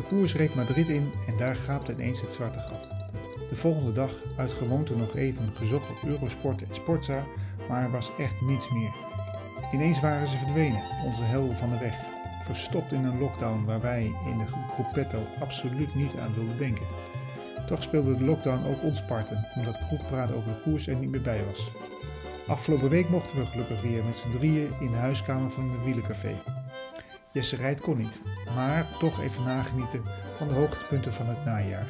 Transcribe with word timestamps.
De 0.00 0.06
koers 0.06 0.34
reed 0.34 0.54
Madrid 0.54 0.88
in 0.88 1.12
en 1.26 1.36
daar 1.36 1.56
gaapte 1.56 1.92
ineens 1.92 2.20
het 2.20 2.32
zwarte 2.32 2.58
gat. 2.58 2.88
De 3.50 3.56
volgende 3.56 3.92
dag 3.92 4.10
uit 4.36 4.52
gewoonte 4.52 4.96
nog 4.96 5.16
even 5.16 5.52
gezocht 5.54 5.90
op 5.90 6.08
Eurosport 6.08 6.62
en 6.62 6.74
Sportza, 6.74 7.24
maar 7.68 7.82
er 7.82 7.90
was 7.90 8.10
echt 8.18 8.40
niets 8.40 8.70
meer. 8.70 8.90
Ineens 9.72 10.00
waren 10.00 10.28
ze 10.28 10.36
verdwenen, 10.36 10.82
onze 11.04 11.22
helden 11.22 11.56
van 11.56 11.70
de 11.70 11.78
weg, 11.78 11.94
verstopt 12.44 12.92
in 12.92 13.04
een 13.04 13.18
lockdown 13.18 13.64
waar 13.64 13.80
wij 13.80 14.02
in 14.02 14.38
de 14.38 14.52
groepetto 14.72 15.18
absoluut 15.40 15.94
niet 15.94 16.18
aan 16.18 16.34
wilden 16.34 16.58
denken. 16.58 16.86
Toch 17.66 17.82
speelde 17.82 18.16
de 18.16 18.24
lockdown 18.24 18.66
ook 18.66 18.82
ons 18.82 19.04
parten, 19.04 19.46
omdat 19.56 19.86
kroegpraten 19.86 20.36
over 20.36 20.52
de 20.52 20.60
koers 20.62 20.86
er 20.86 20.96
niet 20.96 21.10
meer 21.10 21.22
bij 21.22 21.44
was. 21.44 21.70
Afgelopen 22.46 22.88
week 22.88 23.08
mochten 23.08 23.36
we 23.36 23.46
gelukkig 23.46 23.82
weer 23.82 24.04
met 24.04 24.16
z'n 24.16 24.38
drieën 24.38 24.72
in 24.80 24.90
de 24.90 24.96
huiskamer 24.96 25.50
van 25.50 25.70
het 25.70 25.84
wielencafé. 25.84 26.34
Jesse 27.32 27.56
rijdt 27.56 27.80
kon 27.80 27.98
niet, 27.98 28.20
maar 28.54 28.86
toch 28.98 29.22
even 29.22 29.44
nagenieten 29.44 30.02
van 30.36 30.48
de 30.48 30.54
hoogtepunten 30.54 31.12
van 31.12 31.26
het 31.26 31.44
najaar. 31.44 31.86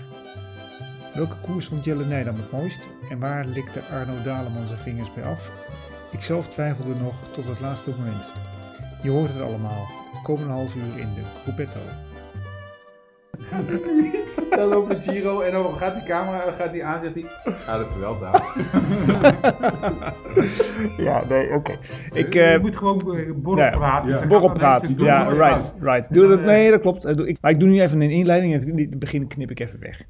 Welke 1.14 1.36
koers 1.36 1.66
vond 1.66 1.84
Jelle 1.84 2.04
Nijdam 2.04 2.36
het 2.36 2.52
mooist 2.52 2.86
en 3.10 3.18
waar 3.18 3.46
likte 3.46 3.80
Arno 3.80 4.22
Daleman 4.22 4.66
zijn 4.66 4.78
vingers 4.78 5.14
bij 5.14 5.24
af? 5.24 5.50
Ikzelf 6.12 6.48
twijfelde 6.48 6.94
nog 6.94 7.14
tot 7.32 7.44
het 7.44 7.60
laatste 7.60 7.90
moment. 7.90 8.24
Je 9.02 9.10
hoort 9.10 9.32
het 9.32 9.42
allemaal, 9.42 9.86
komende 10.22 10.52
half 10.52 10.74
uur 10.74 10.98
in 10.98 11.14
de 11.14 11.22
Gruppetto. 11.42 11.80
Over 14.60 15.00
Giro 15.00 15.40
en 15.40 15.54
over 15.54 15.78
gaat 15.78 15.94
die 15.94 16.02
camera, 16.04 16.40
gaat 16.58 16.72
die 16.72 16.84
aan, 16.84 17.00
zegt 17.02 17.14
hij, 17.14 17.54
ga 17.64 17.78
de 17.78 17.84
Vuelta. 17.96 18.30
Ja, 20.96 21.22
nee, 21.28 21.52
oké. 21.54 21.72
Ik, 22.12 22.32
je 22.34 22.40
eh, 22.42 22.60
moet 22.60 22.76
gewoon 22.76 23.16
eh, 23.16 23.30
borrel 23.34 23.64
ja, 23.64 23.70
praten. 23.70 24.08
ja. 24.08 24.18
Dan 24.96 25.06
Ja, 25.06 25.28
right, 25.28 25.74
right. 25.80 26.14
Doe 26.14 26.28
dat, 26.28 26.40
nee, 26.42 26.70
dat 26.70 26.80
klopt. 26.80 27.04
Eh, 27.04 27.14
doe 27.16 27.28
ik- 27.28 27.36
Maar 27.40 27.50
ik 27.50 27.58
doe 27.60 27.68
nu 27.68 27.80
even 27.80 28.00
een 28.00 28.10
inleiding 28.10 28.54
en 28.54 28.76
het 28.78 28.98
begin 28.98 29.26
knip 29.26 29.50
ik 29.50 29.60
even 29.60 29.78
weg. 29.80 30.02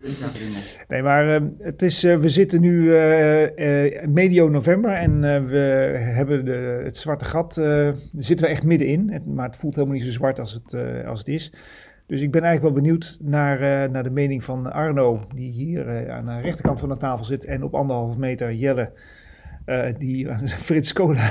Nee, 0.89 1.03
maar 1.03 1.29
eh, 1.29 1.41
het 1.59 1.83
is, 1.83 2.05
eh, 2.05 2.17
we 2.17 2.29
zitten 2.29 2.61
nu 2.61 2.95
eh, 2.95 3.85
eh, 3.85 4.09
medio 4.09 4.49
november 4.49 4.91
en 4.93 5.25
eh, 5.35 5.45
we 5.45 5.59
hebben 5.99 6.45
de, 6.45 6.81
het 6.85 6.97
zwarte 6.97 7.25
gat, 7.25 7.57
eh, 7.57 7.65
daar 7.67 7.95
zitten 8.17 8.47
we 8.47 8.53
echt 8.53 8.63
middenin. 8.65 9.23
Maar 9.27 9.47
het 9.47 9.57
voelt 9.57 9.75
helemaal 9.75 9.97
niet 9.97 10.05
zo 10.05 10.11
zwart 10.13 10.41
als 10.41 10.53
het, 10.53 10.73
eh, 10.73 11.09
als 11.09 11.19
het 11.19 11.29
is. 11.29 11.53
Dus 12.11 12.21
ik 12.21 12.31
ben 12.31 12.43
eigenlijk 12.43 12.75
wel 12.75 12.83
benieuwd 12.83 13.19
naar, 13.21 13.61
eh, 13.61 13.91
naar 13.91 14.03
de 14.03 14.11
mening 14.11 14.45
van 14.45 14.73
Arno, 14.73 15.27
die 15.35 15.53
hier 15.53 15.89
eh, 15.89 16.15
aan 16.15 16.27
de 16.27 16.41
rechterkant 16.41 16.81
van 16.81 16.89
de 16.89 16.97
tafel 16.97 17.25
zit. 17.25 17.45
En 17.45 17.63
op 17.63 17.75
anderhalf 17.75 18.17
meter 18.17 18.55
Jelle, 18.55 18.93
eh, 19.71 19.95
die 19.99 20.29
Frits 20.67 20.93
Cola. 20.93 21.31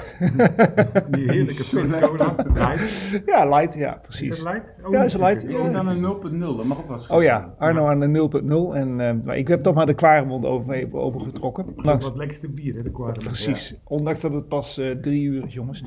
Die 1.10 1.32
heerlijke 1.32 1.64
Frits 1.64 1.92
Cola. 2.00 2.36
Light. 2.54 3.22
ja, 3.26 3.46
light, 3.58 3.74
ja, 3.74 3.88
Is 3.90 3.94
het 3.94 4.02
precies. 4.02 4.44
light? 4.44 4.64
Oh, 4.86 4.92
Ja, 4.92 5.04
is 5.04 5.14
het 5.14 5.22
light? 5.22 5.44
Ik 5.44 5.58
zit 5.58 5.74
aan 5.74 5.88
een 5.88 6.02
0.0, 6.34 6.40
dat 6.58 6.66
mag 6.66 6.78
ook 6.80 6.88
wel 7.08 7.18
Oh 7.18 7.24
ja, 7.24 7.54
Arno 7.58 7.86
aan 7.88 8.00
de 8.00 8.30
0.0. 8.72 8.76
En 8.76 9.00
eh, 9.00 9.14
maar 9.24 9.38
ik 9.38 9.48
heb 9.48 9.64
toch 9.64 9.76
maar 9.76 9.86
de 9.86 9.94
kwaremond 9.94 10.46
over, 10.46 10.74
even 10.74 11.00
opengetrokken. 11.00 11.66
Dat 11.66 11.78
is 11.78 11.86
Langs- 11.86 12.06
wat 12.06 12.18
lekkerste 12.18 12.48
bier, 12.50 12.76
hè, 12.76 12.82
de 12.84 12.92
kwarem. 12.92 13.14
Precies, 13.24 13.76
ondanks 13.84 14.20
dat 14.20 14.34
het 14.34 14.48
pas 14.48 14.78
eh, 14.78 14.90
drie 14.92 15.24
uur 15.28 15.46
is, 15.46 15.54
jongens. 15.54 15.84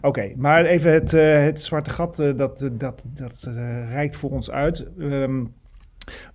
Oké, 0.00 0.32
maar 0.36 0.64
even 0.64 0.92
het, 0.92 1.12
eh, 1.14 1.42
het 1.42 1.62
zwarte 1.62 1.90
gat, 1.90 2.18
eh, 2.18 2.36
dat, 2.36 2.62
eh, 2.62 2.68
dat, 2.72 3.04
dat 3.14 3.44
eh, 3.48 3.90
reikt 3.92 4.16
voor 4.16 4.30
ons 4.30 4.50
uit. 4.50 4.86
Ehm, 4.98 5.44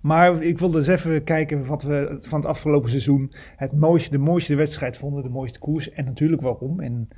maar 0.00 0.42
ik 0.42 0.58
wilde 0.58 0.78
eens 0.78 0.86
even 0.86 1.24
kijken 1.24 1.66
wat 1.66 1.82
we 1.82 2.16
van 2.20 2.38
het 2.40 2.48
afgelopen 2.48 2.90
seizoen 2.90 3.32
het 3.56 3.72
mooiste, 3.72 4.10
de 4.10 4.18
mooiste 4.18 4.56
wedstrijd 4.56 4.98
vonden, 4.98 5.22
de 5.22 5.28
mooiste 5.28 5.58
koers 5.58 5.90
en 5.92 6.04
natuurlijk 6.04 6.42
waarom. 6.42 6.80
En 6.80 7.08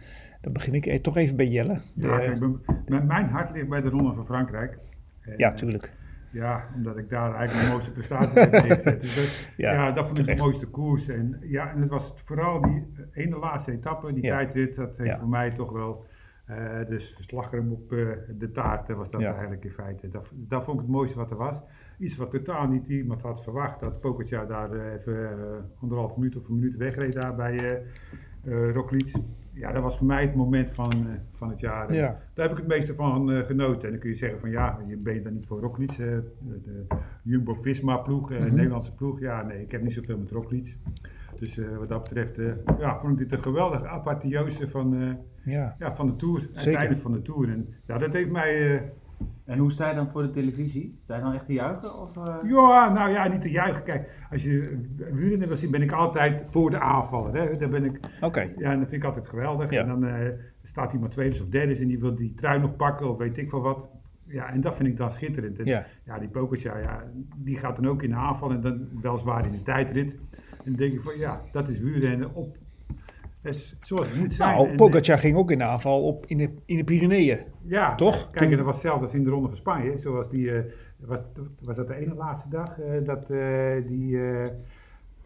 dan 0.41 0.53
begin 0.53 0.75
ik 0.75 0.87
eh, 0.87 0.99
toch 0.99 1.17
even 1.17 1.37
bij 1.37 1.47
Jelle. 1.49 1.81
De- 1.95 2.07
Ja, 2.07 2.19
kijk, 2.19 3.05
mijn- 3.07 3.29
hart 3.29 3.51
ligt 3.53 3.69
bij 3.69 3.81
de 3.81 3.89
Ronde 3.89 4.15
van 4.15 4.27
Frankrijk. 4.27 4.79
En, 5.21 5.35
ja, 5.37 5.51
eh, 5.51 5.55
tuurlijk. 5.57 5.93
Ja, 6.33 6.65
omdat 6.75 6.97
ik 6.97 7.09
daar 7.11 7.35
eigenlijk 7.35 7.67
de 7.67 7.71
mooiste 7.73 7.93
prestatie 7.93 8.39
heb 8.41 8.51
neergezet. 8.51 9.01
Dus 9.01 9.15
dat, 9.15 9.25
Ja, 9.67 9.73
ja, 9.73 9.93
dat 9.93 10.07
vond 10.07 10.19
ik 10.19 10.27
de 10.27 10.37
mooiste 10.37 10.67
koers. 10.67 11.09
En, 11.09 11.39
ja, 11.43 11.71
en 11.71 11.81
het 11.81 11.91
was 11.91 12.13
vooral 12.25 12.61
die 12.63 12.87
eh, 13.13 13.25
ene 13.25 13.37
laatste 13.39 13.73
etappe, 13.73 14.13
die 14.13 14.25
Ja. 14.25 14.37
tijdrit, 14.37 14.77
dat 14.77 14.91
heeft 14.97 15.11
Ja. 15.11 15.19
voor 15.19 15.29
mij 15.29 15.51
toch 15.51 15.73
wel... 15.73 16.05
eh 16.47 16.87
dus 16.89 17.17
slagroom 17.21 17.73
op 17.73 17.93
eh, 17.93 18.07
de 18.39 18.51
taart 18.51 18.89
eh, 18.91 18.97
was 18.97 19.11
dat 19.11 19.23
eigenlijk 19.23 19.65
in 19.65 19.71
feite. 19.71 20.09
Dat, 20.09 20.29
dat 20.35 20.65
vond 20.65 20.77
ik 20.77 20.83
het 20.83 20.93
mooiste 20.93 21.19
wat 21.19 21.31
er 21.31 21.37
was. 21.37 21.61
Iets 21.99 22.17
wat 22.17 22.31
totaal 22.31 22.67
niet 22.69 22.89
iemand 22.89 23.23
had 23.23 23.43
verwacht. 23.43 23.81
Dat 23.81 24.01
Pogacar 24.01 24.47
daar 24.47 24.73
eh, 24.73 24.93
even 24.93 25.31
eh, 25.31 25.83
anderhalf 25.83 26.17
minuut 26.17 26.37
of 26.37 26.49
een 26.49 26.55
minuut 26.55 26.77
wegreed 26.77 27.13
daar 27.15 27.35
bij 27.35 27.83
Roglic. 28.73 29.13
Ja, 29.53 29.73
dat 29.73 29.83
was 29.83 29.99
voor 29.99 30.07
mij 30.07 30.23
het 30.23 30.35
moment 30.35 30.71
van, 30.71 30.91
van 31.33 31.49
het 31.49 31.61
jaar. 31.61 31.95
Ja. 31.95 32.21
Daar 32.35 32.49
heb 32.49 32.51
ik 32.51 32.57
het 32.65 32.67
meeste 32.67 32.95
van 32.95 33.29
genoten. 33.45 33.83
En 33.85 33.91
dan 33.91 33.99
kun 34.01 34.11
je 34.11 34.17
zeggen 34.17 34.41
van 34.41 34.51
ja, 34.51 34.79
je 34.87 34.97
bent 34.97 35.25
dan 35.25 35.35
niet 35.35 35.47
voor 35.47 35.63
eh, 35.81 35.97
de 35.97 36.87
Jumbo-Visma 37.23 37.97
ploeg, 37.97 38.31
Mhm. 38.31 38.55
Nederlandse 38.55 38.95
ploeg. 38.95 39.21
Ja, 39.21 39.43
nee, 39.43 39.63
ik 39.63 39.71
heb 39.71 39.83
niet 39.83 39.93
zoveel 39.93 40.19
met 40.19 40.31
Roglic. 40.31 40.77
Dus 41.39 41.61
wat 41.79 41.89
dat 41.89 42.03
betreft, 42.03 42.37
ja, 42.79 42.99
vond 42.99 43.13
ik 43.13 43.19
dit 43.19 43.33
een 43.39 43.43
geweldige 43.43 43.89
apotheose 43.89 44.69
van, 44.69 45.17
Ja. 45.45 45.77
ja, 45.79 45.95
van 45.95 46.07
de 46.07 46.17
Tour. 46.17 46.41
Het 46.55 46.75
einde 46.75 46.97
van 46.97 47.13
de 47.13 47.23
Tour. 47.23 47.49
En 47.49 47.69
ja, 47.87 47.99
dat 47.99 48.13
heeft 48.13 48.31
mij... 48.31 48.83
En 49.45 49.59
hoe 49.59 49.73
sta 49.73 49.89
je 49.89 49.95
dan 49.95 50.09
voor 50.09 50.23
de 50.23 50.31
televisie? 50.31 50.99
Sta 51.05 51.17
je 51.17 51.23
dan 51.23 51.33
echt 51.33 51.47
te 51.47 51.53
juichen? 51.53 52.01
Of, 52.01 52.17
eh? 52.17 52.37
Ja, 52.51 52.93
nou 52.93 53.11
ja, 53.11 53.29
niet 53.29 53.41
te 53.41 53.51
juichen. 53.51 53.83
Kijk, 53.83 54.11
als 54.31 54.43
je 54.43 54.85
wielrennen 55.13 55.49
wil 55.49 55.57
zien, 55.57 55.71
ben 55.71 55.83
ik 55.83 55.93
altijd 55.93 56.51
voor 56.51 56.71
de 56.71 56.81
aanvaller. 56.81 57.35
Hè. 57.35 57.57
Daar 57.57 57.69
ben 57.69 57.85
ik, 57.85 57.99
Oké, 58.21 58.41
ja, 58.41 58.73
en 58.73 58.79
dat 58.79 58.89
vind 58.89 59.03
ik 59.03 59.09
altijd 59.09 59.29
geweldig. 59.29 59.71
Ja. 59.71 59.81
En 59.81 59.89
dan 59.89 60.05
eh, 60.07 60.29
staat 60.63 60.93
iemand 60.93 61.13
tweede 61.13 61.43
of 61.43 61.49
derde 61.49 61.77
en 61.77 61.87
die 61.87 61.99
wil 61.99 62.15
die 62.15 62.35
trui 62.35 62.61
nog 62.61 62.77
pakken 62.77 63.09
of 63.11 63.19
weet 63.19 63.39
ik 63.39 63.49
veel 63.49 63.61
wat. 63.63 63.89
Ja, 64.25 64.53
en 64.53 64.61
dat 64.61 64.77
vind 64.77 64.89
ik 64.89 64.97
dan 64.97 65.11
schitterend. 65.11 65.59
En, 65.59 65.65
Ja. 65.65 65.87
ja, 66.05 66.19
die 66.19 66.29
Pogacar, 66.29 66.83
ja, 66.83 67.03
die 67.37 67.57
gaat 67.59 67.77
dan 67.77 67.89
ook 67.89 68.03
in 68.03 68.11
de 68.11 68.17
aanval 68.17 68.51
en 68.51 68.61
dan 68.61 68.89
weliswaar 69.03 69.47
in 69.47 69.53
de 69.53 69.63
tijdrit. 69.63 70.11
En 70.41 70.65
dan 70.65 70.75
denk 70.75 70.93
ik 70.93 71.01
van, 71.01 71.19
ja, 71.19 71.41
dat 71.53 71.69
is 71.69 71.79
wielrennen 71.81 72.35
op, 72.35 72.57
dat 73.43 73.55
is 73.55 73.77
zoals 73.81 74.09
het 74.09 74.19
moet 74.19 74.35
zijn. 74.35 74.55
nou, 74.55 74.75
Pogacar 74.75 75.19
ging 75.19 75.37
ook 75.37 75.51
in 75.51 75.59
de 75.59 75.65
aanval 75.65 76.03
op 76.03 76.27
in 76.27 76.39
de, 76.39 76.51
in 76.65 76.77
de 76.77 76.85
Pyreneeën. 76.85 77.39
ja, 77.63 77.95
Toch? 77.95 78.31
Kijk, 78.31 78.51
en 78.51 78.57
dat 78.57 78.67
was 78.67 78.75
hetzelfde 78.75 79.03
als 79.03 79.15
in 79.15 79.25
de 79.25 79.31
Ronde 79.31 79.49
van 79.49 79.57
Spanje. 79.57 79.99
Zoals 79.99 80.31
die, 80.31 80.53
eh, 80.53 80.65
was, 80.97 81.21
was 81.63 81.77
dat 81.77 81.87
de 81.87 81.95
ene 81.95 82.15
laatste 82.15 82.49
dag, 82.49 82.79
eh, 82.79 83.05
dat 83.05 83.31
eh, 83.31 83.87
die 83.87 84.19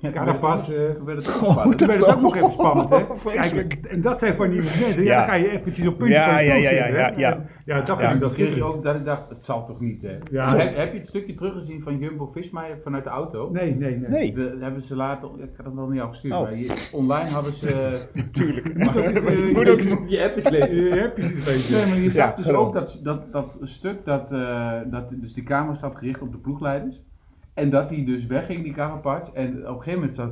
eh 0.03 0.13
Ja, 0.13 0.25
toen 0.25 0.27
Carapaz... 0.27 0.69
werd 0.69 0.79
het- 0.79 0.89
eh, 0.89 0.95
Toen 0.95 1.05
werd 1.07 1.27
het 1.27 1.35
ook 1.37 1.43
Oh, 1.43 1.65
toen 1.75 1.87
werd 1.89 2.01
het 2.01 2.15
ook 2.15 2.21
nog 2.21 2.37
even 2.37 2.51
spannend, 2.53 2.91
hè? 2.91 3.05
Kijk, 3.51 3.75
en 3.75 4.01
dat 4.01 4.19
zijn 4.19 4.35
van 4.35 4.51
die 4.51 4.63
momenten, 4.63 5.05
ja, 5.05 5.17
dan 5.17 5.25
ga 5.25 5.35
je 5.35 5.51
eventjes 5.51 5.87
op 5.87 5.99
puntje 5.99 6.15
Ja, 6.17 6.35
van 6.35 6.45
je 6.45 6.51
ja, 6.51 6.55
ja, 6.55 6.61
ja, 6.71 6.85
zitten, 6.85 6.95
ja, 7.01 7.13
ja. 7.17 7.47
Ja, 7.65 7.79
dat 7.79 7.89
Ja, 7.89 7.97
vind 7.97 8.13
ik 8.15 8.21
dat 8.21 8.33
schitterend. 8.33 8.75
ook 8.75 8.83
dat 8.83 8.95
ik 8.95 9.05
dacht, 9.05 9.29
het 9.29 9.43
zal 9.45 9.67
toch 9.67 9.81
niet, 9.81 10.03
hè? 10.03 10.17
Ja. 10.31 10.57
Heb, 10.57 10.77
heb 10.77 10.93
je 10.93 10.99
het 10.99 11.07
stukje 11.09 11.35
teruggezien 11.35 11.83
van 11.83 11.99
Jumbo-Visma 11.99 12.65
vanuit 12.83 13.05
de 13.05 13.11
auto? 13.11 13.49
Nee, 13.53 13.75
nee, 13.77 13.97
nee. 13.97 14.09
Nee, 14.11 14.33
De, 14.35 14.57
hebben 14.61 14.83
ze 14.83 14.97
later, 14.97 15.29
ik 15.39 15.51
had 15.57 15.67
het 15.67 15.75
wel 15.75 15.89
niet 15.89 16.01
al 16.01 16.09
gestuurd, 16.09 16.35
Oh. 16.35 16.41
maar 16.43 16.53
hier, 16.53 16.89
online 16.93 17.29
hadden 17.29 17.53
ze... 17.53 18.01
natuurlijk. 18.15 18.75
Moet 18.79 18.97
ook 18.97 19.05
eens, 19.05 19.21
eh, 19.25 19.47
je 19.49 19.53
moet 19.55 19.69
ook 19.71 20.09
je 20.09 20.23
app 20.25 20.37
eens 20.37 20.49
lezen. 20.51 20.85
Je 20.85 20.99
hebt 21.01 21.15
precies 21.15 21.45
weten. 21.45 21.77
Nee, 21.77 21.95
maar 21.95 22.03
je 22.05 22.11
zag 22.11 22.31
Ja, 22.31 22.37
dus 22.37 22.49
ook 22.53 22.75
dat, 22.75 23.01
dat, 23.03 23.33
dat 23.33 23.59
stuk 23.63 24.05
dat, 24.05 24.33
eh, 24.33 24.73
dat 24.87 25.05
dus 25.11 25.33
die 25.33 25.43
camera 25.45 25.75
staat 25.75 25.97
gericht 25.97 26.21
op 26.21 26.33
de 26.33 26.39
ploegleiders. 26.39 27.03
En 27.55 27.71
dat 27.71 27.89
die 27.89 28.05
dus 28.05 28.27
wegging, 28.27 28.63
die 28.63 28.73
Carapaz. 28.73 29.29
En 29.33 29.49
op 29.49 29.77
een 29.77 29.83
gegeven 29.83 29.93
moment 29.95 30.15
zat, 30.15 30.31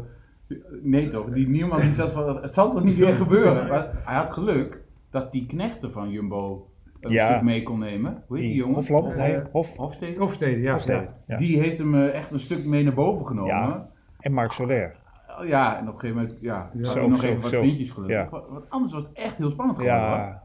nee 0.83 1.09
toch, 1.09 1.31
die 1.31 1.49
Nieuwman 1.49 1.81
die 1.81 1.93
zat 1.95 2.11
van, 2.13 2.37
het 2.43 2.53
zal 2.53 2.73
toch 2.73 2.85
niet 2.85 2.97
weer 2.97 3.15
gebeuren. 3.15 3.69
Maar 3.69 3.91
hij 4.05 4.17
had 4.17 4.31
geluk 4.33 4.81
dat 5.11 5.33
die 5.33 5.47
knechten 5.47 5.93
van 5.93 6.11
Jumbo 6.11 6.69
een 7.01 7.11
Ja. 7.13 7.27
stuk 7.31 7.43
mee 7.43 7.63
kon 7.63 7.79
nemen. 7.79 8.23
Hoe 8.27 8.39
heet 8.39 8.47
die 8.47 8.57
jongen? 8.57 8.75
Hofland? 8.75 9.17
Nee, 9.17 9.35
Eh, 9.35 9.45
Hof. 9.53 9.77
Hofstede? 9.77 10.19
Hofstede, 10.19 10.61
ja. 10.61 10.73
Hofstede, 10.73 11.01
ja. 11.03 11.15
ja. 11.27 11.37
Die 11.37 11.59
heeft 11.59 11.79
hem 11.79 11.95
eh, 11.95 12.15
echt 12.15 12.31
een 12.31 12.41
stuk 12.41 12.65
mee 12.65 12.85
naar 12.85 12.95
boven 12.95 13.27
genomen. 13.27 13.55
Ja. 13.55 13.87
En 14.19 14.33
Marc 14.33 14.53
Soler. 14.53 14.97
Ja, 15.47 15.79
en 15.79 15.89
op 15.89 15.95
een 15.95 16.01
gegeven 16.01 16.23
moment 16.23 16.39
ja, 16.41 16.71
Ja. 16.73 16.85
had 16.87 16.93
Zo, 16.93 16.99
hij 17.01 17.09
nog 17.09 17.21
zo, 17.21 17.27
even 17.27 17.41
wat 17.41 17.51
zo. 17.51 17.59
vriendjes 17.61 17.91
gelukkig. 17.91 18.17
Ja. 18.17 18.29
Want 18.31 18.49
want 18.49 18.71
anders 18.71 18.93
was 18.93 19.03
het 19.03 19.13
echt 19.13 19.37
heel 19.37 19.51
spannend 19.51 19.79
geworden. 19.79 20.43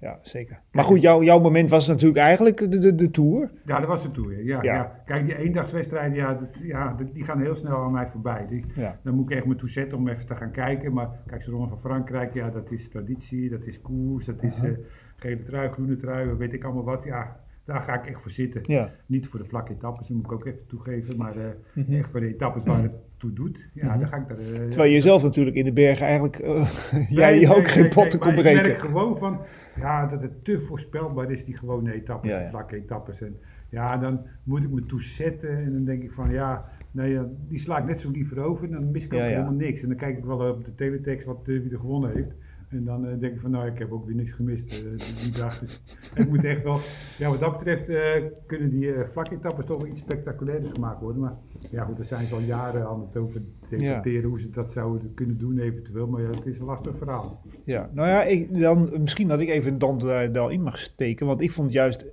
Ja, 0.00 0.18
zeker. 0.22 0.60
Maar 0.72 0.84
goed, 0.84 1.00
jouw, 1.00 1.22
jouw 1.22 1.40
moment 1.40 1.70
was 1.70 1.86
natuurlijk 1.86 2.18
eigenlijk 2.20 2.56
de, 2.70 2.78
de, 2.78 2.94
de 2.94 3.10
Tour. 3.10 3.50
Ja, 3.64 3.78
dat 3.78 3.88
was 3.88 4.02
de 4.02 4.10
Tour. 4.10 4.44
Ja, 4.44 4.62
Ja. 4.62 4.74
ja. 4.74 5.02
Kijk, 5.06 5.24
die 5.24 5.36
eendagswedstrijden, 5.36 6.14
ja, 6.16 6.34
dat, 6.34 6.58
ja, 6.62 6.92
dat- 6.94 7.14
die 7.14 7.24
gaan 7.24 7.40
heel 7.40 7.54
snel 7.54 7.76
aan 7.76 7.92
mij 7.92 8.08
voorbij. 8.08 8.46
Die, 8.48 8.64
Ja. 8.74 8.98
Dan 9.02 9.14
moet 9.14 9.30
ik 9.30 9.36
echt 9.36 9.46
me 9.46 9.54
toe 9.54 9.68
zetten 9.68 9.98
om 9.98 10.08
even 10.08 10.26
te 10.26 10.36
gaan 10.36 10.50
kijken. 10.50 10.92
Maar 10.92 11.08
kijk, 11.26 11.42
zo'n 11.42 11.54
Ronde 11.54 11.68
van 11.68 11.78
Frankrijk, 11.80 12.34
ja, 12.34 12.50
dat 12.50 12.70
is 12.70 12.88
traditie, 12.88 13.50
dat 13.50 13.64
is 13.64 13.80
koers, 13.80 14.26
dat 14.26 14.42
is 14.42 14.60
eh, 14.60 14.70
gele 15.16 15.42
trui, 15.42 15.70
groene 15.70 15.96
trui, 15.96 16.34
weet 16.34 16.52
ik 16.52 16.64
allemaal 16.64 16.84
wat. 16.84 17.04
Ja, 17.04 17.40
daar 17.64 17.80
ga 17.80 17.94
ik 18.02 18.06
echt 18.06 18.20
voor 18.20 18.30
zitten. 18.30 18.88
Niet 19.06 19.26
voor 19.28 19.38
de 19.40 19.46
vlakke 19.46 19.72
etappes, 19.72 20.06
dat 20.06 20.16
moet 20.16 20.26
ik 20.26 20.32
ook 20.32 20.46
even 20.46 20.66
toegeven. 20.66 21.16
Maar 21.16 21.36
eh, 21.36 21.44
Mhm. 21.74 21.92
echt 21.92 22.10
voor 22.10 22.20
de 22.20 22.28
etappes 22.28 22.64
waar 22.64 22.82
het 22.82 22.92
toe 23.20 23.32
doet. 23.32 23.68
Ja, 23.74 23.88
Mhm. 23.90 23.98
dan 23.98 24.08
ga 24.08 24.16
ik 24.16 24.28
daar... 24.28 24.38
eh, 24.38 24.68
Terwijl 24.68 24.92
je 24.92 25.00
zelf 25.00 25.22
natuurlijk 25.22 25.56
in 25.56 25.64
de 25.64 25.72
bergen 25.72 26.04
eigenlijk 26.06 26.38
eh, 26.38 26.70
jij 27.20 27.30
Nee, 27.38 27.48
ook 27.48 27.56
nee, 27.56 27.64
geen 27.66 27.88
potten 27.88 28.18
kon 28.18 28.34
maar 28.34 28.38
Ik 28.46 28.52
merk 28.52 28.62
breken. 28.62 28.80
gewoon 28.80 29.18
van, 29.18 29.40
ja, 29.76 30.06
dat 30.06 30.22
het 30.22 30.44
te 30.44 30.60
voorspelbaar 30.60 31.30
is, 31.30 31.44
die 31.44 31.56
gewone 31.56 31.92
etappes, 31.92 32.30
Ja, 32.30 32.36
die 32.36 32.44
ja. 32.44 32.50
vlakke 32.50 32.76
etappes. 32.76 33.20
En 33.22 33.36
ja, 33.68 33.96
dan 33.96 34.20
moet 34.42 34.62
ik 34.62 34.70
me 34.70 34.86
toezetten 34.86 35.58
en 35.58 35.72
dan 35.72 35.84
denk 35.84 36.02
ik 36.02 36.12
van, 36.12 36.30
ja, 36.30 36.64
nee, 36.90 37.12
ja, 37.12 37.26
die 37.48 37.58
sla 37.58 37.78
ik 37.78 37.84
net 37.84 38.00
zo 38.00 38.10
liever 38.10 38.38
over 38.40 38.64
en 38.64 38.70
dan 38.72 38.90
mis 38.90 39.04
ik 39.04 39.14
ook 39.14 39.20
helemaal 39.20 39.52
niks. 39.52 39.82
En 39.82 39.88
dan 39.88 39.96
kijk 39.96 40.18
ik 40.18 40.24
wel 40.24 40.48
op 40.50 40.64
de 40.64 40.74
teletext 40.74 41.26
wat, 41.26 41.38
wie 41.44 41.70
er 41.72 41.78
gewonnen 41.78 42.10
heeft. 42.14 42.32
En 42.70 42.84
dan 42.84 43.06
eh, 43.06 43.18
denk 43.18 43.34
ik 43.34 43.40
van, 43.40 43.50
nou, 43.50 43.66
ik 43.66 43.78
heb 43.78 43.92
ook 43.92 44.06
weer 44.06 44.14
niks 44.14 44.32
gemist 44.32 44.72
eh, 44.72 45.22
die, 45.22 45.32
dag. 45.32 45.58
Dus 45.58 45.82
het 46.14 46.28
moet 46.28 46.44
echt 46.44 46.62
wel, 46.62 46.78
ja, 47.18 47.30
wat 47.30 47.40
dat 47.40 47.52
betreft 47.52 47.88
eh, 47.88 48.24
kunnen 48.46 48.70
die 48.70 48.92
vlaketappes 49.04 49.64
toch 49.64 49.80
wel 49.80 49.90
iets 49.90 50.00
spectaculairs 50.00 50.70
gemaakt 50.70 51.00
worden. 51.00 51.22
Maar 51.22 51.34
ja, 51.70 51.84
goed, 51.84 51.96
daar 51.96 52.04
zijn 52.04 52.26
ze 52.26 52.34
al 52.34 52.40
jaren 52.40 52.86
aan 52.86 53.00
het 53.00 53.16
over 53.16 53.42
debatteren 53.68 54.28
hoe 54.28 54.40
ze 54.40 54.50
dat 54.50 54.72
zouden 54.72 55.14
kunnen 55.14 55.38
doen 55.38 55.58
eventueel. 55.58 56.06
Maar 56.06 56.22
ja, 56.22 56.30
het 56.30 56.46
is 56.46 56.58
een 56.58 56.64
lastig 56.64 56.96
verhaal. 56.96 57.42
Ja, 57.64 57.90
nou 57.92 58.08
ja, 58.08 58.24
ik, 58.24 58.60
dan, 58.60 58.90
misschien 59.00 59.28
dat 59.28 59.40
ik 59.40 59.48
even 59.48 59.78
dan 59.78 59.98
daar 59.98 60.52
in 60.52 60.62
mag 60.62 60.78
steken. 60.78 61.26
Want 61.26 61.40
ik 61.40 61.50
vond 61.50 61.72
juist 61.72 62.06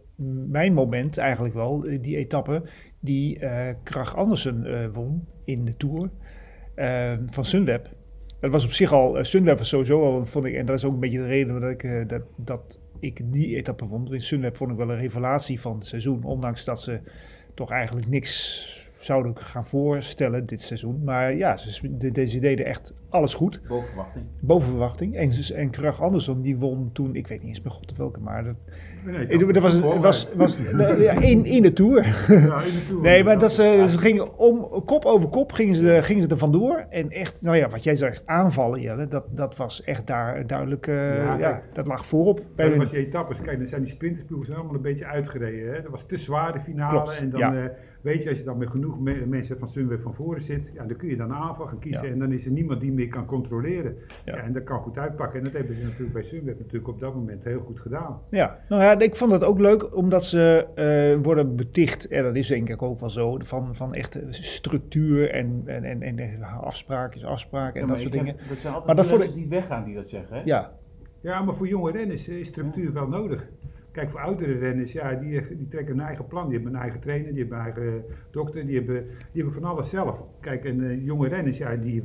mijn 0.47 0.73
moment 0.73 1.17
eigenlijk 1.17 1.53
wel, 1.53 1.81
die 1.81 2.17
etappe, 2.17 2.63
die 2.99 3.39
Krach 3.83 4.15
Andersen 4.15 4.91
won 4.93 5.27
in 5.43 5.65
de 5.65 5.77
Tour 5.77 6.09
van 7.29 7.45
Sunweb. 7.45 7.95
Dat 8.39 8.51
was 8.51 8.65
op 8.65 8.71
zich 8.71 8.93
al, 8.93 9.17
uh, 9.17 9.23
Sunweb 9.23 9.57
was 9.57 9.69
sowieso 9.69 10.01
al, 10.01 10.25
vond 10.25 10.45
ik, 10.45 10.53
en 10.53 10.65
dat 10.65 10.75
is 10.75 10.85
ook 10.85 10.93
een 10.93 10.99
beetje 10.99 11.17
de 11.17 11.27
reden 11.27 11.61
dat 11.61 11.71
ik, 11.71 11.83
uh, 11.83 12.07
dat, 12.07 12.21
dat 12.35 12.79
ik 12.99 13.21
die 13.33 13.55
etappe 13.55 13.87
vond. 13.87 14.11
In 14.11 14.21
Sunweb 14.21 14.57
vond 14.57 14.71
ik 14.71 14.77
wel 14.77 14.89
een 14.89 14.97
revelatie 14.97 15.61
van 15.61 15.75
het 15.75 15.85
seizoen, 15.85 16.23
ondanks 16.23 16.63
dat 16.63 16.81
ze 16.81 16.99
toch 17.53 17.71
eigenlijk 17.71 18.07
niks 18.07 18.85
zouden 18.99 19.37
gaan 19.37 19.67
voorstellen 19.67 20.45
dit 20.45 20.61
seizoen. 20.61 21.03
Maar 21.03 21.35
ja, 21.35 21.57
ze, 21.57 21.97
de, 21.97 22.11
deze 22.11 22.39
deden 22.39 22.65
echt 22.65 22.93
alles 23.09 23.33
goed. 23.33 23.61
Boven 23.67 23.87
verwachting. 23.87 24.25
Boven 24.39 24.69
verwachting. 24.69 25.15
En, 25.15 25.31
en 25.55 25.69
Krach 25.69 26.01
Andersson, 26.01 26.41
die 26.41 26.57
won 26.57 26.89
toen, 26.93 27.15
ik 27.15 27.27
weet 27.27 27.39
niet 27.39 27.49
eens 27.49 27.61
bij 27.61 27.71
god 27.71 27.97
welke, 27.97 28.19
maar 28.19 28.43
dat, 28.43 28.57
nee, 29.05 29.37
dat 29.37 29.63
was, 29.63 29.79
was, 29.79 29.97
was, 29.99 30.27
was 30.35 30.57
ja, 30.97 31.11
in, 31.13 31.45
in 31.45 31.61
de 31.61 31.73
Tour. 31.73 32.03
Ja, 32.27 32.61
in 32.61 32.73
de 32.73 32.85
tour 32.87 33.01
nee, 33.01 33.23
maar 33.23 33.39
dat 33.39 33.51
ze, 33.51 33.85
ze 33.87 33.97
gingen 33.97 34.37
om, 34.37 34.83
kop 34.85 35.05
over 35.05 35.29
kop 35.29 35.51
gingen 35.51 35.75
ze, 35.75 35.99
gingen 36.01 36.23
ze 36.23 36.29
er 36.29 36.37
vandoor. 36.37 36.85
En 36.89 37.09
echt, 37.09 37.41
nou 37.41 37.57
ja, 37.57 37.69
wat 37.69 37.83
jij 37.83 37.95
zegt, 37.95 38.23
aanvallen, 38.25 38.81
Jelle, 38.81 39.07
dat, 39.07 39.25
dat 39.29 39.55
was 39.55 39.83
echt 39.83 40.07
daar 40.07 40.47
duidelijk, 40.47 40.87
uh, 40.87 41.17
ja, 41.17 41.37
ja, 41.37 41.61
dat 41.73 41.87
lag 41.87 42.05
voorop. 42.05 42.41
Bij 42.55 42.69
dat 42.69 42.77
was 42.77 42.91
die 42.91 43.05
etappes. 43.05 43.41
Kijk, 43.41 43.57
dan 43.57 43.67
zijn 43.67 43.81
die 43.81 43.91
sprintersploegen 43.91 44.55
allemaal 44.55 44.75
een 44.75 44.81
beetje 44.81 45.05
uitgereden. 45.05 45.73
Hè? 45.73 45.81
Dat 45.81 45.91
was 45.91 46.05
te 46.05 46.17
zwaar 46.17 46.53
de 46.53 46.59
finale. 46.59 46.89
Klopt, 46.89 47.17
en 47.17 47.29
dan... 47.29 47.39
Ja. 47.39 47.53
Uh, 47.53 47.65
Weet 48.07 48.23
je, 48.23 48.29
als 48.29 48.37
je 48.37 48.43
dan 48.43 48.57
met 48.57 48.69
genoeg 48.69 48.99
me 48.99 49.25
mensen 49.25 49.57
van 49.57 49.67
Sunweb 49.67 50.01
van 50.01 50.13
voren 50.13 50.41
zit, 50.41 50.69
ja, 50.73 50.83
dan 50.83 50.97
kun 50.97 51.09
je 51.09 51.15
dan 51.15 51.33
aanval 51.33 51.65
gaan 51.65 51.79
kiezen. 51.79 52.05
Ja. 52.05 52.11
En 52.11 52.19
dan 52.19 52.31
is 52.31 52.45
er 52.45 52.51
niemand 52.51 52.81
die 52.81 52.91
meer 52.91 53.07
kan 53.07 53.25
controleren. 53.25 53.97
Ja. 54.25 54.35
ja. 54.35 54.41
en 54.41 54.53
dat 54.53 54.63
kan 54.63 54.79
goed 54.79 54.97
uitpakken. 54.97 55.37
En 55.37 55.43
dat 55.43 55.53
hebben 55.53 55.75
ze 55.75 55.83
natuurlijk 55.83 56.13
bij 56.13 56.23
Sunweb 56.23 56.57
natuurlijk 56.57 56.87
op 56.87 56.99
dat 56.99 57.13
moment 57.13 57.43
heel 57.43 57.59
goed 57.59 57.79
gedaan. 57.79 58.21
Ja, 58.29 58.59
nou 58.69 58.81
ja, 58.81 58.99
ik 58.99 59.15
vond 59.15 59.31
dat 59.31 59.43
ook 59.43 59.59
leuk, 59.59 59.95
omdat 59.95 60.25
ze 60.25 60.67
uh, 61.17 61.23
worden 61.23 61.55
beticht, 61.55 62.07
en 62.07 62.23
dat 62.23 62.35
is 62.35 62.47
denk 62.47 62.69
ik 62.69 62.81
ook 62.81 62.99
wel 62.99 63.09
zo, 63.09 63.37
van, 63.39 63.75
van 63.75 63.93
echt 63.93 64.19
structuur 64.29 65.31
en, 65.31 65.61
en, 65.65 65.83
en, 65.83 66.19
en 66.19 66.41
afspraak 66.43 67.23
afspraak 67.23 67.75
en 67.75 67.87
dat 67.87 67.99
soort 67.99 68.11
dingen. 68.11 68.27
Heb, 68.27 68.49
dat 68.49 68.57
zijn 68.57 68.73
altijd 68.73 68.97
maar 68.97 69.05
dat 69.05 69.27
voor 69.27 69.33
die 69.33 69.47
weggaan 69.47 69.83
die 69.83 69.95
dat 69.95 70.07
zeggen, 70.07 70.35
hè? 70.35 70.41
Ja. 70.45 70.71
Ja, 71.21 71.41
maar 71.41 71.55
voor 71.55 71.67
jonge 71.67 71.91
renners 71.91 72.27
is 72.27 72.47
structuur 72.47 72.93
wel 72.93 73.07
nodig. 73.07 73.47
Kijk, 73.97 74.09
voor 74.09 74.19
oudere 74.19 74.53
renners, 74.53 74.91
ja, 74.91 75.13
die, 75.13 75.55
die 75.57 75.67
trekken 75.67 75.93
een 75.93 76.05
eigen 76.05 76.27
plan. 76.27 76.45
Die 76.45 76.55
hebben 76.55 76.73
een 76.73 76.81
eigen 76.81 76.99
trainer, 76.99 77.33
die 77.33 77.39
hebben 77.39 77.57
een 77.57 77.63
eigen 77.63 78.03
dokter, 78.31 78.65
die 78.65 78.75
hebben, 78.75 79.05
die 79.05 79.43
hebben 79.43 79.53
van 79.53 79.63
alles 79.63 79.89
zelf. 79.89 80.39
Kijk, 80.39 80.65
en 80.65 80.79
uh, 80.79 81.05
jonge 81.05 81.27
renners, 81.27 81.57
ja, 81.57 81.75
die, 81.75 82.03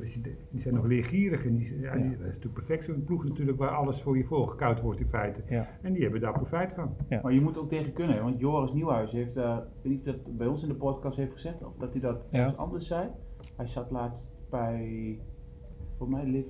die 0.50 0.60
zijn 0.60 0.74
nog 0.74 0.86
leergierig. 0.86 1.44
En 1.44 1.56
die, 1.56 1.80
ja, 1.80 1.92
die, 1.94 2.02
dat 2.02 2.12
is 2.12 2.26
natuurlijk 2.26 2.54
perfect 2.54 2.84
zo'n 2.84 3.04
ploeg 3.04 3.24
natuurlijk 3.24 3.58
waar 3.58 3.68
alles 3.68 4.02
voor 4.02 4.16
je 4.16 4.24
volgekoud 4.24 4.80
wordt 4.80 5.00
in 5.00 5.06
feite. 5.06 5.40
Ja. 5.48 5.68
En 5.82 5.92
die 5.92 6.02
hebben 6.02 6.20
daar 6.20 6.32
profijt 6.32 6.72
van. 6.72 6.94
Ja. 7.08 7.20
Maar 7.22 7.32
je 7.32 7.40
moet 7.40 7.58
ook 7.58 7.68
tegen 7.68 7.92
kunnen, 7.92 8.22
want 8.22 8.40
Joris 8.40 8.72
Nieuwhuis 8.72 9.12
heeft, 9.12 9.36
uh, 9.36 9.56
weet 9.82 9.92
niet 9.92 10.04
dat 10.04 10.36
bij 10.36 10.46
ons 10.46 10.62
in 10.62 10.68
de 10.68 10.74
podcast 10.74 11.16
heeft 11.16 11.32
gezegd, 11.32 11.64
of 11.64 11.76
dat 11.78 11.92
hij 11.92 12.00
dat 12.00 12.24
ergens 12.30 12.56
anders 12.56 12.86
zei. 12.86 13.08
Hij 13.56 13.66
zat 13.66 13.90
laatst 13.90 14.32
bij, 14.50 15.18
voor 15.96 16.08
mij, 16.08 16.24
live, 16.24 16.48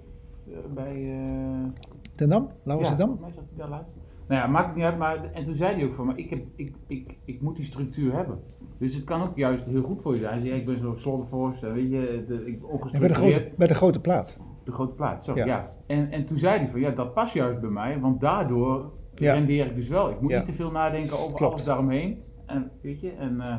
uh, 0.49 0.57
bij... 0.75 0.97
Uh, 0.97 1.67
Den 2.15 2.29
Dam? 2.29 2.49
Lauwers 2.63 2.89
ja, 2.89 2.95
Dam? 2.95 3.07
volgens 3.09 3.35
mij 3.35 3.43
zat 3.43 3.45
hij 3.49 3.59
daar 3.59 3.79
laatst. 3.79 3.95
Nou 4.33 4.45
ja, 4.45 4.51
maakt 4.51 4.67
het 4.67 4.77
niet 4.77 4.85
uit. 4.85 4.99
Maar, 4.99 5.33
en 5.33 5.45
toen 5.45 5.55
zei 5.55 5.75
hij 5.75 5.85
ook 5.85 5.93
van, 5.93 6.07
maar 6.07 6.19
ik, 6.19 6.31
heb, 6.31 6.45
ik, 6.57 6.75
ik, 6.87 7.17
ik 7.25 7.41
moet 7.41 7.57
die 7.57 7.65
structuur 7.65 8.13
hebben. 8.15 8.39
Dus 8.79 8.95
het 8.95 9.05
kan 9.05 9.23
ook 9.23 9.37
juist 9.37 9.65
heel 9.65 9.83
goed 9.83 10.03
voor 10.03 10.13
je 10.13 10.19
zijn. 10.19 10.33
Hij 10.33 10.49
zei, 10.49 10.61
ik 10.61 10.67
ben 10.67 10.79
zo'n 10.79 10.97
slottenvorst, 10.97 11.61
weet 11.61 11.91
je, 11.91 12.25
de, 12.29 12.47
ik, 12.47 12.63
ja, 12.93 12.99
bij, 12.99 13.09
de 13.09 13.15
grote, 13.15 13.53
bij 13.57 13.67
de 13.67 13.75
grote 13.75 14.01
plaat. 14.01 14.41
De 14.65 14.73
grote 14.73 14.95
plaat, 14.95 15.25
sorry, 15.25 15.41
ja. 15.41 15.47
ja. 15.47 15.73
En, 15.87 16.11
en 16.11 16.25
toen 16.25 16.39
zei 16.39 16.59
hij 16.59 16.69
van, 16.69 16.81
ja, 16.81 16.91
dat 16.91 17.15
past 17.15 17.35
juist 17.35 17.61
bij 17.61 17.71
mij, 17.71 18.01
want 18.01 18.21
daardoor 18.21 18.93
ja. 19.15 19.33
rendeer 19.33 19.67
ik 19.67 19.75
dus 19.75 19.89
wel. 19.89 20.11
Ik 20.11 20.21
moet 20.21 20.35
niet 20.35 20.45
te 20.45 20.53
veel 20.53 20.71
nadenken 20.71 21.19
over 21.19 21.37
Klopt. 21.37 21.53
alles 21.53 21.65
daaromheen. 21.65 22.23
En, 22.47 22.71
weet 22.83 23.01
je, 23.01 23.13
en... 23.13 23.35
Uh, 23.35 23.55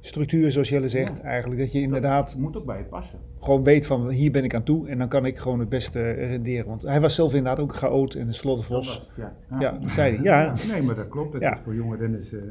structuur, 0.00 0.50
zoals 0.52 0.68
Jelle 0.68 0.88
zegt, 0.88 1.16
ja. 1.16 1.22
eigenlijk. 1.22 1.60
Dat 1.60 1.72
je 1.72 1.80
inderdaad. 1.80 2.32
Dat 2.32 2.40
moet 2.40 2.56
ook 2.56 2.64
bij 2.64 2.78
je 2.78 2.84
passen. 2.84 3.18
Gewoon 3.40 3.64
weet 3.64 3.86
van 3.86 4.10
hier 4.10 4.30
ben 4.30 4.44
ik 4.44 4.54
aan 4.54 4.62
toe 4.62 4.88
en 4.88 4.98
dan 4.98 5.08
kan 5.08 5.26
ik 5.26 5.38
gewoon 5.38 5.58
het 5.58 5.68
beste 5.68 6.10
renderen. 6.10 6.66
Want 6.66 6.82
hij 6.82 7.00
was 7.00 7.14
zelf 7.14 7.34
inderdaad 7.34 7.60
ook 7.60 7.74
chaot 7.74 8.14
en 8.14 8.26
een 8.26 8.34
slottenvos. 8.34 9.10
Ja, 9.16 9.36
ja. 9.50 9.60
ja, 9.60 9.78
dat 9.78 9.90
zei 9.90 10.14
hij. 10.14 10.24
Ja. 10.24 10.54
Nee, 10.72 10.82
maar 10.82 10.94
dat 10.94 11.08
klopt. 11.08 11.32
Dat 11.32 11.42
is 11.42 11.62
voor 11.62 11.74
jonge 11.74 11.96
renners 11.96 12.32
uh, 12.32 12.42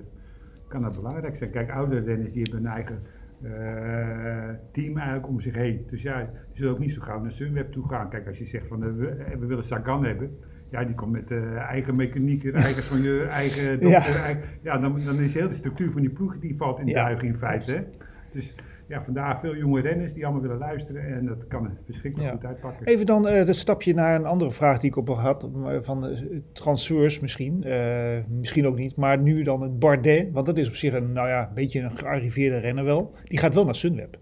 kan 0.67 0.81
dat 0.81 0.95
belangrijk 0.95 1.35
zijn. 1.35 1.49
Kijk, 1.49 1.71
oudere 1.71 2.01
renners 2.01 2.31
die 2.31 2.41
hebben 2.41 2.59
een 2.59 2.71
eigen 2.71 3.01
uh, 3.41 4.55
team 4.71 4.97
eigenlijk 4.97 5.27
om 5.27 5.39
zich 5.39 5.55
heen. 5.55 5.85
Dus 5.89 6.01
ja, 6.01 6.19
die 6.19 6.29
zullen 6.51 6.73
ook 6.73 6.79
niet 6.79 6.91
zo 6.91 7.01
gauw 7.01 7.21
naar 7.21 7.31
Sunweb 7.31 7.71
toe 7.71 7.87
gaan. 7.87 8.09
Kijk, 8.09 8.27
als 8.27 8.37
je 8.37 8.45
zegt 8.45 8.67
van 8.67 8.83
uh, 8.83 8.95
we, 8.95 9.35
we 9.39 9.45
willen 9.45 9.63
Sagan 9.63 10.05
hebben. 10.05 10.37
Ja, 10.69 10.83
die 10.83 10.95
komt 10.95 11.11
met 11.11 11.31
uh, 11.31 11.55
eigen 11.55 11.95
mechanieker, 11.95 12.53
eigen 12.53 12.83
soigneur, 12.83 13.27
eigen 13.41 13.79
dokter. 13.79 13.89
Ja, 13.89 14.23
eigen, 14.23 14.43
ja 14.61 14.77
dan, 14.77 15.01
dan 15.05 15.19
is 15.19 15.33
heel 15.33 15.47
de 15.47 15.53
structuur 15.53 15.91
van 15.91 16.01
die 16.01 16.09
ploeg 16.09 16.39
die 16.39 16.57
valt 16.57 16.79
in 16.79 16.85
de 16.85 16.91
ja, 16.91 17.09
in 17.09 17.35
feite. 17.35 17.71
Hè? 17.71 17.83
Dus 18.31 18.53
ja, 18.87 19.03
vandaar 19.03 19.39
veel 19.39 19.55
jonge 19.55 19.81
renners 19.81 20.13
die 20.13 20.23
allemaal 20.23 20.41
willen 20.41 20.57
luisteren 20.57 21.05
en 21.05 21.25
dat 21.25 21.47
kan 21.47 21.65
er 21.65 21.71
verschrikkelijk 21.85 22.29
ja. 22.29 22.35
goed 22.35 22.45
uitpakken. 22.45 22.85
Even 22.85 23.05
dan 23.05 23.27
uh, 23.27 23.33
het 23.33 23.55
stapje 23.55 23.93
naar 23.93 24.15
een 24.15 24.25
andere 24.25 24.51
vraag 24.51 24.79
die 24.79 24.89
ik 24.89 24.95
op 24.95 25.07
had, 25.07 25.49
van 25.81 26.09
uh, 26.09 26.17
transfers 26.51 27.19
misschien, 27.19 27.63
uh, 27.65 28.17
misschien 28.29 28.67
ook 28.67 28.77
niet, 28.77 28.95
maar 28.95 29.19
nu 29.19 29.43
dan 29.43 29.61
het 29.61 29.79
Bardet, 29.79 30.31
want 30.31 30.45
dat 30.45 30.57
is 30.57 30.67
op 30.67 30.75
zich 30.75 30.93
een, 30.93 31.11
nou 31.11 31.27
ja, 31.27 31.47
een 31.47 31.53
beetje 31.53 31.81
een 31.81 31.97
gearriveerde 31.97 32.57
renner 32.57 32.83
wel, 32.83 33.13
die 33.23 33.37
gaat 33.37 33.53
wel 33.53 33.65
naar 33.65 33.75
Sunweb. 33.75 34.17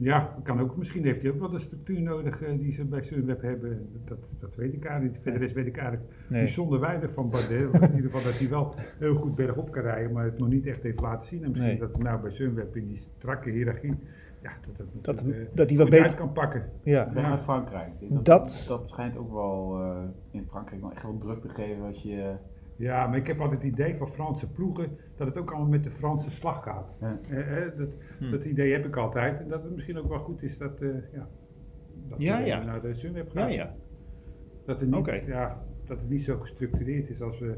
Ja, 0.00 0.36
kan 0.42 0.60
ook. 0.60 0.76
Misschien 0.76 1.04
heeft 1.04 1.22
hij 1.22 1.30
ook 1.30 1.38
wel 1.38 1.50
de 1.50 1.58
structuur 1.58 2.02
nodig 2.02 2.42
uh, 2.42 2.58
die 2.58 2.72
ze 2.72 2.84
bij 2.84 3.02
Sunweb 3.02 3.42
hebben. 3.42 3.88
Dat, 4.04 4.18
dat 4.38 4.54
weet 4.56 4.72
ik 4.72 4.84
eigenlijk 4.84 5.14
niet. 5.14 5.22
Verder 5.22 5.42
is 5.42 5.52
weet 5.52 5.66
ik 5.66 5.76
eigenlijk 5.76 6.12
nee. 6.28 6.42
bijzonder 6.42 6.80
weinig 6.80 7.12
van 7.12 7.30
Bardet. 7.30 7.50
in 7.90 7.94
ieder 7.94 8.10
geval 8.10 8.22
dat 8.22 8.38
hij 8.38 8.48
wel 8.48 8.74
heel 8.98 9.14
goed 9.14 9.34
bergop 9.34 9.70
kan 9.70 9.82
rijden, 9.82 10.12
maar 10.12 10.24
het 10.24 10.38
nog 10.38 10.48
niet 10.48 10.66
echt 10.66 10.82
heeft 10.82 11.00
laten 11.00 11.26
zien. 11.26 11.42
En 11.42 11.48
misschien 11.48 11.70
nee. 11.70 11.78
dat 11.78 11.92
hij 11.92 12.02
nou 12.02 12.20
bij 12.20 12.30
Sunweb 12.30 12.76
in 12.76 12.88
die 12.88 12.96
strakke 12.96 13.50
hiërarchie, 13.50 13.98
ja, 14.42 14.50
dat, 14.66 14.76
dat, 14.76 15.04
dat, 15.04 15.24
uh, 15.26 15.46
dat 15.54 15.68
hij 15.68 15.78
wat 15.78 15.90
beter 15.90 16.16
kan 16.16 16.32
pakken. 16.32 16.70
Ja. 16.82 17.38
Frankrijk. 17.38 17.90
Dat, 18.00 18.24
dat, 18.24 18.64
dat, 18.68 18.88
schijnt 18.88 19.16
ook 19.16 19.32
wel 19.32 19.80
uh, 19.80 19.96
in 20.30 20.46
Frankrijk 20.46 20.80
wel 20.80 20.92
echt 20.92 21.02
wel 21.02 21.18
druk 21.18 21.40
te 21.40 21.48
geven 21.48 21.84
als 21.84 22.02
je... 22.02 22.34
Ja, 22.80 23.06
maar 23.06 23.16
ik 23.16 23.26
heb 23.26 23.40
altijd 23.40 23.62
het 23.62 23.72
idee 23.72 23.96
van 23.96 24.08
Franse 24.08 24.50
ploegen 24.50 24.98
dat 25.16 25.26
het 25.26 25.38
ook 25.38 25.50
allemaal 25.50 25.68
met 25.68 25.84
de 25.84 25.90
Franse 25.90 26.30
slag 26.30 26.62
gaat. 26.62 26.94
Ja. 27.00 27.20
Eh, 27.30 27.66
eh, 27.66 27.76
dat, 27.78 27.88
hm. 28.18 28.30
dat, 28.30 28.44
idee 28.44 28.72
heb 28.72 28.86
ik 28.86 28.96
altijd. 28.96 29.40
En 29.40 29.48
dat 29.48 29.62
het 29.62 29.74
misschien 29.74 29.98
ook 29.98 30.08
wel 30.08 30.18
goed 30.18 30.42
is 30.42 30.58
dat, 30.58 30.82
uh, 30.82 30.94
ja, 31.12 31.28
dat 32.08 32.22
ja, 32.22 32.38
ja. 32.38 32.64
naar 32.64 32.80
de 32.80 32.94
Sun 32.94 33.14
hebt 33.14 33.32
gaan. 33.32 33.52
Ja, 33.52 33.54
ja. 33.54 33.74
Dat, 34.64 34.80
het 34.80 34.90
niet, 34.90 34.98
okay. 34.98 35.24
ja, 35.26 35.64
dat 35.84 36.00
het 36.00 36.08
niet 36.08 36.22
zo 36.22 36.38
gestructureerd 36.38 37.10
is 37.10 37.22
als 37.22 37.38
we 37.38 37.56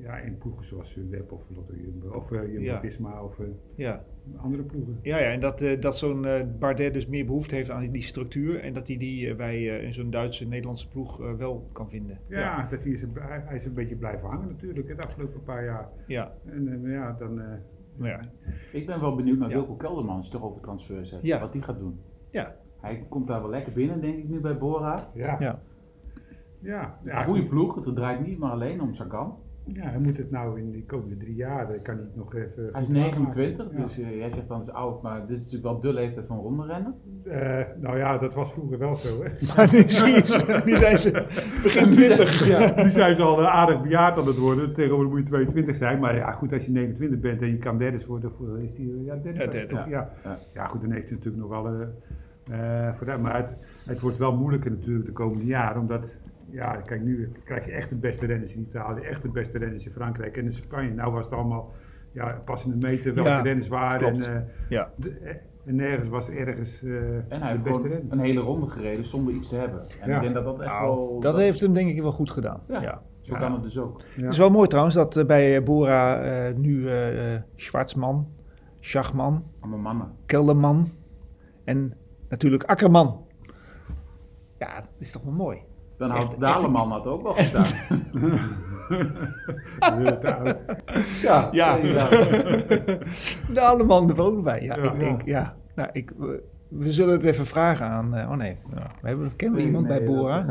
ja, 0.00 0.16
in 0.16 0.38
ploegen 0.38 0.64
zoals 0.64 0.90
Sunweb 0.90 1.32
of 1.32 1.46
Lotto 1.54 1.74
Jumbo 1.74 2.08
of 2.08 2.30
uh, 2.30 2.60
ja. 2.60 3.22
of 3.22 3.38
uh, 3.38 3.46
ja. 3.74 4.04
andere 4.36 4.62
ploegen. 4.62 4.98
Ja, 5.02 5.18
ja 5.18 5.30
en 5.30 5.40
dat, 5.40 5.62
uh, 5.62 5.80
dat 5.80 5.96
zo'n 5.96 6.26
Bardet 6.58 6.92
dus 6.92 7.06
meer 7.06 7.26
behoefte 7.26 7.54
heeft 7.54 7.70
aan 7.70 7.90
die 7.90 8.02
structuur 8.02 8.60
en 8.60 8.72
dat 8.72 8.86
hij 8.86 8.96
die, 8.96 9.34
bij 9.34 9.64
in 9.64 9.94
zo'n 9.94 10.10
Duitse, 10.10 10.46
Nederlandse 10.46 10.88
ploeg 10.88 11.16
wel 11.16 11.68
kan 11.72 11.88
vinden. 11.88 12.18
Ja, 12.28 12.38
ja. 12.38 12.68
Dat 12.70 12.82
hij, 12.82 12.92
is 12.92 13.02
een, 13.02 13.12
hij 13.20 13.56
is 13.56 13.64
een 13.64 13.74
beetje 13.74 13.96
blijven 13.96 14.28
hangen 14.28 14.48
natuurlijk 14.48 14.86
de 14.86 15.02
afgelopen 15.02 15.42
paar 15.42 15.64
jaar. 15.64 15.88
Ja. 16.06 16.32
En 16.44 16.82
ja, 16.82 17.12
dan... 17.18 17.40
ja. 18.00 18.20
Ik 18.72 18.86
ben 18.86 19.00
wel 19.00 19.14
benieuwd 19.14 19.38
naar 19.38 19.48
Wilco 19.48 19.74
Keldermans 19.74 20.28
toch 20.30 20.42
over 20.42 20.60
transfers 20.60 21.10
heeft, 21.10 21.26
ja. 21.26 21.40
wat 21.40 21.52
hij 21.52 21.62
gaat 21.62 21.78
doen. 21.78 22.00
Ja. 22.30 22.56
Hij 22.80 23.06
komt 23.08 23.26
daar 23.26 23.40
wel 23.40 23.50
lekker 23.50 23.72
binnen, 23.72 24.00
denk 24.00 24.16
ik 24.16 24.28
nu 24.28 24.40
bij 24.40 24.58
Bora. 24.58 25.10
Ja. 25.14 25.36
ja. 25.38 25.60
Ja, 26.60 26.98
ja, 27.02 27.22
goede 27.22 27.46
ploeg, 27.46 27.84
het 27.84 27.94
draait 27.94 28.26
niet 28.26 28.38
maar 28.38 28.50
alleen 28.50 28.80
om 28.80 28.94
Sagan. 28.94 29.38
Ja, 29.72 29.88
hij 29.88 29.98
moet 29.98 30.16
het 30.16 30.30
nou 30.30 30.60
in 30.60 30.70
de 30.70 30.84
komende 30.84 31.16
drie 31.16 31.34
jaar, 31.34 31.66
kan 31.66 31.94
hij 31.94 32.04
het 32.04 32.16
nog 32.16 32.34
even... 32.34 32.68
Hij 32.72 32.82
is 32.82 32.88
29, 32.88 33.66
ja. 33.72 33.82
dus 33.82 33.98
uh, 33.98 34.16
jij 34.16 34.30
zegt 34.32 34.48
dan 34.48 34.60
is 34.60 34.70
oud, 34.70 35.02
maar 35.02 35.26
dit 35.26 35.36
is 35.36 35.44
natuurlijk 35.44 35.62
wel 35.62 35.80
de 35.80 35.92
leeftijd 35.92 36.26
van 36.26 36.38
rondrennen. 36.38 36.94
Uh, 37.24 37.60
nou 37.80 37.98
ja, 37.98 38.18
dat 38.18 38.34
was 38.34 38.52
vroeger 38.52 38.78
wel 38.78 38.96
zo. 38.96 39.22
Hè. 39.22 39.30
Maar 39.56 39.68
nu, 39.72 39.88
ze, 39.88 40.62
nu 40.64 40.76
zijn 40.76 40.98
ze 40.98 41.10
begin 41.62 41.90
20. 41.90 42.48
ja, 42.48 42.72
nu 42.82 42.88
zijn 42.88 43.14
ze 43.14 43.22
al 43.22 43.40
uh, 43.40 43.46
aardig 43.46 43.82
bejaard 43.82 44.18
aan 44.18 44.26
het 44.26 44.38
worden. 44.38 44.74
Tegenwoordig 44.74 45.12
moet 45.12 45.20
je 45.20 45.26
22 45.26 45.76
zijn, 45.76 45.98
maar 46.00 46.16
ja, 46.16 46.32
goed, 46.32 46.52
als 46.52 46.64
je 46.64 46.70
29 46.70 47.20
bent 47.20 47.42
en 47.42 47.48
je 47.48 47.58
kan 47.58 47.78
derde 47.78 48.06
worden, 48.06 48.62
is 48.62 48.74
die 48.74 49.04
ja, 49.04 49.16
derde. 49.16 49.38
Ja, 49.38 49.46
derde 49.46 49.74
toch, 49.74 49.88
ja. 49.88 50.10
Ja. 50.24 50.38
ja. 50.54 50.66
goed, 50.66 50.80
dan 50.80 50.90
heeft 50.90 51.08
hij 51.08 51.18
natuurlijk 51.18 51.48
nog 51.48 51.62
wel... 51.62 51.86
voor 52.94 53.06
dat, 53.06 53.20
maar 53.20 53.36
het, 53.36 53.82
het 53.84 54.00
wordt 54.00 54.18
wel 54.18 54.36
moeilijker 54.36 54.70
natuurlijk 54.70 55.06
de 55.06 55.12
komende 55.12 55.44
jaren, 55.44 55.80
omdat 55.80 56.16
ja, 56.50 56.76
kijk, 56.76 57.02
nu 57.02 57.32
krijg 57.44 57.64
je 57.64 57.72
echt 57.72 57.88
de 57.88 57.94
beste 57.96 58.26
renners 58.26 58.54
in 58.54 58.60
Italië, 58.68 59.00
echt 59.00 59.22
de 59.22 59.28
beste 59.28 59.58
renners 59.58 59.84
in 59.86 59.92
Frankrijk 59.92 60.36
en 60.36 60.44
in 60.44 60.52
Spanje. 60.52 60.90
Nou 60.94 61.12
was 61.12 61.24
het 61.24 61.34
allemaal 61.34 61.72
ja, 62.12 62.42
passende 62.44 62.86
meter, 62.86 63.14
welke 63.14 63.30
Ja, 63.30 63.40
renners 63.40 63.68
waren. 63.68 63.98
klopt. 64.10 64.26
En, 64.26 64.36
eh, 64.36 64.42
Ja. 64.68 64.90
de- 64.96 65.10
eh, 65.10 65.34
en 65.64 65.74
nergens 65.76 66.08
was 66.08 66.28
ergens 66.30 66.82
eh, 66.82 66.90
En 66.92 67.24
hij 67.28 67.38
de 67.38 67.44
heeft 67.46 67.62
beste 67.62 67.88
renner. 67.88 68.12
een 68.12 68.18
hele 68.20 68.40
ronde 68.40 68.66
gereden 68.66 69.04
zonder 69.04 69.34
iets 69.34 69.48
te 69.48 69.56
hebben. 69.56 69.80
En 70.00 70.10
Ja. 70.10 70.16
ik 70.16 70.22
denk 70.22 70.34
dat 70.34 70.44
dat 70.44 70.60
echt 70.60 70.70
Nou, 70.72 70.84
wel... 70.86 71.20
dat 71.20 71.36
heeft 71.36 71.60
hem 71.60 71.72
denk 71.72 71.90
ik 71.90 72.00
wel 72.02 72.12
goed 72.12 72.30
gedaan. 72.30 72.60
Ja. 72.68 72.80
Ja. 72.82 73.02
Zo 73.20 73.34
Ja. 73.34 73.40
kan 73.40 73.52
het 73.52 73.62
dus 73.62 73.78
ook. 73.78 74.00
Ja. 74.16 74.22
Het 74.22 74.32
is 74.32 74.38
wel 74.38 74.50
mooi 74.50 74.68
trouwens 74.68 74.94
dat 74.94 75.24
bij 75.26 75.62
Bora 75.62 76.20
eh, 76.22 76.54
nu 76.56 76.88
Schwarzman, 77.56 78.28
Schachman. 78.80 79.44
Kelderman 80.26 80.90
en 81.64 81.92
natuurlijk 82.28 82.64
Akkerman. 82.64 83.26
Ja, 84.58 84.74
dat 84.74 84.90
is 84.98 85.10
toch 85.12 85.22
wel 85.22 85.32
mooi. 85.32 85.58
Dan 85.98 86.10
Echt- 86.12 86.22
had 86.26 86.40
Daleman 86.40 86.90
had 86.90 87.06
ook 87.06 87.22
wel 87.22 87.32
gestaan. 87.32 87.66
Ja, 91.22 91.48
Ja. 91.52 91.76
ja. 91.76 92.08
De 93.54 93.60
Alleman 93.60 94.10
er 94.10 94.20
ook 94.22 94.42
bij. 94.42 94.62
Ja, 94.62 94.76
Ja. 94.76 94.92
ik 94.92 94.98
denk, 95.00 95.22
ja. 95.24 95.54
Nou, 95.74 95.88
ik, 95.92 96.12
we, 96.16 96.42
we 96.68 96.92
zullen 96.92 97.12
het 97.14 97.24
even 97.24 97.46
vragen 97.46 97.86
aan. 97.86 98.14
eh, 98.14 98.30
oh 98.30 98.36
nee, 98.36 98.56
ja, 98.74 98.90
we 99.00 99.08
hebben, 99.08 99.36
kennen 99.36 99.58
we 99.58 99.64
iemand 99.64 99.86
bij 99.86 100.04
Bora? 100.04 100.44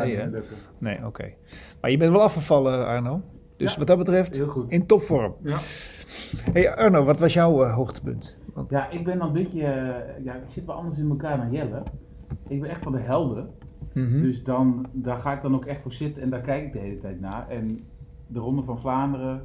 Nee, 0.80 1.06
oké. 1.06 1.34
Maar 1.82 1.92
je 1.92 1.98
bent 1.98 2.12
wel 2.12 2.22
afgevallen, 2.22 2.86
Arno. 2.86 3.22
Dus 3.58 3.72
Ja. 3.72 3.77
wat 3.77 3.88
dat 3.88 3.98
betreft, 3.98 4.38
Heel 4.38 4.48
goed. 4.48 4.72
in 4.72 4.86
topvorm. 4.86 5.36
Ja. 5.44 5.58
Hey 6.54 6.75
Arno, 6.75 7.04
wat 7.04 7.20
was 7.20 7.34
jouw 7.34 7.63
eh, 7.63 7.75
hoogtepunt? 7.75 8.38
Want, 8.54 8.72
Ja, 8.72 8.89
ik 8.89 9.04
ben 9.04 9.18
dan 9.18 9.27
een 9.27 9.34
beetje... 9.34 9.63
eh, 9.63 10.24
ja, 10.24 10.34
ik 10.34 10.42
zit 10.50 10.66
wel 10.66 10.75
anders 10.75 10.98
in 10.98 11.10
elkaar 11.10 11.38
dan 11.38 11.51
Jelle. 11.51 11.84
Ik 12.48 12.62
ben 12.62 12.70
echt 12.70 12.82
van 12.84 12.92
de 12.92 13.00
helden. 13.00 13.50
Mhm. 13.93 14.19
Dus 14.22 14.43
dan, 14.43 14.86
daar 14.91 15.17
ga 15.17 15.34
ik 15.34 15.41
dan 15.41 15.55
ook 15.55 15.65
echt 15.65 15.81
voor 15.81 15.93
zitten 15.93 16.24
en 16.24 16.29
daar 16.29 16.41
kijk 16.41 16.65
ik 16.65 16.74
de 16.74 16.79
hele 16.79 16.98
tijd 16.98 17.19
naar. 17.19 17.50
En 17.50 17.79
de 18.27 18.39
Ronde 18.39 18.63
van 18.63 18.79
Vlaanderen, 18.79 19.41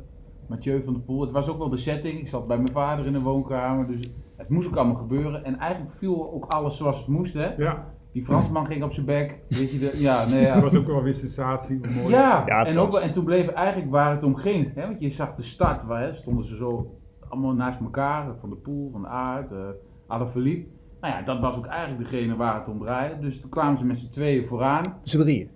Mathieu 0.47 0.83
van 0.83 0.93
der 0.93 1.03
Poel. 1.03 1.21
Het 1.21 1.31
was 1.31 1.49
ook 1.49 1.59
wel 1.59 1.69
de 1.69 1.77
setting. 1.77 2.19
Ik 2.19 2.29
zat 2.29 2.47
bij 2.47 2.57
mijn 2.57 2.73
vader 2.73 3.07
in 3.07 3.13
de 3.13 3.21
woonkamer. 3.21 3.87
Dus 3.87 4.11
het 4.37 4.49
moest 4.49 4.67
ook 4.67 4.77
allemaal 4.77 4.97
gebeuren. 4.97 5.45
En 5.45 5.59
eigenlijk 5.59 5.93
viel 5.93 6.33
ook 6.33 6.45
alles 6.45 6.77
zoals 6.77 6.99
het 6.99 7.07
moest. 7.07 7.35
Hè? 7.35 7.55
ja, 7.57 7.87
Die 8.13 8.25
Fransman 8.25 8.67
ging 8.67 8.83
op 8.83 8.93
zijn 8.93 9.07
bek. 9.07 9.39
Weet 9.49 9.73
je, 9.73 9.79
de, 9.79 9.93
ja, 9.97 10.25
nee, 10.29 10.41
ja. 10.41 10.53
dat 10.55 10.63
was 10.63 10.75
ook 10.75 10.87
wel 10.87 11.03
weer 11.03 11.15
sensatie. 11.15 11.77
hoe 11.77 11.95
Mooi. 11.95 12.09
Ja, 12.09 12.43
Ja, 12.47 12.67
en, 12.67 12.79
ook, 12.79 12.99
en 12.99 13.13
toen 13.13 13.25
bleef 13.25 13.49
eigenlijk 13.49 13.91
waar 13.91 14.11
het 14.11 14.23
om 14.23 14.35
ging. 14.35 14.75
Hè? 14.75 14.87
Want 14.87 15.01
je 15.01 15.11
zag 15.11 15.35
de 15.35 15.43
start, 15.43 15.85
waar 15.85 16.03
hè, 16.03 16.15
stonden 16.15 16.45
ze 16.45 16.57
zo 16.57 16.99
allemaal 17.29 17.53
naast 17.53 17.81
elkaar. 17.81 18.37
Van 18.41 18.51
de 18.51 18.57
Poel, 18.57 18.91
van 18.91 19.03
de 19.03 19.09
Aert, 19.09 19.53
uh, 19.53 19.59
Alaphilippe. 20.07 20.71
Nou 21.03 21.15
ja, 21.15 21.23
dat 21.23 21.41
was 21.41 21.57
ook 21.57 21.67
eigenlijk 21.67 22.11
degene 22.11 22.37
waar 22.37 22.59
het 22.59 22.69
om 22.69 22.79
draaide. 22.79 23.19
Dus 23.21 23.41
toen 23.41 23.51
kwamen 23.51 23.79
ze 23.79 23.85
met 23.85 23.99
z'n 23.99 24.11
tweeën 24.11 24.47
vooraan. 24.47 24.83
Z'n 25.03 25.19
drieën. 25.19 25.49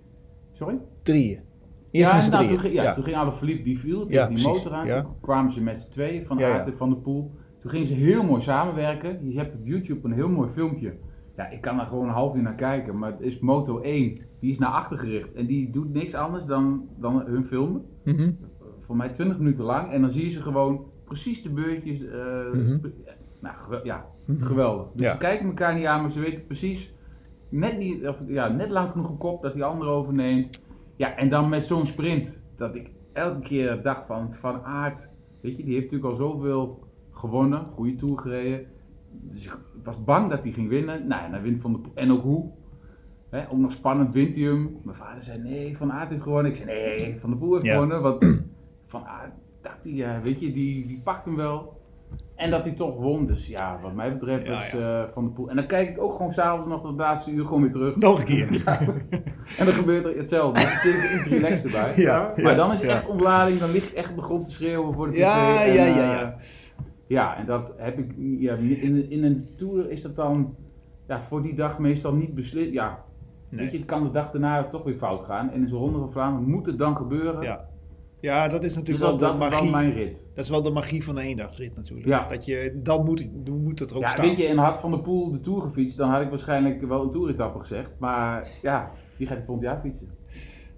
Sorry? 0.51 0.77
Drieën. 1.03 1.39
Eerst 1.91 2.09
ja, 2.09 2.15
met 2.15 2.23
z'n 2.23 2.31
nou, 2.31 2.43
drieën. 2.43 2.59
Toen, 2.61 2.69
ging- 2.69 2.73
ja, 2.81 2.83
ja. 2.83 2.93
toen 2.93 3.03
ging 3.03 3.15
Alaphilippe, 3.15 3.63
die 3.63 3.79
viel 3.79 3.99
tegen 3.99 4.13
Ja, 4.13 4.27
die 4.27 4.33
precies, 4.43 4.63
motor 4.63 4.73
aan. 4.73 4.85
ja. 4.87 5.01
Toen 5.01 5.19
kwamen 5.21 5.51
ze 5.51 5.61
met 5.61 5.79
z'n 5.79 5.91
tweeën, 5.91 6.25
van 6.25 6.43
Aert 6.43 6.67
en 6.67 6.77
Van 6.77 6.89
de 6.89 6.95
Poel. 6.95 7.31
Toen 7.59 7.71
gingen 7.71 7.87
ze 7.87 7.93
heel 7.93 8.23
mooi 8.23 8.41
samenwerken. 8.41 9.29
Je 9.31 9.37
hebt 9.37 9.55
op 9.55 9.65
YouTube 9.65 10.07
een 10.07 10.13
heel 10.13 10.29
mooi 10.29 10.49
filmpje. 10.49 10.93
Ja, 11.35 11.49
ik 11.49 11.61
kan 11.61 11.77
daar 11.77 11.85
gewoon 11.85 12.07
een 12.07 12.13
half 12.13 12.35
uur 12.35 12.41
naar 12.41 12.55
kijken. 12.55 12.97
Maar 12.97 13.11
het 13.11 13.21
is 13.21 13.39
Moto 13.39 13.79
1, 13.79 14.17
die 14.39 14.51
is 14.51 14.57
naar 14.57 14.69
achter 14.69 14.97
gericht. 14.97 15.33
En 15.33 15.45
die 15.45 15.69
doet 15.69 15.93
niks 15.93 16.13
anders 16.13 16.45
dan, 16.45 16.87
dan 16.99 17.23
hun 17.25 17.45
filmen. 17.45 17.85
Mhm. 18.03 18.31
Voor 18.79 18.95
mij 18.95 19.09
20 19.09 19.37
minuten 19.37 19.63
lang. 19.63 19.91
En 19.91 20.01
dan 20.01 20.11
zie 20.11 20.23
je 20.23 20.29
ze 20.31 20.41
gewoon 20.41 20.85
precies 21.05 21.41
de 21.43 21.49
beurtjes. 21.49 22.05
eh, 22.05 22.51
Mhm. 22.53 22.77
Nou, 23.41 23.55
gewe- 23.57 23.81
ja. 23.83 24.05
Geweldig. 24.39 24.91
Dus 24.91 25.05
Ja. 25.05 25.11
ze 25.11 25.17
kijken 25.17 25.45
elkaar 25.47 25.75
niet 25.75 25.85
aan, 25.85 26.01
maar 26.01 26.11
ze 26.11 26.19
weten 26.19 26.45
precies 26.45 26.93
net, 27.49 27.77
niet, 27.77 28.07
of, 28.07 28.17
ja, 28.27 28.47
net 28.47 28.69
lang 28.69 28.91
genoeg 28.91 29.07
gekopt 29.07 29.41
dat 29.41 29.53
die 29.53 29.63
ander 29.63 29.87
overneemt. 29.87 30.65
Ja, 30.95 31.15
en 31.15 31.29
dan 31.29 31.49
met 31.49 31.65
zo'n 31.65 31.85
sprint. 31.85 32.37
Dat 32.55 32.75
ik 32.75 32.91
elke 33.13 33.39
keer 33.39 33.81
dacht 33.81 34.05
van 34.05 34.33
Van 34.33 34.63
Aert. 34.63 35.09
Weet 35.41 35.57
je, 35.57 35.63
die 35.63 35.73
heeft 35.73 35.91
natuurlijk 35.91 36.11
al 36.11 36.27
zoveel 36.31 36.83
gewonnen. 37.11 37.65
Goede 37.65 37.95
tour 37.95 38.17
gereden. 38.19 38.65
Dus 39.11 39.45
ik 39.45 39.57
was 39.83 40.03
bang 40.03 40.29
dat 40.29 40.43
hij 40.43 40.51
ging 40.53 40.69
winnen. 40.69 41.07
Nou, 41.07 41.23
en 41.25 41.31
dan 41.31 41.41
wint 41.41 41.61
Van 41.61 41.73
de. 41.73 41.79
En 41.93 42.11
ook 42.11 42.21
hoe. 42.21 42.51
Ook 43.49 43.57
nog 43.57 43.71
spannend 43.71 44.13
wint 44.13 44.35
hij 44.35 44.45
hem. 44.45 44.77
Mijn 44.83 44.95
vader 44.97 45.23
zei 45.23 45.39
nee, 45.41 45.77
Van 45.77 45.91
Aert 45.91 46.09
heeft 46.09 46.21
gewonnen. 46.23 46.51
Ik 46.51 46.57
zei 46.57 46.67
nee, 46.69 47.19
Van 47.19 47.29
de 47.29 47.35
Poel 47.35 47.53
heeft 47.53 47.65
Ja. 47.65 47.73
gewonnen. 47.73 48.01
Want 48.01 48.41
Van 48.85 49.05
Aert, 49.05 49.31
dacht 49.61 49.83
hij, 49.83 49.93
ja, 49.93 50.21
weet 50.21 50.39
je, 50.39 50.51
die, 50.53 50.87
die 50.87 51.01
pakt 51.03 51.25
hem 51.25 51.35
wel. 51.35 51.76
En 52.37 52.49
dat 52.49 52.63
hij 52.63 52.71
toch 52.71 52.95
won. 52.95 53.25
Dus 53.25 53.47
ja, 53.47 53.79
wat 53.81 53.93
mij 53.93 54.13
betreft 54.13 54.45
Ja, 54.45 54.63
is 54.63 54.73
eh, 54.73 55.03
Van 55.13 55.23
de 55.23 55.29
Poel. 55.29 55.49
En 55.49 55.55
dan 55.55 55.65
kijk 55.65 55.89
ik 55.89 56.01
ook 56.01 56.15
gewoon 56.15 56.31
s'avonds 56.31 56.69
nog 56.69 56.83
het 56.83 56.97
laatste 56.97 57.31
uur 57.31 57.45
gewoon 57.45 57.61
weer 57.61 57.71
terug. 57.71 57.95
Nog 57.95 58.19
een 58.19 58.25
keer. 58.25 58.47
En 59.59 59.65
dan 59.65 59.73
gebeurt 59.73 60.05
er 60.05 60.17
hetzelfde. 60.17 60.61
Dan 60.61 60.69
zit 60.69 60.93
ik 60.93 61.15
iets 61.15 61.27
relaxed 61.27 61.65
erbij. 61.65 61.93
Ja, 61.95 62.33
Maar 62.35 62.51
ja, 62.51 62.57
dan 62.57 62.71
is 62.71 62.79
het 62.79 62.89
ja. 62.89 62.95
echt 62.95 63.07
ontlading, 63.07 63.59
dan 63.59 63.71
lig 63.71 63.89
ik 63.89 63.93
echt 63.95 64.09
op 64.09 64.15
de 64.15 64.21
grond 64.21 64.45
te 64.45 64.51
schreeuwen 64.51 64.93
voor 64.93 65.05
de 65.05 65.11
tv. 65.13 65.19
Ja, 65.19 65.63
en, 65.63 65.73
ja, 65.73 65.85
eh, 65.85 65.95
ja, 65.95 66.13
ja. 66.13 66.35
ja, 67.07 67.37
en 67.37 67.45
dat 67.45 67.73
heb 67.77 67.97
ik, 67.97 68.11
ja, 68.17 68.53
in, 68.53 69.09
in 69.09 69.23
een 69.23 69.49
tour 69.57 69.89
is 69.89 70.01
dat 70.01 70.15
dan, 70.15 70.55
ja, 71.07 71.21
voor 71.21 71.41
die 71.41 71.55
dag 71.55 71.79
meestal 71.79 72.13
niet 72.13 72.35
beslist. 72.35 72.71
Ja, 72.71 73.05
Nee. 73.49 73.61
weet 73.61 73.71
je, 73.71 73.77
het 73.77 73.87
kan 73.87 74.03
de 74.03 74.11
dag 74.11 74.31
daarna 74.31 74.63
toch 74.63 74.83
weer 74.83 74.95
fout 74.95 75.25
gaan. 75.25 75.51
En 75.51 75.61
in 75.61 75.67
zo'n 75.67 75.79
ronde 75.79 75.99
van 75.99 76.11
Vlaanderen 76.11 76.49
moet 76.49 76.65
het 76.65 76.77
dan 76.77 76.97
gebeuren. 76.97 77.41
Ja. 77.41 77.67
Ja, 78.19 78.47
dat 78.47 78.63
is 78.63 78.67
dus 78.67 78.75
natuurlijk 78.75 79.05
dat, 79.05 79.19
wel 79.19 79.31
de 79.31 79.37
magie. 79.37 79.71
mijn 79.71 79.93
rit. 79.93 80.21
Dat 80.35 80.43
is 80.43 80.49
wel 80.49 80.61
de 80.61 80.69
magie 80.69 81.03
van 81.03 81.17
een 81.17 81.23
eendagsrit 81.25 81.75
natuurlijk. 81.75 82.07
Ja. 82.07 82.27
Dat 82.29 82.45
je, 82.45 82.79
dan 82.83 83.05
moet, 83.05 83.29
dan 83.33 83.63
moet 83.63 83.79
het 83.79 83.89
er 83.89 83.95
ook 83.95 84.01
Ja, 84.03 84.09
staan. 84.09 84.25
weet 84.25 84.37
je, 84.37 84.45
en 84.45 84.57
had 84.57 84.79
Van 84.79 84.91
der 84.91 84.99
Poel 84.99 85.31
de 85.31 85.39
Tour 85.39 85.61
gefietst, 85.61 85.97
dan 85.97 86.09
had 86.09 86.21
ik 86.21 86.29
waarschijnlijk 86.29 86.81
wel 86.81 87.03
een 87.03 87.11
toeretappe 87.11 87.59
gezegd. 87.59 87.91
Maar 87.99 88.47
ja, 88.61 88.91
die 89.17 89.27
gaat 89.27 89.35
hij 89.37 89.45
volgend 89.45 89.65
jaar 89.67 89.79
fietsen. 89.81 90.09